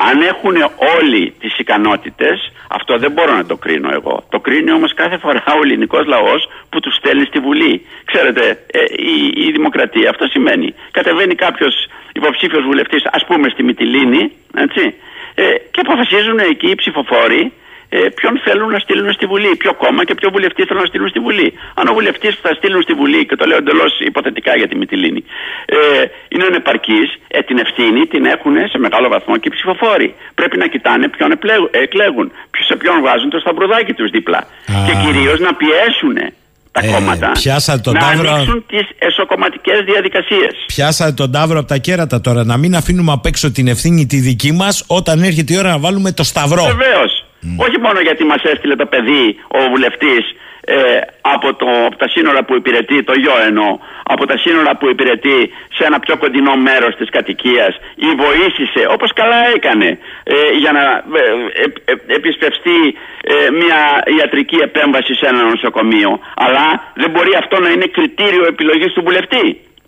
[0.09, 0.57] Αν έχουν
[0.99, 4.25] όλοι τις ικανότητες, αυτό δεν μπορώ να το κρίνω εγώ.
[4.31, 7.87] Το κρίνει όμως κάθε φορά ο ελληνικός λαός που τους στέλνει στη Βουλή.
[8.05, 8.81] Ξέρετε, ε,
[9.15, 10.75] η, η δημοκρατία αυτό σημαίνει.
[10.91, 11.75] Κατεβαίνει κάποιος
[12.13, 14.95] υποψήφιος βουλευτής, ας πούμε στη Μυτιλίνη, έτσι,
[15.35, 17.53] ε, και αποφασίζουν εκεί οι ψηφοφόροι
[17.89, 21.09] ε, ποιον θέλουν να στείλουν στη Βουλή, ποιο κόμμα και ποιο βουλευτή θέλουν να στείλουν
[21.09, 21.49] στη Βουλή.
[21.75, 24.77] Αν ο βουλευτής που θα στείλουν στη Βουλή, και το λέω εντελώς υποθετικά για τη
[24.77, 25.23] Μυτιλίνη,
[25.67, 25.77] ε,
[26.29, 30.15] είναι ανεπαρκής, ε, την ευθύνη την έχουν σε μεγάλο βαθμό και οι ψηφοφόροι.
[30.35, 34.39] Πρέπει να κοιτάνε ποιον επλέγουν, εκλέγουν, ποιος- σε ποιον βάζουν το σταυρουδάκι τους δίπλα.
[34.39, 34.45] Α.
[34.87, 36.17] Και κυρίως να πιέσουν
[36.73, 38.31] τα Ε, κόμματα πιάσατε τον να Ταύρο.
[38.33, 40.53] ανοίξουν τις εσωκομματικές διαδικασίες.
[40.67, 42.45] Πιάσατε τον τάβρο από τα κέρατα τώρα.
[42.45, 45.79] Να μην αφήνουμε απ' έξω την ευθύνη τη δική μας όταν έρχεται η ώρα να
[45.79, 46.65] βάλουμε το σταυρό.
[46.65, 47.24] Βεβαίως.
[47.65, 50.25] Όχι μόνο γιατί μας έστειλε το παιδί ο βουλευτής
[50.67, 54.89] ε, από, το, από τα σύνορα που υπηρετεί, το γιο εννοώ, από τα σύνορα που
[54.89, 60.73] υπηρετεί σε ένα πιο κοντινό μέρος της κατοικίας ή βοήθησε, όπως καλά έκανε, ε, για
[60.73, 60.85] να
[61.21, 61.25] ε,
[61.63, 62.81] ε, ε, επισπευστεί
[63.23, 63.81] ε, μια
[64.19, 66.21] ιατρική επέμβαση σε ένα νοσοκομείο.
[66.45, 69.47] Αλλά δεν μπορεί αυτό να είναι κριτήριο επιλογής του βουλευτή.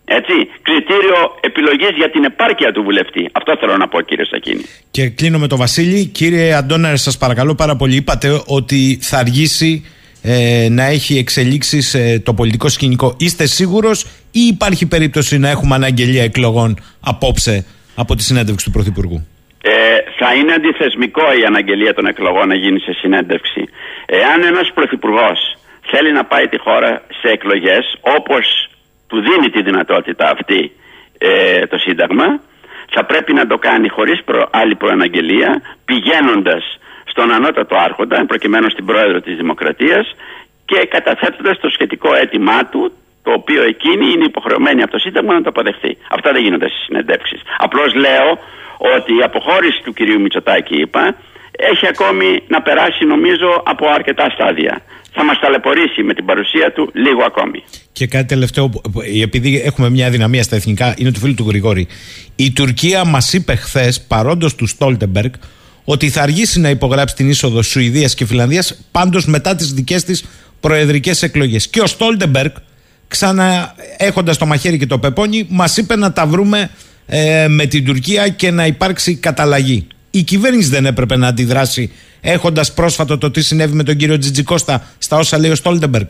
[0.09, 0.33] Έτσι,
[0.63, 3.29] κριτήριο επιλογής για την επάρκεια του βουλευτή.
[3.33, 4.65] Αυτό θέλω να πω κύριε Σακίνη.
[4.91, 6.07] Και κλείνω με τον Βασίλη.
[6.07, 7.97] Κύριε Αντώναρε, σας παρακαλώ πάρα πολύ.
[7.97, 9.85] Είπατε ότι θα αργήσει
[10.23, 13.17] ε, να έχει εξελίξεις ε, το πολιτικό σκηνικό.
[13.19, 19.27] Είστε σίγουρος ή υπάρχει περίπτωση να έχουμε αναγγελία εκλογών απόψε από τη συνέντευξη του Πρωθυπουργού;
[19.63, 19.73] Ε,
[20.19, 23.63] θα είναι αντιθεσμικό η αναγγελία των εκλογών να γίνει σε συνέντευξη.
[24.07, 25.39] Εάν ένας πρωθυπουργός
[25.91, 28.69] θέλει να πάει τη χώρα σε εκλογές όπως
[29.07, 30.73] του δίνει τη δυνατότητα αυτή
[31.19, 32.41] ε, το Σύνταγμα
[32.91, 38.85] θα πρέπει να το κάνει χωρίς προ, άλλη προαναγγελία πηγαίνοντας στον ανώτατο άρχοντα προκειμένου στην
[38.85, 40.15] πρόεδρο της Δημοκρατίας
[40.65, 42.93] και καταθέτοντας το σχετικό αίτημά του
[43.23, 45.97] το οποίο εκείνη είναι υποχρεωμένη από το Σύνταγμα να το αποδεχθεί.
[46.11, 47.41] Αυτά δεν γίνονται στις συνεντεύξεις.
[47.59, 48.39] Απλώς λέω
[48.95, 51.15] ότι η αποχώρηση του κυρίου Μητσοτάκη, είπα,
[51.57, 54.81] έχει ακόμη να περάσει νομίζω από αρκετά στάδια.
[55.19, 57.63] Θα μας ταλαιπωρήσει με την παρουσία του λίγο ακόμη.
[57.93, 61.45] Και κάτι τελευταίο, που- που- επειδή έχουμε μια δυναμία στα εθνικά, είναι του φίλου του
[61.49, 61.87] Γρηγόρη.
[62.37, 65.33] Η Τουρκία μας είπε χθες, παρόντος του Στόλτεμπεργκ,
[65.85, 70.25] ότι θα αργήσει να υπογράψει την είσοδο Σουηδίας και Φιλανδίας πάντως μετά τις δικές της
[70.61, 71.69] προεδρικές εκλογές.
[71.69, 72.51] Και ο Στόλτεμπεργκ,
[73.09, 76.71] ξανά έχοντας το μαχαίρι και το πεπόνι, μας είπε να τα βρούμε
[77.07, 79.87] ε, με την Τουρκία και να υπάρξει καταλλαγή.
[80.17, 81.91] Η κυβέρνηση δεν έπρεπε να αντιδράσει
[82.21, 86.07] έχοντας πρόσφατο το τι συνέβη με τον κύριο Τζιτζικώστα στα όσα λέει ο Στόλτεμπεργκ.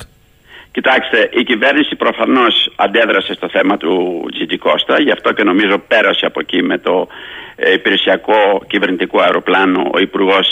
[0.77, 3.93] Κοιτάξτε, η κυβέρνηση προφανώς αντέδρασε στο θέμα του
[4.33, 7.09] Τζιτζι Κώστα, γι' αυτό και νομίζω πέρασε από εκεί με το
[7.57, 10.47] ε, υπηρεσιακό κυβερνητικό αεροπλάνο ο Υπουργός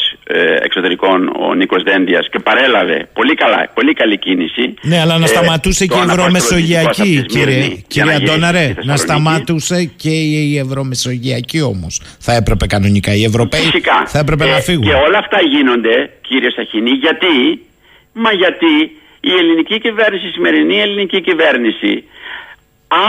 [0.63, 4.75] Εξωτερικών, ο Νίκος Δένδιας, και παρέλαβε πολύ καλά, πολύ καλή κίνηση.
[4.83, 7.55] Ναι, αλλά να ε, σταματούσε το και η αναπόστολο Ευρωμεσογειακή, Τζιτζι Κώστα από τη κύριε,
[7.63, 8.65] Σμύρνη, για κύριε να γίνει Αντώναρε.
[8.65, 9.01] στη Να Θεσσαλονίκη.
[9.07, 10.11] σταματούσε και
[10.51, 11.95] η Ευρωμεσογειακή όμως.
[12.27, 13.15] Θα έπρεπε κανονικά.
[13.15, 13.99] Οι Ευρωπαίοι Φυσικά.
[14.07, 14.85] θα έπρεπε Ε, να φύγουν.
[14.89, 17.35] Και όλα αυτά γίνονται, κύριε Σαχίνη, γιατί;
[18.17, 18.73] Μα γιατί
[19.31, 22.05] η ελληνική κυβέρνηση, η σημερινή ελληνική κυβέρνηση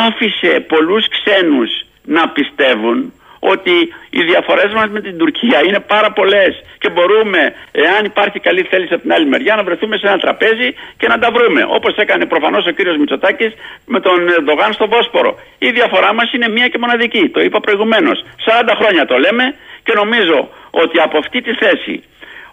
[0.06, 1.72] άφησε πολλούς ξένους
[2.04, 3.76] να πιστεύουν ότι
[4.10, 6.52] οι διαφορές μας με την Τουρκία είναι πάρα πολλές
[6.82, 10.70] και μπορούμε, εάν υπάρχει καλή θέληση από την άλλη μεριά, να βρεθούμε σε ένα τραπέζι
[10.98, 11.62] και να τα βρούμε.
[11.78, 13.52] Όπως έκανε προφανώς ο κύριος Μητσοτάκης
[13.86, 15.40] με τον Ερντογάν στο Βόσπορο.
[15.58, 17.30] Η διαφορά μας είναι μία και μοναδική.
[17.30, 18.18] Το είπα προηγουμένως.
[18.46, 22.04] 40 χρόνια το λέμε και νομίζω ότι από αυτή τη θέση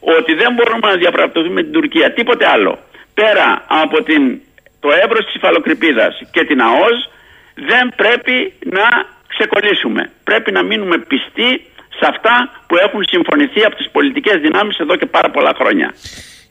[0.00, 2.78] ότι δεν μπορούμε να διαπραγματευτούμε με την Τουρκία τίποτε άλλο
[3.14, 4.22] πέρα από την,
[4.80, 6.98] το εύρος της υφαλοκρηπίδας και την ΑΟΣ
[7.70, 8.36] δεν πρέπει
[8.76, 8.86] να
[9.34, 10.10] ξεκολλήσουμε.
[10.24, 11.50] Πρέπει να μείνουμε πιστοί
[11.98, 12.34] σε αυτά
[12.66, 15.94] που έχουν συμφωνηθεί από τις πολιτικές δυνάμεις εδώ και πάρα πολλά χρόνια.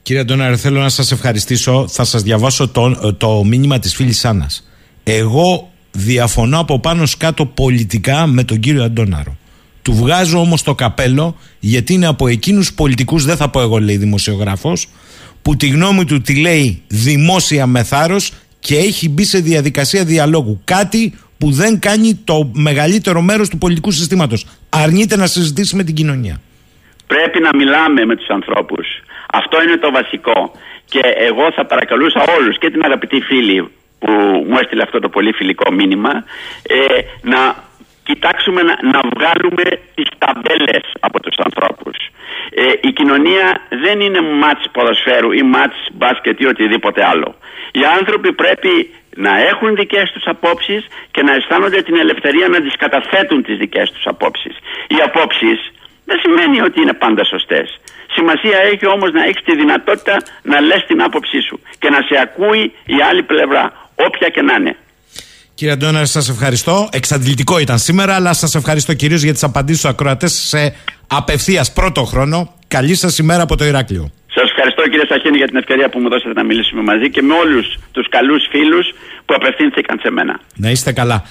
[0.02, 1.88] Κύριε Αντώναρε, θέλω να σας ευχαριστήσω.
[1.88, 4.70] Θα σας διαβάσω το, το μήνυμα της φίλης Άννας.
[5.04, 9.36] Εγώ διαφωνώ από πάνω σκάτω πολιτικά με τον κύριο Αντώναρο.
[9.82, 13.96] Του βγάζω όμως το καπέλο γιατί είναι από εκείνους πολιτικούς, δεν θα πω εγώ λέει
[13.96, 14.88] δημοσιογράφος,
[15.42, 20.60] που τη γνώμη του τη λέει δημόσια με θάρρος και έχει μπει σε διαδικασία διαλόγου.
[20.64, 24.46] Κάτι που δεν κάνει το μεγαλύτερο μέρος του πολιτικού συστήματος.
[24.68, 26.40] Αρνείται να συζητήσει με την κοινωνία.
[27.06, 28.86] Πρέπει να μιλάμε με τους ανθρώπους.
[29.32, 30.52] Αυτό είναι το βασικό.
[30.84, 34.10] Και εγώ θα παρακαλούσα όλους και την αγαπητή φίλη που
[34.48, 36.24] μου έστειλε αυτό το πολύ φιλικό μήνυμα
[36.62, 36.76] ε,
[37.22, 37.54] να
[38.04, 39.64] κοιτάξουμε να, να βγάλουμε
[39.94, 41.96] τις ταμπέλες από τους ανθρώπους.
[42.54, 47.34] Ε, η κοινωνία δεν είναι μάτς ποδοσφαίρου ή μάτς μπάσκετ ή οτιδήποτε άλλο.
[47.72, 52.76] Οι άνθρωποι πρέπει να έχουν δικές τους απόψεις και να αισθάνονται την ελευθερία να τις
[52.76, 54.56] καταθέτουν τις δικές τους απόψεις.
[54.88, 55.72] Οι απόψεις
[56.04, 57.80] δεν σημαίνει ότι είναι πάντα σωστές.
[58.16, 62.20] Σημασία έχει όμως να έχεις τη δυνατότητα να λες την άποψή σου και να σε
[62.20, 63.72] ακούει η άλλη πλευρά,
[64.06, 64.76] όποια και να είναι.
[65.54, 66.88] Κύριε Αντώναρη, σας ευχαριστώ.
[66.92, 70.74] Εξαντλητικό ήταν σήμερα, αλλά σας ευχαριστώ κυρίως για τις απαντήσεις στους ακροατές σε
[71.06, 72.54] απευθείας πρώτο χρόνο.
[72.68, 74.10] Καλή σας ημέρα από το Ηράκλειο.
[74.34, 77.34] Σας ευχαριστώ κύριε Σαχίνη για την ευκαιρία που μου δώσατε να μιλήσουμε μαζί και με
[77.34, 78.86] όλους τους καλούς φίλους
[79.24, 80.40] που απευθύνθηκαν σε μένα.
[80.56, 81.22] Να είστε καλά.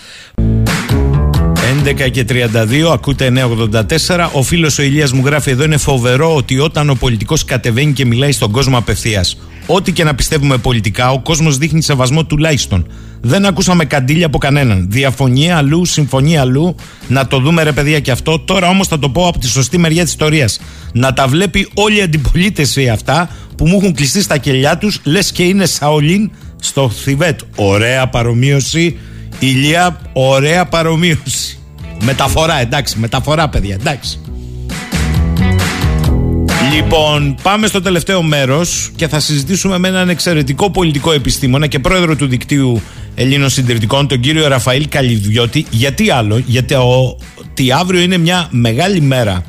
[1.83, 4.29] 11 και 32, ακούτε 984.
[4.33, 8.05] Ο φίλος ο Ηλίας μου γράφει εδώ: Είναι φοβερό ότι όταν ο πολιτικός κατεβαίνει και
[8.05, 9.37] μιλάει στον κόσμο απευθείας,
[9.67, 12.91] ό,τι και να πιστεύουμε πολιτικά, ο κόσμος δείχνει σεβασμό τουλάχιστον.
[13.21, 14.85] Δεν ακούσαμε καντήλια από κανέναν.
[14.89, 16.75] Διαφωνία αλλού, συμφωνία αλλού.
[17.07, 18.39] Να το δούμε ρε παιδιά και αυτό.
[18.39, 20.59] Τώρα όμως θα το πω από τη σωστή μεριά της ιστορίας.
[20.93, 25.31] Να τα βλέπει όλη η αντιπολίτευση αυτά που μου έχουν κλειστεί στα κελιά τους, λες
[25.31, 26.31] και είναι Σαολίν
[26.61, 27.39] στο Θιβέτ.
[27.55, 28.97] Ωραία παρομοίωση.
[29.39, 31.59] Ηλία, ωραία παρομοίωση.
[32.03, 34.19] Μεταφορά, εντάξει, μεταφορά, παιδιά, εντάξει.
[36.73, 42.15] Λοιπόν, πάμε στο τελευταίο μέρος και θα συζητήσουμε με έναν εξαιρετικό πολιτικό επιστήμονα και πρόεδρο
[42.15, 42.81] του δικτύου
[43.15, 45.65] Ελλήνων Συντηρητικών, τον κύριο Ραφαήλ Καλυδιώτη.
[45.69, 46.73] Γιατί άλλο, γιατί
[47.35, 49.43] ότι αύριο είναι μια μεγάλη μέρα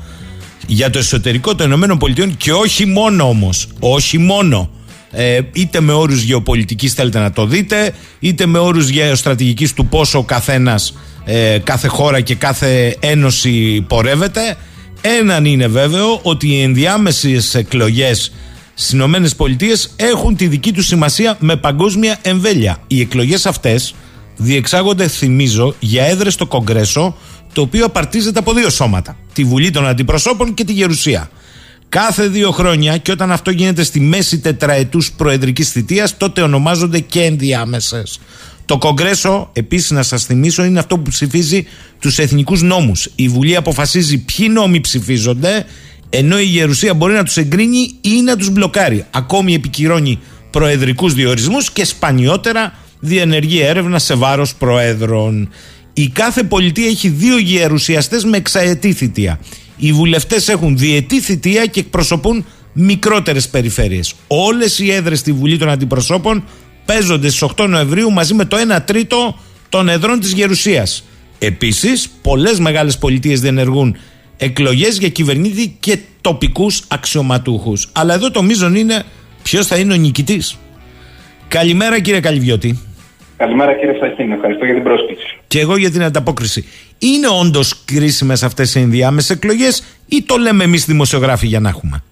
[0.66, 4.70] για το εσωτερικό των ΗΠΑ και όχι μόνο όμως, όχι μόνο.
[5.10, 10.18] Ε, είτε με όρους γεωπολιτικής θέλετε να το δείτε, είτε με όρους γεωστρατηγικής του πόσο
[10.18, 10.94] ο καθένας,
[11.24, 14.56] ε, κάθε χώρα και κάθε ένωση πορεύεται.
[15.00, 18.32] Έναν είναι βέβαιο ότι οι ενδιάμεσες εκλογές
[18.74, 22.78] στις Ηνωμένες Πολιτείες έχουν τη δική τους σημασία με παγκόσμια εμβέλεια.
[22.86, 23.94] Οι εκλογές αυτές
[24.36, 27.16] διεξάγονται, θυμίζω, για έδρες στο Κογκρέσο,
[27.52, 29.16] το οποίο απαρτίζεται από δύο σώματα.
[29.32, 31.30] Τη Βουλή των Αντιπροσώπων και τη Γερουσία.
[31.88, 37.22] Κάθε δύο χρόνια και όταν αυτό γίνεται στη μέση τετραετούς προεδρικής θητείας τότε ονομάζονται και
[37.22, 38.20] ενδιάμεσες.
[38.64, 41.66] Το Κογκρέσο, επίσης να σας θυμίσω, είναι αυτό που ψηφίζει
[42.00, 43.08] τους εθνικούς νόμους.
[43.14, 45.66] Η Βουλή αποφασίζει ποιοι νόμοι ψηφίζονται,
[46.14, 49.04] ενώ η Γερουσία μπορεί να τους εγκρίνει ή να τους μπλοκάρει.
[49.10, 50.18] Ακόμη επικυρώνει
[50.50, 55.48] προεδρικούς διορισμούς και σπανιότερα διενεργεί έρευνα σε βάρος προέδρων.
[55.92, 59.40] Η κάθε πολιτεία έχει δύο γερουσιαστές με εξαετή θητεία.
[59.76, 64.14] Οι βουλευτές έχουν διετή θητεία και εκπροσωπούν μικρότερες περιφέρειες.
[64.26, 66.44] Όλες οι έδρες στη Βουλή των Αντιπροσώπων
[66.84, 71.04] παίζονται στις 8 Νοεμβρίου μαζί με το 1 τρίτο των εδρών της Γερουσίας.
[71.38, 73.96] Επίσης, πολλές μεγάλες πολιτείες διενεργούν
[74.36, 77.88] εκλογές για κυβερνήτη και τοπικούς αξιωματούχους.
[77.92, 79.02] Αλλά εδώ το μείζον είναι
[79.42, 80.58] ποιος θα είναι ο νικητής.
[81.48, 82.78] Καλημέρα κύριε Καλυβιώτη.
[83.36, 85.38] Καλημέρα κύριε Σαχίνη, ευχαριστώ για την πρόσκληση.
[85.46, 86.64] Και εγώ για την ανταπόκριση.
[86.98, 92.02] Είναι όντως κρίσιμες αυτές οι ενδιάμεσες εκλογές ή το λέμε εμείς δημοσιογράφοι για να έχουμε;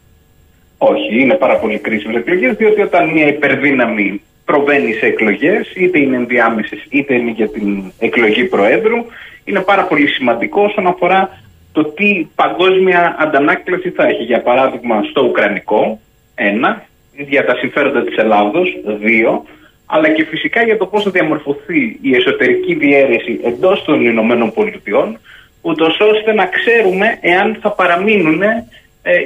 [0.79, 6.17] Όχι, είναι πάρα πολύ κρίσιμες εκλογές, διότι όταν μια υπερδύναμη προβαίνει σε εκλογές, είτε είναι
[6.17, 9.05] ενδιάμεσες είτε είναι για την εκλογή Προέδρου,
[9.45, 11.41] είναι πάρα πολύ σημαντικό όσον αφορά
[11.73, 14.23] το τι παγκόσμια αντανάκλαση θα έχει.
[14.23, 16.01] Για παράδειγμα, στο Ουκρανικό,
[16.35, 19.45] ένα, για τα συμφέροντα της Ελλάδος, δύο,
[19.87, 25.19] αλλά και φυσικά για το πώς θα διαμορφωθεί η εσωτερική διαίρεση εντός των Ηνωμένων Πολιτειών,
[25.61, 28.63] ούτως ώστε να ξέρουμε εάν θα παραμείνουν ε,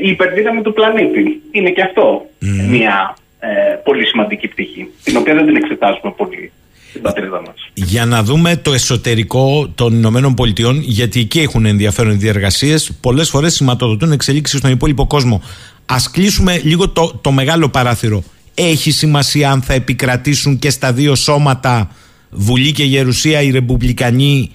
[0.02, 1.42] οι υπερδύναμοι του πλανήτη.
[1.50, 2.26] Είναι και αυτό
[2.68, 6.63] μια ε, πολύ σημαντική πτυχή, την οποία δεν την εξετάζουμε πολύ στην
[7.02, 7.54] πατρίδα μας.
[7.74, 13.28] Για να δούμε το εσωτερικό των Ηνωμένων Πολιτειών, γιατί εκεί έχουν ενδιαφέρον οι διεργασίες, πολλές
[13.28, 15.42] φορές σηματοδοτούν εξελίξεις στον υπόλοιπο κόσμο.
[15.86, 18.22] Α κλείσουμε λίγο το, το μεγάλο παράθυρο.
[18.54, 21.90] Έχει σημασία αν θα επικρατήσουν και στα δύο σώματα,
[22.30, 24.50] Βουλή και Γερουσία, οι Ρεπουμπλικανοί,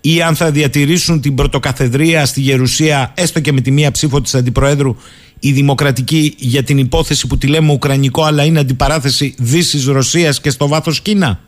[0.00, 4.34] ή αν θα διατηρήσουν την πρωτοκαθεδρία στη Γερουσία, έστω και με τη μία ψήφο της
[4.34, 4.96] Αντιπροέδρου,
[5.40, 10.50] η Δημοκρατική για την υπόθεση που τη λέμε Ουκρανικό, αλλά είναι αντιπαράθεση Δύσης Ρωσίας και
[10.50, 11.40] στο βάθος Κίνα.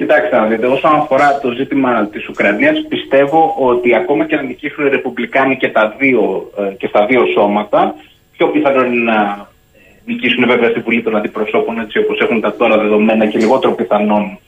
[0.00, 4.86] Κοιτάξτε να δείτε, όσον αφορά το ζήτημα της Ουκρανίας, πιστεύω ότι ακόμα και να νικήσουν
[4.86, 7.94] οι Ρεπουμπλικάνοι και, τα δύο, ε, και στα δύο σώματα,
[8.36, 12.56] πιο πιθανό είναι να ε, νικήσουν βέβαια στη Βουλή των Αντιπροσώπων, έτσι όπως έχουν τα
[12.56, 14.38] τώρα δεδομένα και λιγότερο πιθανόν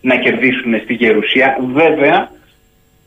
[0.00, 1.56] να κερδίσουν στη Γερουσία.
[1.72, 2.30] Βέβαια,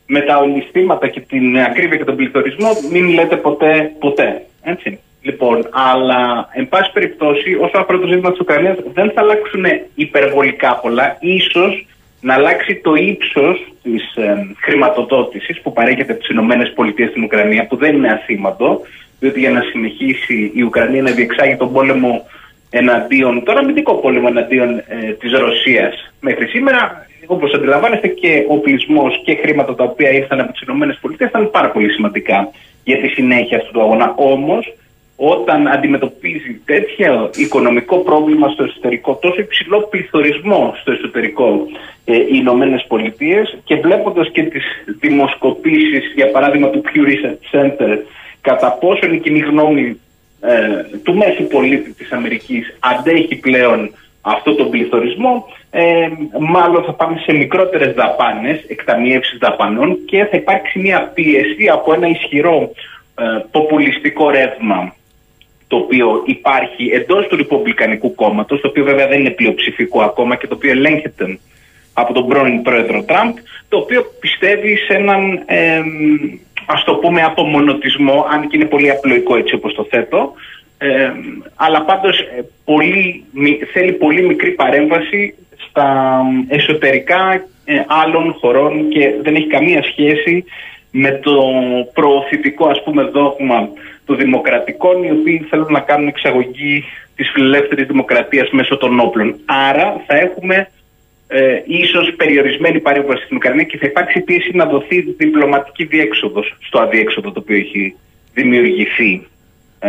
[0.06, 4.46] με τα ολιστήματα και την ακρίβεια και τον πληθωρισμό, μην λέτε ποτέ ποτέ.
[4.62, 4.98] Έτσι.
[5.22, 9.64] Λοιπόν, αλλά εν πάση περιπτώσει, όσο αφορά το ζήτημα της Ουκρανίας, δεν θα αλλάξουν
[9.94, 11.16] υπερβολικά πολλά.
[11.20, 11.86] Ίσως
[12.20, 17.76] να αλλάξει το ύψος της ε, χρηματοδότησης που παρέχεται από τις ΗΠΑ στην Ουκρανία, που
[17.76, 18.80] δεν είναι ασήμαντο,
[19.20, 22.26] διότι για να συνεχίσει η Ουκρανία να διεξάγει τον πόλεμο
[22.70, 29.10] εναντίον, τώρα αμυντικό πόλεμο εναντίον ε, της Ρωσίας μέχρι σήμερα, όπως αντιλαμβάνεστε, και ο πλεισμό
[29.24, 32.50] και χρήματα τα οποία ήρθαν από τις ΗΠΑ ήταν πάρα πολύ σημαντικά
[32.84, 34.14] για τη συνέχεια αυτού του αγώνα.
[34.16, 34.74] Όμως,
[35.16, 41.66] όταν αντιμετωπίζει τέτοιο οικονομικό πρόβλημα στο εσωτερικό, τόσο υψηλό πληθωρισμό στο εσωτερικό
[42.04, 44.64] ε, οι Ηνωμένες Πολιτείες και βλέποντας και τις
[45.00, 47.98] δημοσκοπήσεις, για παράδειγμα του Pew Research Center,
[48.40, 50.00] κατά πόσο η κοινή γνώμη
[50.40, 53.90] ε, του μέσου πολίτη της Αμερικής αντέχει πλέον
[54.20, 60.78] αυτό τον πληθωρισμό, ε, μάλλον θα πάμε σε μικρότερες δαπάνες, εκταμιεύσεις δαπανών και θα υπάρξει
[60.78, 62.70] μια πίεση από ένα ισχυρό
[63.18, 64.94] ε, ποπουλιστικό ρεύμα
[65.68, 70.46] το οποίο υπάρχει εντός του Ριπομπλικανικού κόμματος, το οποίο βέβαια δεν είναι πλειοψηφικό ακόμα και
[70.46, 71.38] το οποίο ελέγχεται
[71.92, 73.36] από τον πρώην πρόεδρο Τραμπ,
[73.68, 75.80] το οποίο πιστεύει σε έναν, ε,
[76.66, 80.32] ας το πούμε, απομονωτισμό, αν και είναι πολύ απλοϊκό έτσι όπως το θέτω,
[80.78, 81.12] ε,
[81.54, 83.24] αλλά πάντως ε, πολύ,
[83.72, 85.34] θέλει πολύ μικρή παρέμβαση
[85.68, 90.44] στα εσωτερικά ε, άλλων χωρών και δεν έχει καμία σχέση
[90.90, 91.42] με το
[91.92, 93.68] προωθητικό ας πούμε δόγμα
[94.06, 96.84] των δημοκρατικών οι οποίοι θέλουν να κάνουν εξαγωγή
[97.16, 99.36] της φιλελεύθερης δημοκρατίας μέσω των όπλων.
[99.44, 100.68] Άρα θα έχουμε
[101.28, 106.78] ε, ίσως περιορισμένη παρέμβαση στην Ουκρανία και θα υπάρξει πίεση να δοθεί διπλωματική διέξοδος στο
[106.78, 107.94] αδιέξοδο το οποίο έχει
[108.34, 109.26] δημιουργηθεί
[109.78, 109.88] ε,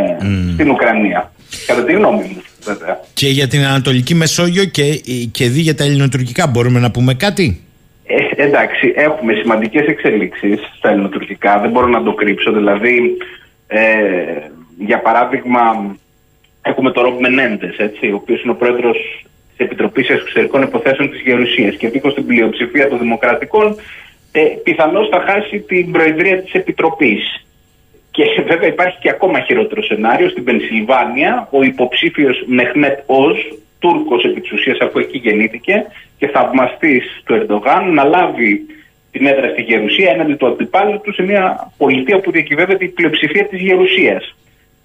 [0.53, 1.31] στην Ουκρανία.
[1.67, 2.99] Κατά τη γνώμη μου, βέβαια.
[3.13, 4.83] Και για την Ανατολική Μεσόγειο και,
[5.31, 7.61] και δι για τα ελληνοτουρκικά μπορούμε να πούμε κάτι;
[8.05, 12.51] Ε, εντάξει, έχουμε σημαντικές εξελίξεις στα ελληνοτουρκικά, δεν μπορώ να το κρύψω.
[12.51, 13.17] Δηλαδή,
[13.67, 15.95] ε, για παράδειγμα,
[16.61, 17.75] έχουμε τον Ρομπ Μενέντες,
[18.11, 18.97] ο οποίος είναι ο πρόεδρος
[19.49, 23.75] της Επιτροπής Εξωτερικών Υποθέσεων της Γερουσίας και δίχω την πλειοψηφία των Δημοκρατικών,
[24.31, 27.45] ε, πιθανώς θα χάσει την προεδρία της Επιτροπής.
[28.11, 31.47] Και βέβαια υπάρχει και ακόμα χειρότερο σενάριο στην Πενσιλβάνια.
[31.51, 33.37] Ο υποψήφιος Μεχμέτ Οζ,
[33.79, 35.85] Τούρκος επί της ουσίας, αφού εκεί γεννήθηκε
[36.17, 38.65] και θαυμαστής του Ερντογάν, να λάβει
[39.17, 43.45] την έδρα στη Γερουσία έναντι του αντιπάλου του σε μια πολιτεία που διακυβεύεται η πλειοψηφία
[43.45, 44.35] της Γερουσίας.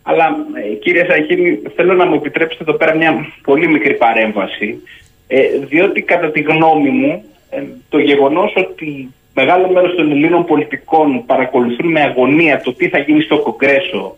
[0.03, 0.27] Αλλά
[0.71, 4.83] ε, κύριε Σαχίνη, θέλω να μου επιτρέψετε εδώ πέρα μια πολύ μικρή παρέμβαση.
[5.27, 11.27] Ε, διότι κατά τη γνώμη μου ε, το γεγονός ότι μεγάλο μέρος των Ελλήνων πολιτικών
[11.27, 14.17] παρακολουθούν με αγωνία το τι θα γίνει στο Κογκρέσο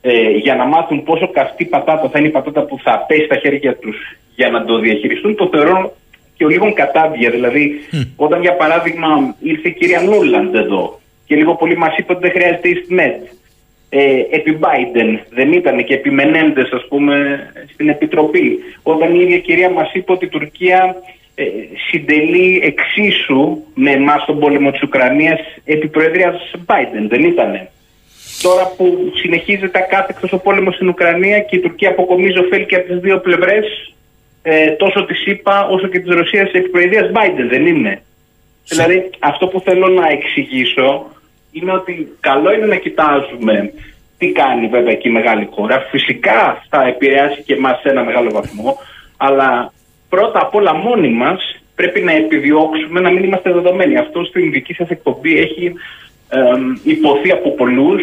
[0.00, 3.36] ε, για να μάθουν πόσο καυτή πατάτα θα είναι η πατάτα που θα πέσει στα
[3.36, 3.96] χέρια τους
[4.34, 5.92] για να το διαχειριστούν, το θεωρώ
[6.40, 7.30] και ο λίγο κατάδια.
[7.30, 7.80] Δηλαδή,
[8.16, 12.30] όταν για παράδειγμα ήρθε η κυρία Νούλαντ εδώ και λίγο πολύ μας είπε ότι δεν
[12.30, 13.22] χρειάζεται η ΣΜΕΤ.
[13.88, 14.00] Ε,
[14.30, 17.14] επί Biden δεν ήταν και επί Μενέντε, ας πούμε,
[17.72, 18.58] στην Επιτροπή.
[18.82, 20.96] Όταν η ίδια κυρία μας είπε ότι η Τουρκία
[21.34, 21.44] ε,
[21.90, 27.70] συντελεί εξίσου με εμάς τον πόλεμο της Ουκρανίας επί Προεδρίας Biden, δεν ήτανε.
[28.42, 32.86] Τώρα που συνεχίζεται ακάθεκτος ο πόλεμος στην Ουκρανία και η Τουρκία αποκομίζει ωφέλη και από
[32.86, 33.94] τις δύο πλευρές,
[34.42, 38.02] ε, τόσο της ΣΥΠΑ όσο και της Ρωσίας επί προεδρία Biden, δεν είναι.
[38.68, 41.06] Δηλαδή, αυτό που θέλω να εξηγήσω
[41.52, 43.72] είναι ότι καλό είναι να κοιτάζουμε
[44.18, 45.80] τι κάνει βέβαια εκεί η μεγάλη χώρα.
[45.90, 48.78] Φυσικά θα επηρεάσει και εμάς σε ένα μεγάλο βαθμό,
[49.16, 49.72] αλλά
[50.08, 53.96] πρώτα απ' όλα μόνοι μας πρέπει να επιδιώξουμε να μην είμαστε δεδομένοι.
[53.96, 55.72] Αυτό στην δική σας εκπομπή έχει
[56.28, 56.38] ε,
[56.82, 58.02] υποθεί από πολλούς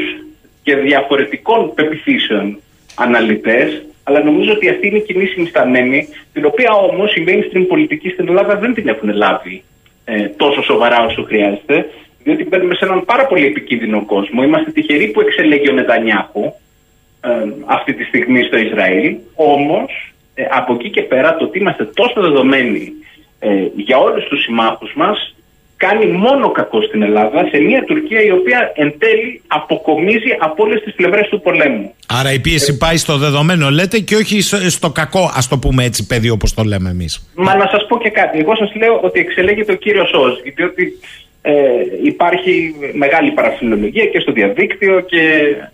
[0.64, 2.59] και διαφορετικών πεπιθήσεων
[2.95, 8.10] αναλυτές αλλά νομίζω ότι αυτή είναι η κοινή συνισταμένη, την οποία όμως οι mainstream πολιτικοί
[8.10, 9.64] στην Ελλάδα δεν την έχουν λάβει
[10.06, 11.90] ε, τόσο σοβαρά όσο χρειάζεται,
[12.24, 14.44] διότι μπαίνουμε σε έναν πάρα πολύ επικίνδυνο κόσμο.
[14.44, 16.44] Είμαστε τυχεροί που εξελέγει ο Νετανιάχου
[17.22, 17.30] ε,
[17.66, 22.22] αυτή τη στιγμή στο Ισραήλ, όμως ε, από εκεί και πέρα το ότι είμαστε τόσο
[22.22, 22.94] δεδομένοι
[23.40, 25.36] ε, για όλους τους συμμάχους μας
[25.78, 30.82] κάνει μόνο κακό στην Ελλάδα σε μια Τουρκία η οποία εν τέλει αποκομίζει από όλες
[30.84, 31.94] τις πλευρές του πολέμου.
[32.08, 35.84] Άρα η πίεση πάει στο δεδομένο, λέτε, και όχι στο- στο κακό, ας το πούμε
[35.84, 37.32] έτσι, παιδί, όπως το λέμε εμείς.
[37.36, 38.40] Μα να σας πω και κάτι.
[38.40, 40.94] Εγώ σας λέω ότι εξελέγεται ο κύριος Όζ, διότι
[41.41, 41.54] ε,
[42.04, 45.22] υπάρχει μεγάλη παραφιλολογία και στο διαδίκτυο και,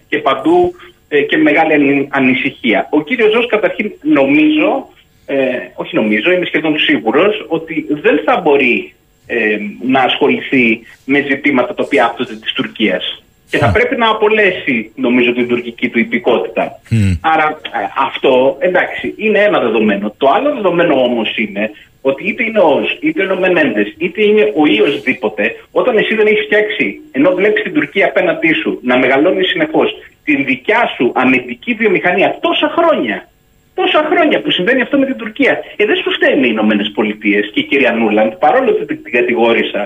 [0.07, 0.73] και παντού
[1.07, 2.87] ε, και μεγάλη ανη- ανησυχία.
[2.91, 4.87] Ο κύριος Όζ καταρχήν νομίζω,
[5.25, 5.35] ε,
[5.75, 8.93] όχι νομίζω, είμαι σχεδόν σίγουρος ότι δεν θα μπορεί
[9.25, 13.23] ε, να ασχοληθεί με ζητήματα τα οποία άπτονται της Τουρκίας.
[13.49, 16.79] Και θα πρέπει να απολέσει, νομίζω, την τουρκική του υπηκότητα.
[17.21, 17.77] Άρα ε,
[18.07, 20.13] αυτό, εντάξει, είναι ένα δεδομένο.
[20.17, 21.71] Το άλλο δεδομένο όμως είναι
[22.01, 25.97] ότι είτε είναι ο ΟΣ, είτε είναι ο Μενέντες, είτε είναι ο ή οσδήποτε, όταν
[25.97, 29.89] εσύ δεν έχεις φτιάξει, ενώ βλέπεις την Τουρκία απέναντί σου να μεγαλώνει συνεχώς
[30.23, 33.27] την δικιά σου αμυντική βιομηχανία τόσα χρόνια,
[33.73, 37.49] τόσα χρόνια που συμβαίνει αυτό με την Τουρκία, ε, δεν σου φταίνουν οι Ηνωμένες Πολιτείες
[37.53, 39.81] και η κυρία Νούλαντ, παρόλο που την την κατηγόρησα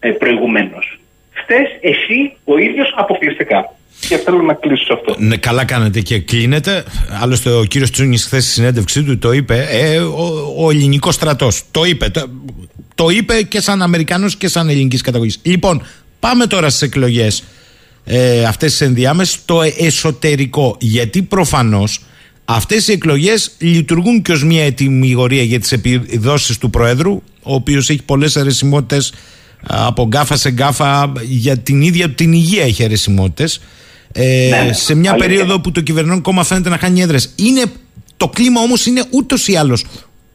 [0.00, 0.98] ε, προηγουμένως.
[1.42, 3.70] Φταίει εσύ ο ίδιος αποκλειστικά.
[4.08, 5.14] Και θέλω να κλείσω σε αυτό.
[5.18, 6.84] Ναι, καλά κάνετε και κλείνετε.
[7.22, 9.66] Άλλωστε, ο κύριος Τσούνης, χθες στη συνέντευξή του το είπε.
[9.70, 11.62] Ε, ο, ο ελληνικός στρατός.
[11.70, 12.08] Το είπε.
[12.08, 12.30] Το,
[12.94, 15.40] το είπε και σαν Αμερικανός και σαν ελληνικής καταγωγής.
[15.42, 15.86] Λοιπόν,
[16.20, 17.44] πάμε τώρα στις εκλογές
[18.04, 19.44] ε, αυτές τις ενδιάμεσες.
[19.44, 20.76] Το εσωτερικό.
[20.80, 22.00] Γιατί προφανώς
[22.48, 27.90] αυτές οι εκλογές λειτουργούν και ως μια ετοιμιγορία για τις επιδόσεις του Προέδρου, ο οποίος
[27.90, 29.12] έχει πολλές αιρεσιμότητες
[29.68, 33.60] από γκάφα σε γκάφα για την ίδια την υγεία έχει αιρεσιμότητες
[34.12, 35.28] ε, Ναι, σε μια αλήθεια.
[35.28, 37.62] περίοδο που το κυβερνών κόμμα φαίνεται να χάνει έδρες είναι,
[38.16, 39.84] το κλίμα όμως είναι ούτως ή άλλως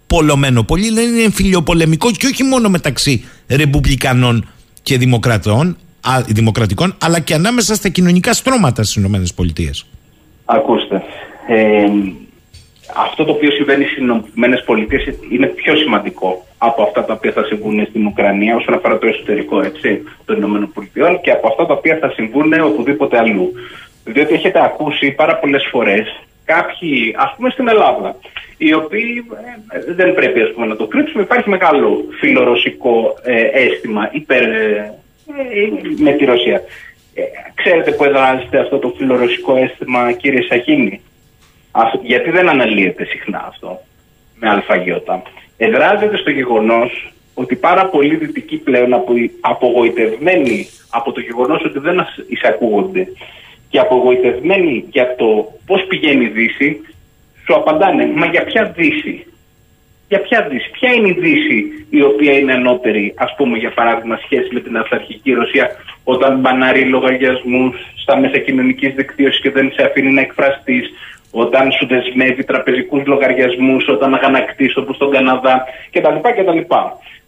[0.07, 4.48] πολωμένο πολλοί λένε είναι εμφυλιοπολεμικό και όχι μόνο μεταξύ ρεπουμπλικανών
[4.84, 9.86] και δημοκρατών, α, δημοκρατικών αλλά και ανάμεσα στα κοινωνικά στρώματα στις Ηνωμένες Πολιτείες
[10.46, 10.90] Ακούστε.
[11.53, 11.91] Ε,
[12.95, 17.44] αυτό το οποίο συμβαίνει στις Ηνωμένες Πολιτείες είναι πιο σημαντικό από αυτά τα οποία θα
[17.44, 21.73] συμβούν στην Ουκρανία όσον αφορά το εσωτερικό έτσι, των Ηνωμένων Πολιτειών και από αυτά τα
[21.73, 23.52] οποία θα συμβούν οπουδήποτε αλλού.
[24.03, 28.15] Διότι έχετε ακούσει πάρα πολλές φορές κάποιοι, ας πούμε στην Ελλάδα,
[28.57, 29.26] οι οποίοι
[29.69, 34.94] ε, δεν πρέπει ας πούμε, να το κρύψουμε, υπάρχει μεγάλο φιλορωσικό ε, αίσθημα υπέρ, ε,
[35.28, 36.61] ε, με τη Ρωσία.
[37.14, 37.22] Ε,
[37.56, 41.02] ξέρετε που εδράζεται αυτό το φιλορωσικό αίσθημα, κύριε Σαχίνη;
[41.72, 43.81] Αυτό- γιατί δεν αναλύεται συχνά αυτό
[44.39, 45.22] με αλφαγιώτα.
[45.57, 51.99] Εδράζεται στο γεγονός ότι πάρα πολλοί δυτικοί πλέον απο, απογοητευμένοι από το γεγονός ότι δεν
[51.99, 53.07] ας- εισακούγονται
[53.69, 56.81] και απογοητευμένοι για το πώς πηγαίνει η Δύση,
[57.45, 59.26] σου απαντάνε, μα για ποια Δύση;
[60.07, 64.19] Για ποια Δύση, ποια είναι η Δύση η οποία είναι ανώτερη, ας πούμε για παράδειγμα
[64.23, 65.69] σχέση με την αυταρχική Ρωσία
[66.03, 70.91] όταν μπανάρει λογαριασμούς στα μέσα κοινωνικής δικτύωσης και δεν σε αφήνει να εκφραστείς,
[71.32, 76.16] όταν σου δεσμεύει τραπεζικούς λογαριασμούς, όταν αγανακτείς όπως στον Καναδά κτλ.
[76.22, 76.58] κτλ.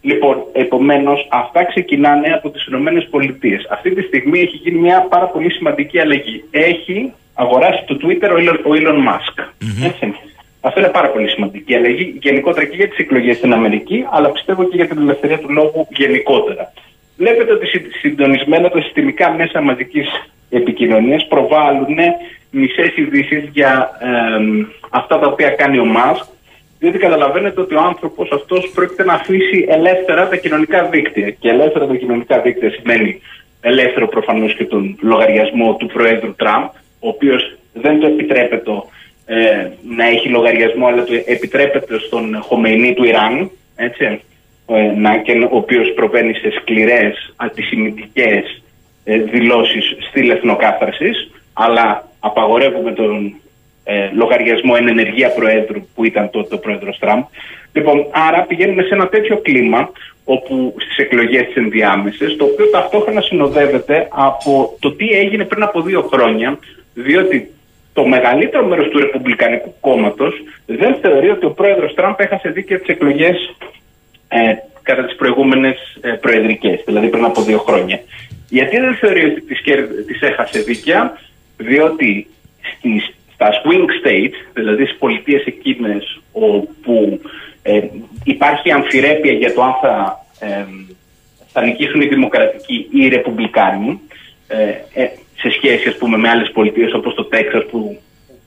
[0.00, 3.66] Λοιπόν, επομένως αυτά ξεκινάνε από τις Ηνωμένες Πολιτείες.
[3.70, 6.44] Αυτή τη στιγμή έχει γίνει μια πάρα πολύ σημαντική αλλαγή.
[6.50, 9.44] Έχει αγοράσει το Twitter ο Elon, ο Elon Musk.
[9.84, 10.14] Έτσι.
[10.60, 14.64] Αυτό είναι πάρα πολύ σημαντική αλλαγή γενικότερα και για τις εκλογές στην Αμερική, αλλά πιστεύω
[14.64, 16.72] και για την ελευθερία του λόγου γενικότερα.
[17.16, 20.06] Βλέπετε ότι συ- συντονισμένα τα συστημικά μέσα μαζικής
[20.50, 21.96] επικοινωνίας προβάλλουν
[22.54, 23.90] μισές ειδήσει για
[24.38, 26.24] εμ, αυτά τα οποία κάνει ο Μάσκ,
[26.78, 31.30] διότι καταλαβαίνετε ότι ο άνθρωπος αυτός πρόκειται να αφήσει ελεύθερα τα κοινωνικά δίκτυα.
[31.30, 33.20] Και ελεύθερα τα κοινωνικά δίκτυα σημαίνει
[33.60, 36.64] ελεύθερο προφανώς και τον λογαριασμό του Προέδρου Τραμπ,
[37.00, 38.70] ο οποίος δεν το επιτρέπεται
[39.26, 44.20] ε, να έχει λογαριασμό, αλλά το επιτρέπεται στον Χομεϊνί του Ιράν, έτσι,
[44.66, 48.62] ε, να, και, ο οποίος προβαίνει σε σκληρές αντισημιτικές
[49.04, 53.34] ε, δηλώσεις στυλ εθνοκάθαρσης, αλλά απαγορεύουμε τον
[53.84, 57.22] ε, λογαριασμό εν ενεργεία Προέδρου που ήταν τότε ο Πρόεδρος Τραμπ.
[57.72, 59.90] Λοιπόν, άρα πηγαίνουμε σε ένα τέτοιο κλίμα
[60.24, 65.82] όπου στις εκλογές τις ενδιάμεσες, το οποίο ταυτόχρονα συνοδεύεται από το τι έγινε πριν από
[65.82, 66.58] δύο χρόνια,
[66.94, 67.50] διότι
[67.92, 70.34] το μεγαλύτερο μέρος του Ρεπουμπλικανικού κόμματος
[70.66, 73.56] δεν θεωρεί ότι ο πρόεδρος Τραμπ έχασε δίκαια τις εκλογές
[74.28, 78.00] ε, κατά τις προηγούμενες ε, προεδρικές, δηλαδή πριν από δύο χρόνια.
[78.48, 81.18] Γιατί δεν θεωρεί ότι τις, κέρ- τις έχασε δίκαια,
[81.64, 82.26] διότι
[82.76, 87.20] στις, στα swing states, δηλαδή στις πολιτείες εκείνες όπου
[87.62, 87.80] ε,
[88.24, 90.64] υπάρχει αμφιρέπεια για το αν θα, ε,
[91.52, 94.00] θα νικήσουν οι δημοκρατικοί ή οι ρεπουμπλικάνοι,
[94.48, 98.00] ε, ε, σε σχέση ας πούμε, με άλλες πολιτείες όπως το Τέξας που,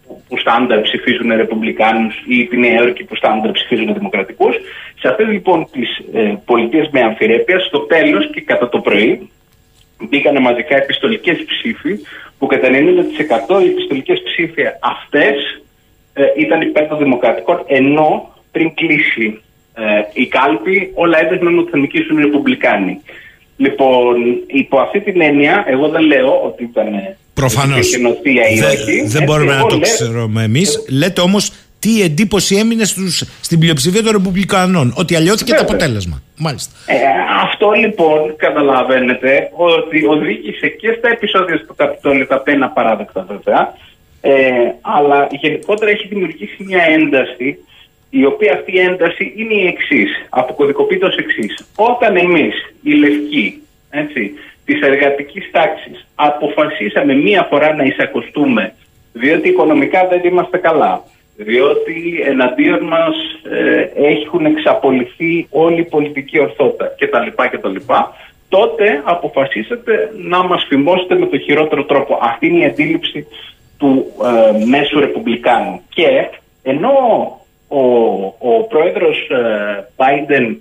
[0.08, 4.56] που, που στάνταρ ψηφίζουν ρεπουμπλικάνους ή τη Νέα Υόρκη που στάνταρ ψηφίζουν δημοκρατικούς.
[5.00, 9.30] Σε αυτές λοιπόν τις ε, πολιτείες με αμφιρέπεια, στο τέλος και κατά το πρωί,
[10.10, 12.00] μπήκαν μαζικά επιστολικές ψήφοι
[12.38, 12.68] που κατά
[13.58, 15.62] 90% οι επιστολικές ψήφοι αυτές
[16.14, 19.42] ε, ήταν υπέρ των Δημοκρατικών, ενώ πριν κλείσει
[19.74, 19.82] ε,
[20.14, 23.02] η κάλπη, όλα έδειχναν ότι θα νικήσουν οι Ρεπουμπλικάνοι.
[23.58, 24.16] Λοιπόν,
[24.48, 26.88] υπό αυτή την έννοια, εγώ δεν λέω ότι ήταν.
[27.34, 27.90] Προφανώς.
[27.96, 28.92] γενοθεία ή όχι.
[28.96, 30.86] Δεν Έτσι, μπορούμε να εγώ το λέω- ξέρουμε εμείς.
[30.90, 31.52] Λέτε όμως
[31.88, 34.94] τι εντύπωση έμεινε στους, στην πλειοψηφία των Ρεπουμπλικανών.
[34.98, 35.76] Ότι αλλιώθηκε το Βέβαια.
[35.76, 36.22] αποτέλεσμα.
[36.38, 36.72] Μάλιστα.
[36.86, 36.96] Ε,
[37.44, 43.74] αυτό λοιπόν καταλαβαίνετε ότι οδήγησε και στα επεισόδια στο Καπιτόλιο τα πένα παράδεκτα βέβαια
[44.22, 44.34] ε,
[44.82, 47.58] αλλά γενικότερα έχει δημιουργήσει μια ένταση
[48.10, 50.10] η οποία αυτή η ένταση είναι η εξής.
[50.30, 51.68] Αποκωδικοποιείται ω εξής.
[51.76, 52.54] Όταν εμείς,
[52.84, 54.32] οι λευκοί, έτσι,
[54.66, 58.74] της εργατικής τάξης, αποφασίσαμε μία φορά να εισακωστούμε,
[59.14, 61.04] διότι οικονομικά δεν είμαστε καλά,
[61.38, 63.16] διότι εναντίον μας
[63.96, 67.58] έχουν εξαπολυθεί όλη η πολιτική ορθότητα κτλ.
[67.58, 67.76] κτλ.
[68.50, 72.20] Τότε αποφασίσατε να μας φημώσετε με το χειρότερο τρόπο.
[72.22, 73.28] Αυτή είναι η αντίληψη
[73.78, 75.82] του ε, μέσου ρεπουμπλικάνου.
[75.90, 76.30] Και
[76.64, 76.92] ενώ
[77.68, 77.82] ο,
[78.40, 80.56] ο πρόεδρος ε, Biden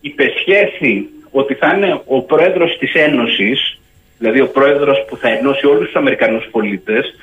[0.00, 3.78] υπεσχέθη ότι θα είναι ο πρόεδρος της Ένωσης,
[4.18, 7.14] δηλαδή ο πρόεδρος που θα ενώσει όλους τους Αμερικανούς πολίτες,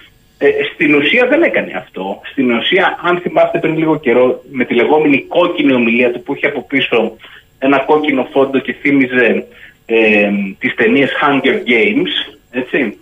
[0.43, 2.21] ε, στην ουσία δεν έκανε αυτό.
[2.31, 6.47] Στην ουσία, αν θυμάστε πριν λίγο καιρό, με τη λεγόμενη κόκκινη ομιλία του που είχε
[6.47, 7.15] από πίσω
[7.59, 9.45] ένα κόκκινο φόντο και θύμιζε
[9.85, 12.97] ε, τις ταινίες Hunger Games, έτσι.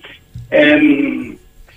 [0.50, 0.78] Ε,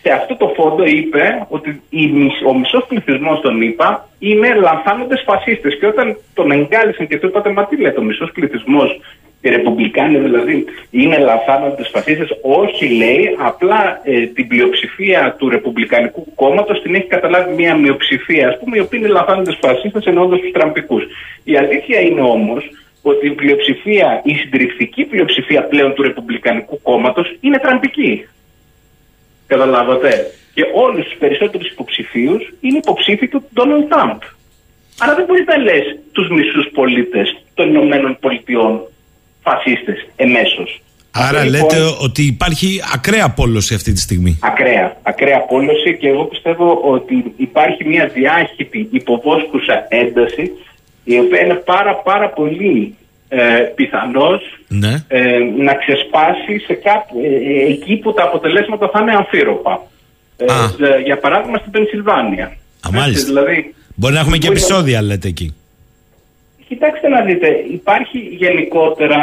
[0.03, 5.23] σε αυτό το φόντο είπε ότι η, μισ- ο μισός πληθυσμός των ΗΠΑ είναι λανθάνοντες
[5.27, 5.79] φασίστες.
[5.79, 9.01] Και όταν τον εγκάλεσαν και του είπατε, Μα τι λέτε, ο μισός πληθυσμός,
[9.43, 12.28] οι Ρεπουμπλικάνοι δηλαδή, είναι λανθάνοντε φασίστες.
[12.43, 18.59] Όχι, λέει, απλά ε, την πλειοψηφία του Ρεπουμπλικανικού κόμματος την έχει καταλάβει μια μειοψηφία, ας
[18.59, 21.05] πούμε, οι οποίοι είναι λανθάνοντε φασίστες εννοώντα τους τραμπικούς.
[21.44, 22.70] Η αλήθεια είναι όμως
[23.02, 28.28] ότι η πλειοψηφία, η συντριπτική πλειοψηφία πλέον του Ρεπουμπλικανικού κόμματος είναι τραμπική.
[29.47, 34.20] Καταλάβατε; Και όλους τους περισσότερους υποψηφίους είναι υποψήφοι του Ντόναλντ Τραμπ.
[34.98, 38.86] Άρα δεν μπορείς να λες τους μισούς πολίτες των Ηνωμένων Πολιτειών
[39.43, 40.82] φασίστες εμέσως.
[41.10, 44.39] Άρα λέτε ότι υπάρχει ακραία πόλωση αυτή τη στιγμή.
[44.43, 50.51] Ακραία, ακραία πόλωση και εγώ πιστεύω ότι υπάρχει μια διάχυτη υποβόσκουσα ένταση
[51.05, 52.94] η οποία είναι πάρα πάρα πολύ
[53.28, 53.44] ε,
[53.74, 55.05] πιθανός Ναι.
[55.09, 59.81] ε, να ξεσπάσει σε κάπου, ε, ε, εκεί που τα αποτελέσματα θα είναι αμφίροπα.
[60.36, 62.44] Ε, ε, για παράδειγμα στην Πενσιλβάνια.
[62.86, 63.27] Α, μάλιστα.
[63.27, 65.55] δηλαδή, Μπορεί να έχουμε και μπορεί να- επεισόδια, λέτε εκεί.
[66.73, 69.16] Κοιτάξτε να δείτε, υπάρχει γενικότερα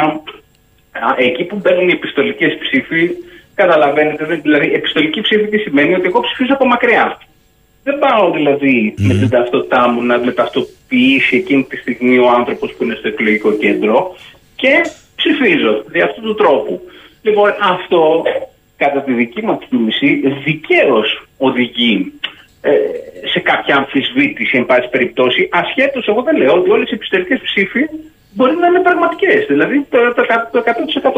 [0.92, 3.10] α, εκεί που μπαίνουν οι επιστολικές ψήφοι,
[3.54, 7.18] καταλαβαίνετε, δεν- δηλαδή επιστολική ψήφη τι σημαίνει ότι εγώ ψηφίζω από μακριά.
[7.84, 12.74] Δεν πάω δηλαδή με την ταυτότητά μου να με ταυτοποιήσει εκείνη τη στιγμή ο άνθρωπος
[12.74, 14.16] που είναι στο εκλογικό κέντρο
[14.56, 14.72] και
[15.16, 16.80] ψηφίζω δι' αυτού του τρόπου.
[17.22, 18.22] Λοιπόν, αυτό
[18.76, 22.12] κατά τη δική μου εκτίμηση δικαίως οδηγεί
[22.60, 22.70] ε,
[23.32, 27.84] σε κάποια αμφισβήτηση, εν πάση περιπτώσει, ασχέτως εγώ δεν λέω ότι όλες οι επιστολικές ψήφοι
[28.34, 29.46] μπορεί να είναι πραγματικές.
[29.46, 30.62] Δηλαδή το, το, το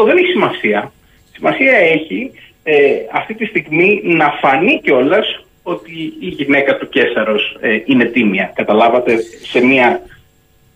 [0.02, 0.92] 100% δεν έχει σημασία.
[1.32, 2.30] Σημασία έχει
[2.62, 2.74] ε,
[3.12, 8.52] αυτή τη στιγμή να φανεί κιόλας ότι η γυναίκα του Κέσαρος ε, είναι τίμια.
[8.54, 10.00] Καταλάβατε σε μια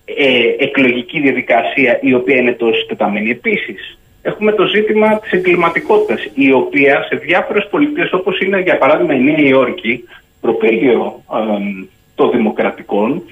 [0.04, 3.30] ε, εκλογική διαδικασία η οποία είναι τόσο τεταμένη.
[3.30, 9.14] Επίσης, έχουμε το ζήτημα της εγκληματικότητας, η οποία σε διάφορες πολιτείες όπως είναι για παράδειγμα
[9.14, 10.04] η Νέα Υόρκη,
[10.40, 13.22] προπύργιο ε, των δημοκρατικών,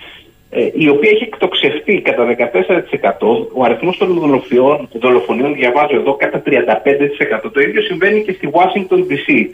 [0.51, 6.43] ε, η οποία έχει εκτοξευτεί κατά 14%, ο αριθμός των δολοφιών, δολοφονιών διαβάζω εδώ κατά
[6.47, 7.51] 35%.
[7.53, 9.47] Το ίδιο συμβαίνει και στη Washington DC.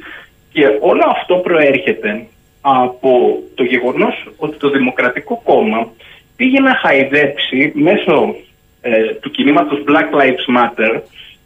[0.52, 2.26] Και όλο αυτό προέρχεται
[2.60, 5.92] από το γεγονός ότι το Δημοκρατικό Κόμμα
[6.36, 8.34] πήγε να χαϊδέψει μέσω
[8.80, 11.00] ε, του κινήματος Black Lives Matter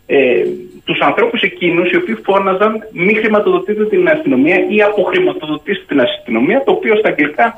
[0.06, 0.44] ε,
[0.84, 6.72] τους ανθρώπους εκείνους οι οποίοι φώναζαν μη χρηματοδοτείτε την αστυνομία ή αποχρηματοδοτήστε την αστυνομία το
[6.72, 7.54] οποίο στα αγγλικά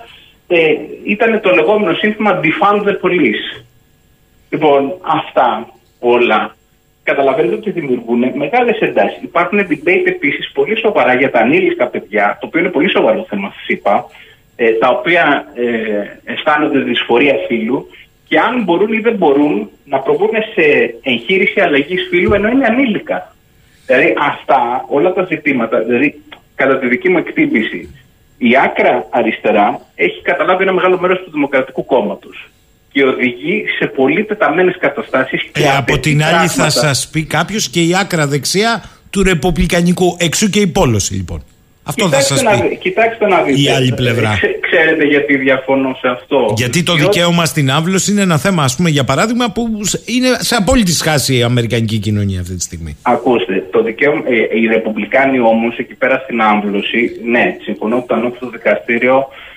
[0.49, 0.75] ε,
[1.05, 3.65] ήταν το λεγόμενο σύνθημα Defund the Police.
[4.51, 5.69] Λοιπόν, αυτά
[6.01, 6.57] όλα
[7.03, 9.23] καταλαβαίνετε ότι δημιουργούν μεγάλες εντάσεις.
[9.23, 13.53] Υπάρχουν debate επίσης πολύ σοβαρά για τα ανήλικα παιδιά, το οποίο είναι πολύ σοβαρό θέμα,
[13.57, 14.07] σας είπα,
[14.57, 17.87] ε, τα οποία ε, αισθάνονται δυσφορία φύλου
[18.29, 23.35] και αν μπορούν ή δεν μπορούν να προβούν σε εγχείρηση αλλαγής φύλου ενώ είναι ανήλικα.
[23.87, 26.23] Δηλαδή αυτά όλα τα ζητήματα, δηλαδή
[26.55, 27.95] κατά τη δική μου εκτίμηση,
[28.39, 32.49] η άκρα αριστερά έχει καταλάβει ένα μεγάλο μέρος του Δημοκρατικού Κόμματος
[32.93, 35.43] και οδηγεί σε πολύ τεταμένες καταστάσεις.
[35.53, 40.17] Ε, από την άλλη θα σας πει κάποιος και η άκρα δεξιά του ρεπουμπλικανικού.
[40.21, 41.45] Εξού και η πόλωση λοιπόν.
[41.89, 42.69] Αυτό θα Κοιτάξτε σας να, πει.
[42.69, 43.61] δει- κοιτάξτε να δείτε.
[43.61, 44.31] Η άλλη πλευρά.
[44.33, 46.53] Ε, ξέ- ξέρετε γιατί διαφωνώ σε αυτό.
[46.57, 49.69] Γιατί το Διότι- δικαίωμα στην άμβλωση είναι ένα θέμα, ας πούμε, για παράδειγμα, που
[50.05, 52.97] είναι σε απόλυτη σχάση η αμερικανική κοινωνία αυτή τη στιγμή.
[53.03, 58.15] Ακούστε, το δικαίωμα, ε, οι Ρεπουμπλικάνοι όμως εκεί πέρα στην άμβλωση, ναι, συμφωνώ ότι το
[58.15, 59.56] ανώτατο δικαστήριο ε, ε, ε,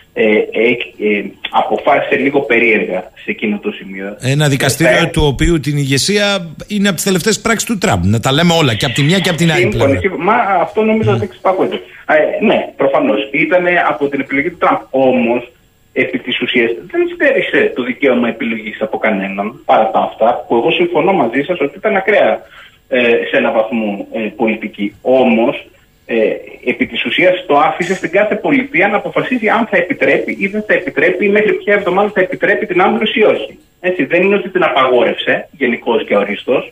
[1.49, 4.17] αποφάσισε λίγο περίεργα σε εκείνο το σημείο.
[4.19, 8.03] Ένα δικαστήριο Ε, του οποίου την ηγεσία είναι από τις τελευταίες πράξεις του Τραμπ.
[8.05, 9.99] Να τα λέμε όλα και από τη μία και από την άλλη Σύμφωνοι, πλευρά.
[9.99, 10.23] σύμφωνοι.
[10.23, 11.75] Μα αυτό νομίζω ότι εξυπακούεται.
[12.07, 13.29] Ε, ναι, προφανώς.
[13.31, 14.77] Ήταν από την επιλογή του Τραμπ.
[14.89, 15.51] Όμως,
[15.93, 20.71] επί της ουσίας, δεν στέρισε το δικαίωμα επιλογής από κανέναν παρά τα αυτά, που εγώ
[20.71, 22.41] συμφωνώ μαζί σας ότι ήταν ακραία
[22.87, 22.99] ε,
[23.29, 24.95] σε έναν βαθμό ε, πολιτική.
[25.01, 25.65] Όμως,
[26.11, 30.47] ε, επί της ουσίας το άφησε στην κάθε πολιτεία να αποφασίζει αν θα επιτρέπει ή
[30.47, 33.59] δεν θα επιτρέπει ή μέχρι ποια εβδομάδα θα επιτρέπει την άμβλωση ή όχι.
[33.79, 36.63] Έτσι, δεν είναι ότι την απαγόρευσε γενικώς και ορίστω.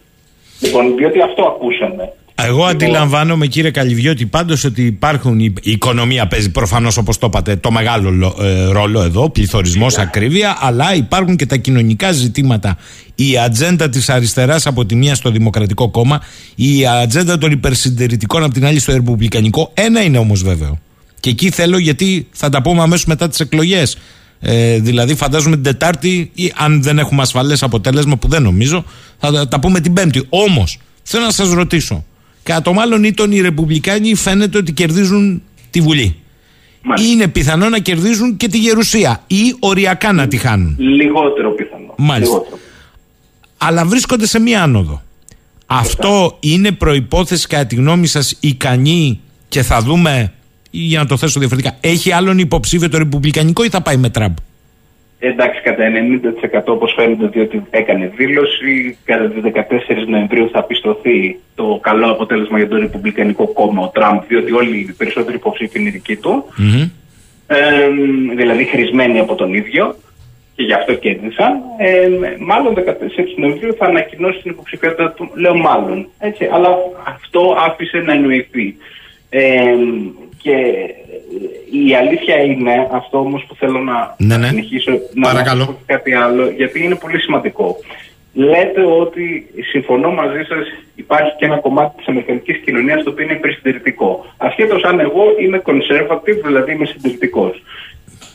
[0.61, 2.13] Λοιπόν, διότι αυτό ακούσαμε.
[2.39, 5.39] Εγώ αντιλαμβάνομαι, κύριε Καλυβιώτη, πάντως ότι υπάρχουν.
[5.39, 9.97] Η η οικονομία παίζει προφανώς, όπως το είπατε, το μεγάλο λο- ε, ρόλο εδώ, πληθωρισμός,
[9.97, 12.77] ακρίβεια, αλλά υπάρχουν και τα κοινωνικά ζητήματα.
[13.15, 16.21] Η ατζέντα της αριστεράς από τη μία στο Δημοκρατικό Κόμμα,
[16.55, 19.71] η ατζέντα των υπερσυντηρητικών από την άλλη στο Ρεπουμπλικανικό.
[19.73, 20.79] Ένα είναι όμως βέβαιο.
[21.19, 23.97] Και εκεί θέλω, γιατί θα τα πούμε αμέσως μετά τις εκλογές.
[24.39, 28.85] Ε, δηλαδή, φαντάζομαι την Τετάρτη, ή αν δεν έχουμε ασφαλές αποτέλεσμα, που δεν νομίζω,
[29.19, 30.25] θα τα- τα πούμε την Πέμπτη.
[30.29, 32.03] Όμως, θέλω να σας ρωτήσω,
[32.47, 36.15] κατά το μάλλον ήτον οι Ρεπουμπλικάνοι φαίνεται ότι κερδίζουν τη Βουλή.
[36.81, 37.11] Μάλιστα.
[37.11, 40.75] Είναι πιθανό να κερδίζουν και τη Γερουσία ή οριακά να τη χάνουν.
[40.79, 41.93] Λιγότερο πιθανό.
[41.97, 42.33] Μάλιστα.
[42.33, 42.59] Λιγότερο.
[43.57, 45.01] Αλλά βρίσκονται σε μία άνοδο.
[45.65, 50.33] Αυτό είναι προϋπόθεση κατά τη γνώμη σας ικανή και θα δούμε,
[50.69, 54.09] ή για να το θέσω διαφορετικά, έχει άλλον υποψήφιο το Ρεπουμπλικανικό ή θα πάει με
[54.09, 54.35] Τραμπ;
[55.19, 55.83] Εντάξει, κατά
[56.59, 62.57] 90% όπως φαίνεται διότι έκανε δήλωση, κατά τις 14 Νοεμβρίου θα πιστωθεί το καλό αποτέλεσμα
[62.57, 66.45] για το Ρεπουμπλικανικό κόμμα, ο Τραμπ, διότι όλοι οι περισσότεροι υποψήφοι είναι δικοί του,
[67.47, 67.55] ε,
[68.35, 69.95] δηλαδή χρησμένοι από τον ίδιο
[70.55, 71.53] και γι' αυτό κέρδισαν.
[71.77, 72.07] Ε,
[72.39, 72.81] μάλλον 14
[73.37, 76.69] Νοεμβρίου θα ανακοινώσει την υποψηφιότητα του, λέω μάλλον, έτσι, αλλά
[77.07, 78.75] αυτό άφησε να εννοηθεί.
[79.29, 79.73] Ε,
[80.41, 80.55] και
[81.87, 84.47] η αλήθεια είναι, αυτό όμως που θέλω να Ναι, ναι.
[84.47, 85.59] συνεχίσω, να Παρακαλώ.
[85.59, 87.75] να πω και κάτι άλλο, γιατί είναι πολύ σημαντικό.
[88.33, 93.33] Λέτε ότι, συμφωνώ μαζί σας, υπάρχει και ένα κομμάτι της αμερικανικής κοινωνίας το οποίο είναι
[93.33, 94.25] υπερσυντηρητικό.
[94.37, 97.63] Ασχέτως αν εγώ είμαι conservative, δηλαδή είμαι συντηρητικός.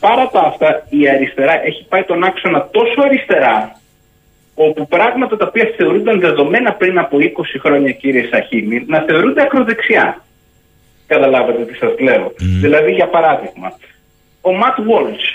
[0.00, 3.80] Παρά τα αυτά, η αριστερά έχει πάει τον άξονα τόσο αριστερά,
[4.54, 10.24] όπου πράγματα τα οποία θεωρούνταν δεδομένα πριν από 20 χρόνια, κύριε Σαχίνη, να θεωρούνται ακροδεξιά.
[11.12, 12.32] Καταλάβατε τι σας λέω.
[12.60, 13.78] Δηλαδή, για παράδειγμα,
[14.40, 15.26] ο Matt Walsh,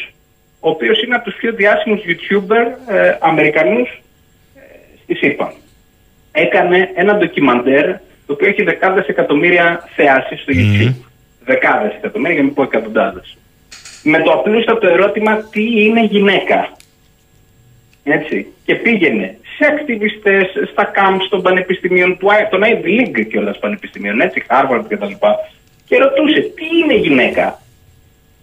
[0.59, 3.89] ο οποίος είναι από τους πιο διάσημους YouTuber ε, Αμερικανούς
[4.55, 4.59] ε,
[5.03, 5.53] στη ΣΥΠΑ.
[6.31, 7.85] Έκανε ένα ντοκιμαντέρ
[8.25, 10.95] το οποίο έχει δεκάδες εκατομμύρια θεάσεις στο YouTube.
[11.45, 13.37] Δεκάδες εκατομμύρια, για να μην πω εκατοντάδες.
[14.03, 16.71] Με το απλούστατο ερώτημα τι είναι γυναίκα.
[18.03, 18.47] Έτσι.
[18.65, 24.21] Και πήγαινε σε ακτιβιστές, στα camps των πανεπιστημίων, του, I- των Ivy League κιόλας πανεπιστημίων,
[24.21, 25.11] έτσι, Harvard κτλ.
[25.87, 27.61] Και ρωτούσε τι είναι γυναίκα;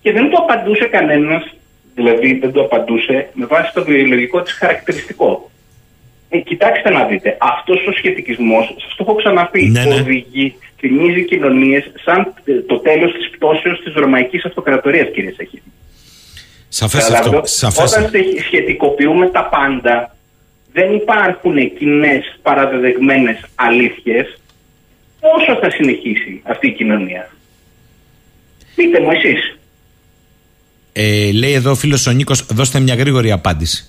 [0.02, 1.54] Και δεν του απαντούσε κανένας,
[1.94, 5.50] δηλαδή δεν του απαντούσε με βάση το βιολογικό της χαρακτηριστικό.
[6.28, 9.94] Ε, κοιτάξτε να δείτε, αυτός ο σχετικισμός, σας το έχω ξαναπεί, Ναι, ναι.
[9.94, 15.72] οδηγεί, θυμίζει κοινωνίες σαν ε, το τέλος της πτώσεως της Ρωμαϊκής Αυτοκρατορίας, κύριε Σαχίδη.
[16.68, 17.46] Σαφές Καταλάβετε, αυτό.
[17.48, 17.92] Σαφές.
[17.92, 20.16] Όταν στε- σχετικοποιούμε τα πάντα,
[20.72, 24.38] δεν υπάρχουν κοινές παραδεδεγμένες αλήθειες.
[25.24, 27.30] Πόσο θα συνεχίσει αυτή η κοινωνία;
[28.74, 29.58] Πείτε μου εσείς.
[30.92, 33.86] Ε, λέει εδώ ο φίλος ο Νίκος, δώστε μια γρήγορη απάντηση.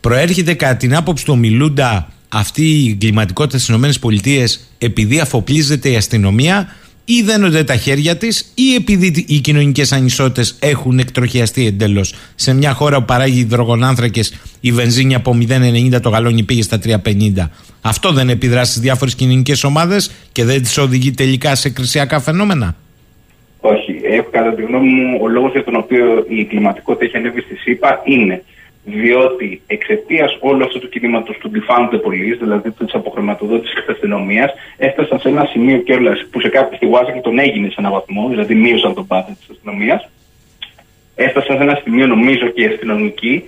[0.00, 4.44] Προέρχεται κατά την άποψη του ομιλούντα αυτή η εγκληματικότητα στις ΗΠΑ
[4.78, 10.98] επειδή αφοπλίζεται η αστυνομία; Ή δένονται τα χέρια της ή επειδή οι κοινωνικές ανισότητες έχουν
[10.98, 12.14] εκτροχιαστεί εντελώς.
[12.34, 17.48] Σε μια χώρα που παράγει υδρογονάνθρακες η βενζίνη από 0,90 το γαλόνι πήγε στα 3,50.
[17.80, 22.76] Αυτό δεν επιδράσει στις διάφορες κοινωνικές ομάδες και δεν τις οδηγεί τελικά σε κρυσιακά φαινόμενα;
[23.60, 24.00] Όχι.
[24.02, 27.56] Ε, κατά τη γνώμη μου, ο λόγος για τον οποίο η εγκληματικότητα έχει ανέβει στη
[27.56, 28.42] ΣΥΠΑ είναι
[28.84, 34.52] διότι εξαιτίας όλου αυτού του κινήματος του defund the police, δηλαδή της αποχρηματοδότησης της αστυνομίας,
[34.76, 38.54] έφτασαν σε ένα σημείο κιόλας που σε κάποιοι στη Washington έγινε σε έναν βαθμό, δηλαδή
[38.54, 40.08] μείωσαν τον πάθο της αστυνομίας.
[41.14, 43.44] Έφτασαν σε ένα σημείο, νομίζω και οι αστυνομικοί,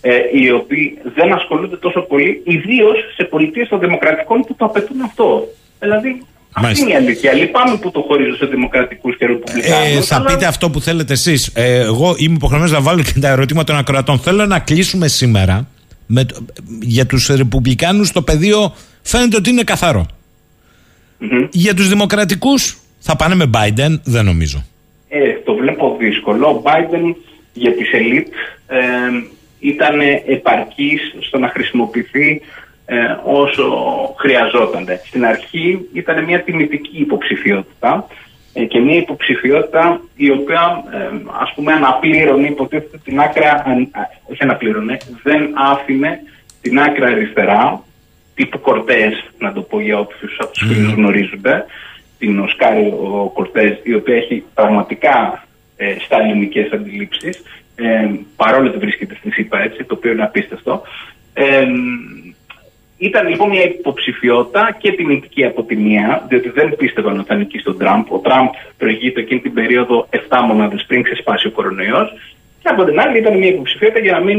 [0.00, 5.00] ε, οι οποίοι δεν ασχολούνται τόσο πολύ, ιδίως σε πολιτείες των δημοκρατικών που το απαιτούν
[5.00, 5.48] αυτό.
[5.80, 6.22] Δηλαδή,
[6.52, 6.84] αυτή Μάλιστα.
[6.84, 7.32] είναι η αλήθεια.
[7.32, 9.96] Λυπάμαι που το χωρίζω σε δημοκρατικούς και ρεπουμπλικάνους.
[9.98, 11.50] Ε, θα πείτε αυτό που θέλετε εσείς.
[11.54, 14.18] Ε, εγώ είμαι υποχρεωμένος να βάλω και τα ερωτήματα των ακροατών.
[14.18, 15.68] Θέλω να κλείσουμε σήμερα.
[16.06, 16.44] Με, το-
[16.80, 20.06] για τους Ρεπουμπλικάνους το πεδίο φαίνεται ότι είναι καθαρό.
[21.50, 24.64] Για τους Δημοκρατικούς θα πάνε με Biden, δεν νομίζω.
[25.08, 26.46] Ε, το βλέπω δύσκολο.
[26.48, 27.14] Ο Biden
[27.52, 28.26] για τις ελίτ
[28.66, 28.78] ε,
[29.58, 32.40] ήταν επαρκής στο να χρησιμοποιηθεί
[32.94, 33.64] ε, όσο
[34.18, 34.86] χρειαζόταν.
[35.06, 38.06] Στην αρχή ήταν μια τιμητική υποψηφιότητα.
[38.54, 40.98] ε, και μια υποψηφιότητα η οποία ε,
[41.40, 44.00] ας πούμε αναπλήρωνε υποτίθεται την άκρα, αν- α,
[44.30, 46.20] όχι αναπλήρωνε, δεν άφηνε
[46.62, 47.82] την άκρα αριστερά
[48.34, 51.64] τύπου Κορτές, να το πω για όποιους από τους φίλους γνωρίζονται,
[52.18, 55.44] την Οσκάρη ο Κορτές, η οποία έχει πραγματικά
[55.76, 57.42] ε, σταλινικές αντιλήψεις,
[57.76, 60.82] ε, παρόλο ότι βρίσκεται στη ΣΥΠΑ έτσι, το οποίο είναι απίστευτο.
[61.34, 61.66] Ε,
[63.08, 67.64] ήταν λοιπόν μια υποψηφιότητα και τιμητική από τη μία, διότι δεν πίστευαν ότι θα νικήσει
[67.64, 68.04] τον Τραμπ.
[68.08, 68.48] Ο Τραμπ
[68.78, 72.12] προηγείται εκείνη την περίοδο 7 μονάδες πριν ξεσπάσει ο κορονοϊός.
[72.62, 74.38] Και από την άλλη ήταν μια υποψηφιότητα για να μην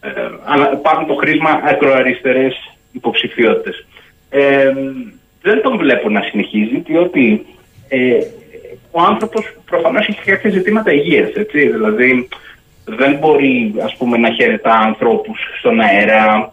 [0.00, 0.10] ε,
[0.44, 2.54] ανα- πάρουν το χρήσμα ακροαριστερές
[2.92, 3.86] υποψηφιότητες.
[4.30, 4.72] Ε,
[5.42, 7.46] δεν τον βλέπω να συνεχίζει, διότι
[7.88, 8.18] ε,
[8.90, 11.30] ο άνθρωπος προφανώς έχει κάποια ζητήματα υγείας.
[11.52, 12.28] Δηλαδή
[12.84, 16.50] δεν μπορεί ας πούμε, να χαιρετά ανθρώπους στον αέρα,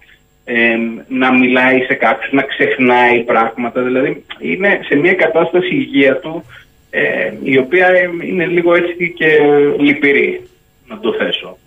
[0.52, 0.78] ε,
[1.08, 3.82] να μιλάει σε κάποιους, να ξεχνάει πράγματα.
[3.82, 6.44] Δηλαδή είναι σε μια κατάσταση υγεία του
[6.90, 9.40] ε, η οποία ε, είναι λίγο έτσι και
[9.80, 10.48] λυπηρή,
[10.88, 11.58] να το θέσω.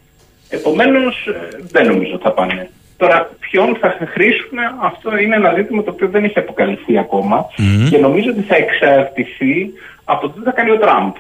[0.49, 2.71] Επομένως ε, δεν νομίζω ότι θα πάνε.
[2.97, 7.47] Τώρα ποιον θα χρήσουν αυτό είναι ένα ζήτημα το οποίο δεν έχει αποκαλυφθεί ακόμα
[7.91, 9.73] και νομίζω ότι θα εξαρτηθεί
[10.05, 11.13] από το τι θα κάνει ο Τραμπ.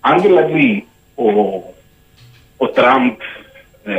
[0.00, 1.30] Αν δηλαδή ο,
[2.56, 3.12] ο Τραμπ
[3.84, 3.92] ε,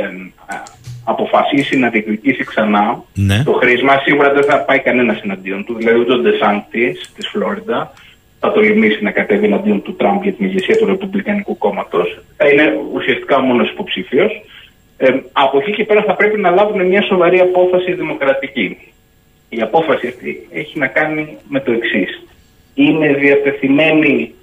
[0.46, 0.62] α,
[1.04, 3.42] αποφασίσει να διεκδικήσει ξανά Ναι.
[3.44, 5.74] το χρήσμα, σίγουρα δεν θα πάει κανένας εναντίον του.
[5.74, 7.92] Δηλαδή, ούτε ο Ντεσάντη της Φλόριντα
[8.40, 12.18] θα τολμήσει να κατέβει εναντίον του Τραμπ για την ηγεσία του Ρεπουμπλικανικού κόμματος.
[12.36, 14.42] Θα είναι ουσιαστικά ο μόνος υποψήφιος.
[14.96, 18.76] Ε, από εκεί και πέρα θα πρέπει να λάβουν μια σοβαρή απόφαση δημοκρατική.
[19.48, 22.22] Η απόφαση αυτή έχει να κάνει με το εξής.
[22.74, 24.34] Είναι διατεθειμένοι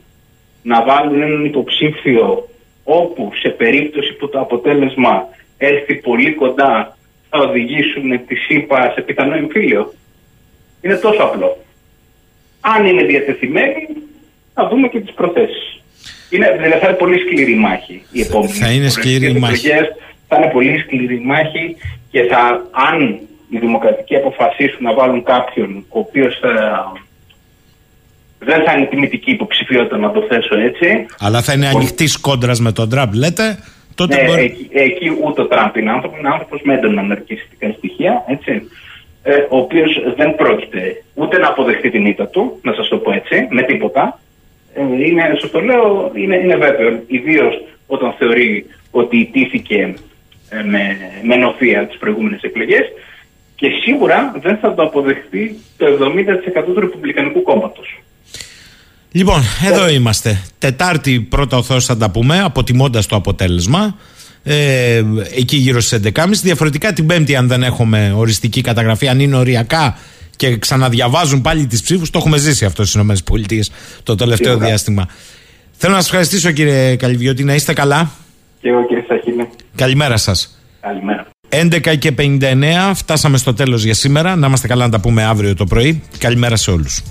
[0.64, 2.48] να βάλουν έναν υποψήφιο
[2.84, 5.28] όπου σε περίπτωση που το αποτέλεσμα
[5.60, 6.98] έρθει πολύ κοντά
[7.30, 9.94] θα οδηγήσουν τη ΣΥΠΑ σε πιθανό εμφύλιο.
[10.82, 11.58] Είναι τόσο απλό.
[12.62, 13.88] Αν είναι διατεθειμένοι,
[14.54, 15.82] θα δούμε και τις προθέσεις.
[16.30, 18.52] Είναι, δηλαδή θα είναι πολύ σκληρή μάχη η επόμενη.
[18.52, 19.68] Θα είναι σκληρή η μάχη.
[19.68, 19.88] εκλογές.
[20.28, 21.76] Θα είναι πολύ σκληρή μάχη
[22.12, 23.20] και θα, αν
[23.50, 26.52] οι δημοκρατικοί αποφασίσουν να βάλουν κάποιον ο οποίος θα,
[28.40, 31.06] δεν θα είναι τιμητική υποψηφιότητα να το θέσω έτσι.
[31.20, 33.58] Αλλά θα είναι ανοιχτής κόντρας με τον Τραμπ, λέτε;
[34.00, 34.44] Τότε Ναι, μπορεί.
[34.44, 38.70] εκεί, εκεί ούτε ο Τραμπ είναι άνθρωπο, είναι άνθρωπος με έντονα ναρκιστικά στοιχεία, έτσι.
[39.24, 43.12] Ε, ο οποίος δεν πρόκειται ούτε να αποδεχτεί την ήττα του, να σας το πω
[43.12, 44.20] έτσι, με τίποτα.
[44.74, 47.04] Ε, είναι, σας το λέω, είναι, είναι βέβαιο.
[47.08, 49.94] Ιδίως όταν θεωρεί ότι ιτήθηκε
[50.50, 52.86] ε, με, με νοθεία τις προηγούμενες εκλογές.
[53.56, 55.86] Και σίγουρα δεν θα το αποδεχτεί το
[56.60, 58.00] 70% του Ρεπουμπλικανικού κόμματος.
[59.12, 59.42] Λοιπόν,
[59.72, 60.42] εδώ είμαστε.
[60.58, 63.96] Τετάρτη πρώτα ο Θεός θα τα πούμε, αποτιμώντας το αποτέλεσμα.
[64.44, 65.04] Ε,
[65.36, 66.42] εκεί γύρω στις 11.30.
[66.42, 69.98] Διαφορετικά την Πέμπτη, αν δεν έχουμε οριστική καταγραφή, αν είναι οριακά
[70.36, 73.16] και ξαναδιαβάζουν πάλι τις ψήφους, το έχουμε ζήσει αυτό στις ΗΠΑ
[74.04, 74.68] το τελευταίο Σίγουρα.
[74.68, 75.08] διάστημα.
[75.72, 78.12] Θέλω να σας ευχαριστήσω κύριε Καλυβιώτη, να είστε καλά.
[78.62, 80.60] Και εγώ κύριε Σαχίνε, Καλημέρα σας.
[80.82, 81.28] καλημέρα.
[81.50, 84.36] 11 και 59, φτάσαμε στο τέλος για σήμερα.
[84.36, 86.04] Να είμαστε καλά να τα πούμε αύριο το πρωί.
[86.18, 87.04] Καλημέρα σε όλους.